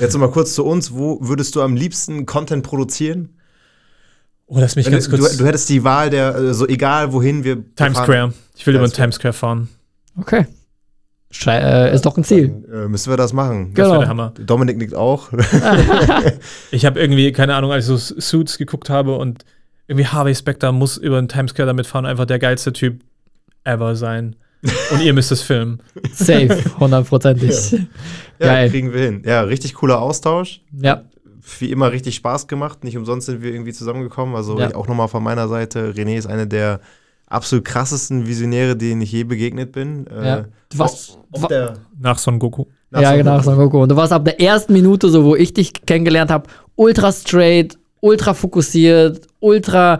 Jetzt 0.00 0.14
noch 0.14 0.20
mal 0.20 0.30
kurz 0.30 0.54
zu 0.54 0.64
uns. 0.64 0.94
Wo 0.94 1.18
würdest 1.20 1.54
du 1.56 1.60
am 1.60 1.76
liebsten 1.76 2.24
Content 2.24 2.62
produzieren? 2.64 3.36
Oh, 4.46 4.58
lass 4.58 4.76
mich 4.76 4.86
Wenn 4.86 4.94
ganz 4.94 5.10
du, 5.10 5.18
kurz. 5.18 5.36
du 5.36 5.44
hättest 5.44 5.68
die 5.68 5.84
Wahl 5.84 6.08
der, 6.08 6.34
äh, 6.36 6.54
so 6.54 6.66
egal 6.66 7.12
wohin 7.12 7.44
wir. 7.44 7.56
Times 7.76 7.98
fahren, 7.98 8.04
Square. 8.06 8.32
Ich 8.56 8.66
will 8.66 8.76
über 8.76 8.88
den 8.88 8.94
Times 8.94 9.16
Square 9.16 9.34
fahren. 9.34 9.68
Okay. 10.16 10.46
Schei 11.32 11.58
äh, 11.58 11.94
ist 11.94 12.04
doch 12.06 12.16
ein 12.16 12.24
Ziel. 12.24 12.48
Dann, 12.68 12.84
äh, 12.86 12.88
müssen 12.88 13.10
wir 13.10 13.16
das 13.16 13.32
machen. 13.32 13.72
Das 13.74 13.78
wäre 13.78 13.88
Genau. 13.88 14.00
der 14.00 14.08
Hammer. 14.08 14.32
Dominik 14.44 14.76
nickt 14.78 14.94
auch. 14.94 15.30
Ich 16.70 16.84
habe 16.86 17.00
irgendwie, 17.00 17.32
keine 17.32 17.54
Ahnung, 17.54 17.72
als 17.72 17.88
ich 17.88 17.96
so 17.96 18.20
Suits 18.20 18.58
geguckt 18.58 18.90
habe 18.90 19.16
und 19.16 19.44
irgendwie 19.86 20.06
Harvey 20.06 20.34
Specter 20.34 20.72
muss 20.72 20.96
über 20.96 21.20
den 21.20 21.28
Times 21.28 21.50
Square 21.52 21.66
damit 21.66 21.86
fahren, 21.86 22.06
einfach 22.06 22.24
der 22.26 22.38
geilste 22.38 22.72
Typ 22.72 23.00
ever 23.64 23.96
sein. 23.96 24.36
Und 24.92 25.02
ihr 25.02 25.14
müsst 25.14 25.32
es 25.32 25.40
filmen. 25.42 25.80
Safe, 26.12 26.58
hundertprozentig. 26.78 27.72
Ja, 27.72 28.46
Geil. 28.46 28.70
kriegen 28.70 28.92
wir 28.92 29.00
hin. 29.00 29.22
Ja, 29.24 29.40
richtig 29.42 29.74
cooler 29.74 30.00
Austausch. 30.00 30.60
Ja. 30.72 31.04
Wie 31.58 31.70
immer 31.72 31.90
richtig 31.90 32.14
Spaß 32.16 32.46
gemacht. 32.46 32.84
Nicht 32.84 32.96
umsonst 32.96 33.26
sind 33.26 33.42
wir 33.42 33.52
irgendwie 33.52 33.72
zusammengekommen. 33.72 34.34
Also 34.36 34.58
Ja. 34.60 34.74
auch 34.74 34.86
nochmal 34.86 35.08
von 35.08 35.22
meiner 35.22 35.48
Seite. 35.48 35.92
René 35.96 36.16
ist 36.18 36.26
einer 36.26 36.46
der 36.46 36.80
absolut 37.30 37.64
krassesten 37.64 38.26
Visionäre, 38.26 38.76
denen 38.76 39.00
ich 39.00 39.12
je 39.12 39.24
begegnet 39.24 39.72
bin. 39.72 40.06
Äh, 40.08 40.26
Ja. 40.26 40.44
Du 40.72 40.78
warst, 40.78 41.18
auf 41.32 41.46
der, 41.48 41.74
Nach 41.98 42.18
Son 42.18 42.38
Goku. 42.38 42.66
nach 42.90 43.00
ja, 43.00 43.10
so- 43.12 43.16
genau, 43.16 43.40
Son 43.40 43.56
Goku. 43.56 43.82
Und 43.82 43.88
du 43.88 43.96
warst 43.96 44.12
ab 44.12 44.24
der 44.24 44.38
ersten 44.40 44.72
Minute, 44.74 45.08
so 45.08 45.24
wo 45.24 45.34
ich 45.34 45.52
dich 45.54 45.72
kennengelernt 45.86 46.30
habe, 46.30 46.48
ultra 46.76 47.10
straight, 47.10 47.76
ultra 48.00 48.34
fokussiert, 48.34 49.26
ultra 49.40 49.98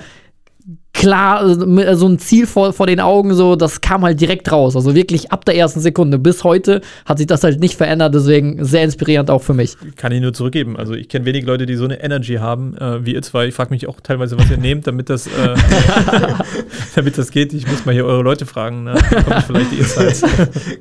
klar, 0.93 1.39
also 1.39 1.67
mit 1.67 1.89
so 1.97 2.09
ein 2.09 2.19
Ziel 2.19 2.47
vor, 2.47 2.73
vor 2.73 2.87
den 2.87 3.01
Augen, 3.01 3.35
so, 3.35 3.57
das 3.57 3.81
kam 3.81 4.03
halt 4.03 4.21
direkt 4.21 4.51
raus. 4.51 4.77
Also 4.77 4.95
wirklich 4.95 5.33
ab 5.33 5.45
der 5.45 5.57
ersten 5.57 5.81
Sekunde 5.81 6.19
bis 6.19 6.45
heute 6.45 6.81
hat 7.05 7.19
sich 7.19 7.27
das 7.27 7.45
halt 7.45 7.61
nicht 7.61 7.77
verändert, 7.77 8.15
deswegen 8.15 8.65
sehr 8.65 8.85
inspirierend 8.85 9.31
auch 9.31 9.43
für 9.43 9.55
mich. 9.55 9.77
Kann 9.97 10.13
ich 10.13 10.21
nur 10.21 10.33
zurückgeben. 10.33 10.77
Also 10.77 10.95
ich 10.95 11.09
kenne 11.09 11.25
wenig 11.25 11.45
Leute, 11.45 11.67
die 11.67 11.77
so 11.77 11.85
eine 11.85 12.03
Energy 12.03 12.35
haben 12.35 12.77
äh, 12.77 13.05
wie 13.05 13.15
ihr 13.15 13.23
zwei. 13.23 13.47
Ich 13.47 13.55
frage 13.55 13.71
mich 13.71 13.89
auch 13.89 14.01
teilweise, 14.01 14.39
was 14.39 14.51
ihr 14.51 14.57
nehmt, 14.59 14.87
damit 14.87 15.09
das, 15.11 15.27
äh, 15.27 15.31
damit 16.95 17.17
das 17.19 17.31
geht. 17.31 17.53
Ich 17.53 17.67
muss 17.67 17.87
mal 17.87 17.93
hier 17.93 18.05
eure 18.05 18.23
Leute 18.23 18.47
fragen. 18.47 18.85
Ne? 18.85 18.95
Vielleicht 19.47 19.73
die 19.73 19.79
Insights. 19.79 20.23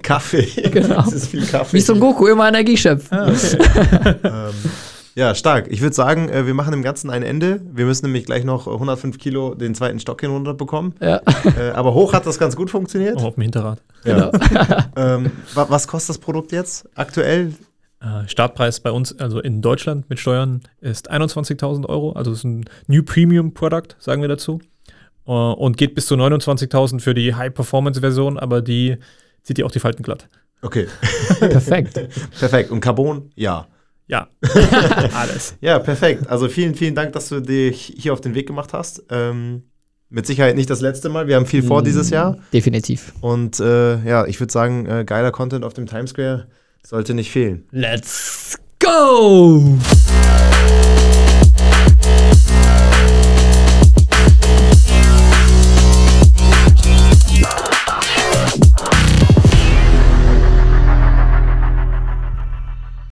Kaffee. 0.01 0.47
Genau. 0.71 0.95
Das 0.95 1.13
ist 1.13 1.27
viel 1.27 1.45
Kaffee. 1.45 1.77
Wie 1.77 1.81
Son 1.81 1.99
Goku, 1.99 2.27
immer 2.27 2.47
Energie 2.47 2.77
schöpfen. 2.77 3.17
Ah, 3.17 3.29
okay. 3.29 3.57
Ähm, 4.23 4.71
ja, 5.19 5.35
stark. 5.35 5.67
Ich 5.69 5.81
würde 5.81 5.93
sagen, 5.93 6.29
äh, 6.29 6.47
wir 6.47 6.53
machen 6.53 6.71
dem 6.71 6.81
Ganzen 6.81 7.09
ein 7.09 7.23
Ende. 7.23 7.61
Wir 7.73 7.85
müssen 7.85 8.05
nämlich 8.05 8.25
gleich 8.25 8.45
noch 8.45 8.67
105 8.67 9.17
Kilo 9.17 9.53
den 9.53 9.75
zweiten 9.75 9.99
Stock 9.99 10.21
hinunterbekommen. 10.21 10.95
Ja, 11.01 11.21
Äh, 11.57 11.71
aber 11.71 11.93
hoch 11.93 12.13
hat 12.13 12.25
das 12.25 12.39
ganz 12.39 12.55
gut 12.55 12.69
funktioniert. 12.69 13.17
Auch 13.17 13.25
auf 13.25 13.33
dem 13.35 13.43
Hinterrad. 13.43 13.81
Ja. 14.05 14.31
ähm, 14.95 15.31
wa 15.53 15.65
was 15.69 15.87
kostet 15.87 16.11
das 16.11 16.17
Produkt 16.19 16.53
jetzt 16.53 16.87
aktuell? 16.95 17.53
Äh, 17.99 18.27
Startpreis 18.27 18.79
bei 18.79 18.91
uns, 18.91 19.17
also 19.19 19.39
in 19.41 19.61
Deutschland 19.61 20.09
mit 20.09 20.19
Steuern, 20.19 20.61
ist 20.79 21.11
21.000 21.11 21.85
Euro. 21.87 22.13
Also 22.13 22.31
es 22.31 22.39
ist 22.39 22.43
ein 22.45 22.65
New 22.87 23.03
Premium 23.03 23.53
Product, 23.53 23.95
sagen 23.99 24.21
wir 24.21 24.29
dazu. 24.29 24.61
Äh, 25.27 25.31
und 25.31 25.75
geht 25.75 25.95
bis 25.95 26.07
zu 26.07 26.15
29.000 26.15 27.01
für 27.01 27.13
die 27.13 27.35
High-Performance-Version, 27.35 28.39
aber 28.39 28.61
die 28.61 28.97
zieht 29.43 29.57
ihr 29.59 29.65
auch 29.65 29.71
die 29.71 29.79
Falten 29.79 30.01
glatt. 30.03 30.29
Okay, 30.61 30.87
perfekt. 31.39 31.99
perfekt. 32.39 32.71
Und 32.71 32.79
Carbon? 32.79 33.31
Ja. 33.35 33.67
Ja, 34.09 34.27
alles. 35.13 35.55
Ja, 35.61 35.77
perfekt. 35.77 36.27
Also 36.27 36.49
vielen, 36.49 36.73
vielen 36.73 36.95
Dank, 36.95 37.13
dass 37.13 37.29
du 37.29 37.41
dich 37.41 37.93
hier 37.95 38.11
auf 38.11 38.21
den 38.21 38.33
Weg 38.33 38.47
gemacht 38.47 38.73
hast. 38.73 39.03
Ähm, 39.11 39.63
mit 40.09 40.25
Sicherheit 40.25 40.55
nicht 40.55 40.69
das 40.69 40.81
letzte 40.81 41.09
Mal. 41.09 41.27
Wir 41.27 41.35
haben 41.35 41.45
viel 41.45 41.61
vor 41.61 41.83
dieses 41.83 42.09
Jahr. 42.09 42.35
Definitiv. 42.51 43.13
Und 43.21 43.59
äh, 43.59 44.03
ja, 44.03 44.25
ich 44.25 44.39
würde 44.39 44.51
sagen, 44.51 44.87
äh, 44.87 45.05
geiler 45.05 45.31
Content 45.31 45.63
auf 45.63 45.75
dem 45.75 45.85
Times 45.85 46.09
Square 46.09 46.47
sollte 46.83 47.13
nicht 47.13 47.29
fehlen. 47.29 47.65
Let's 47.71 48.57
go! 48.79 49.77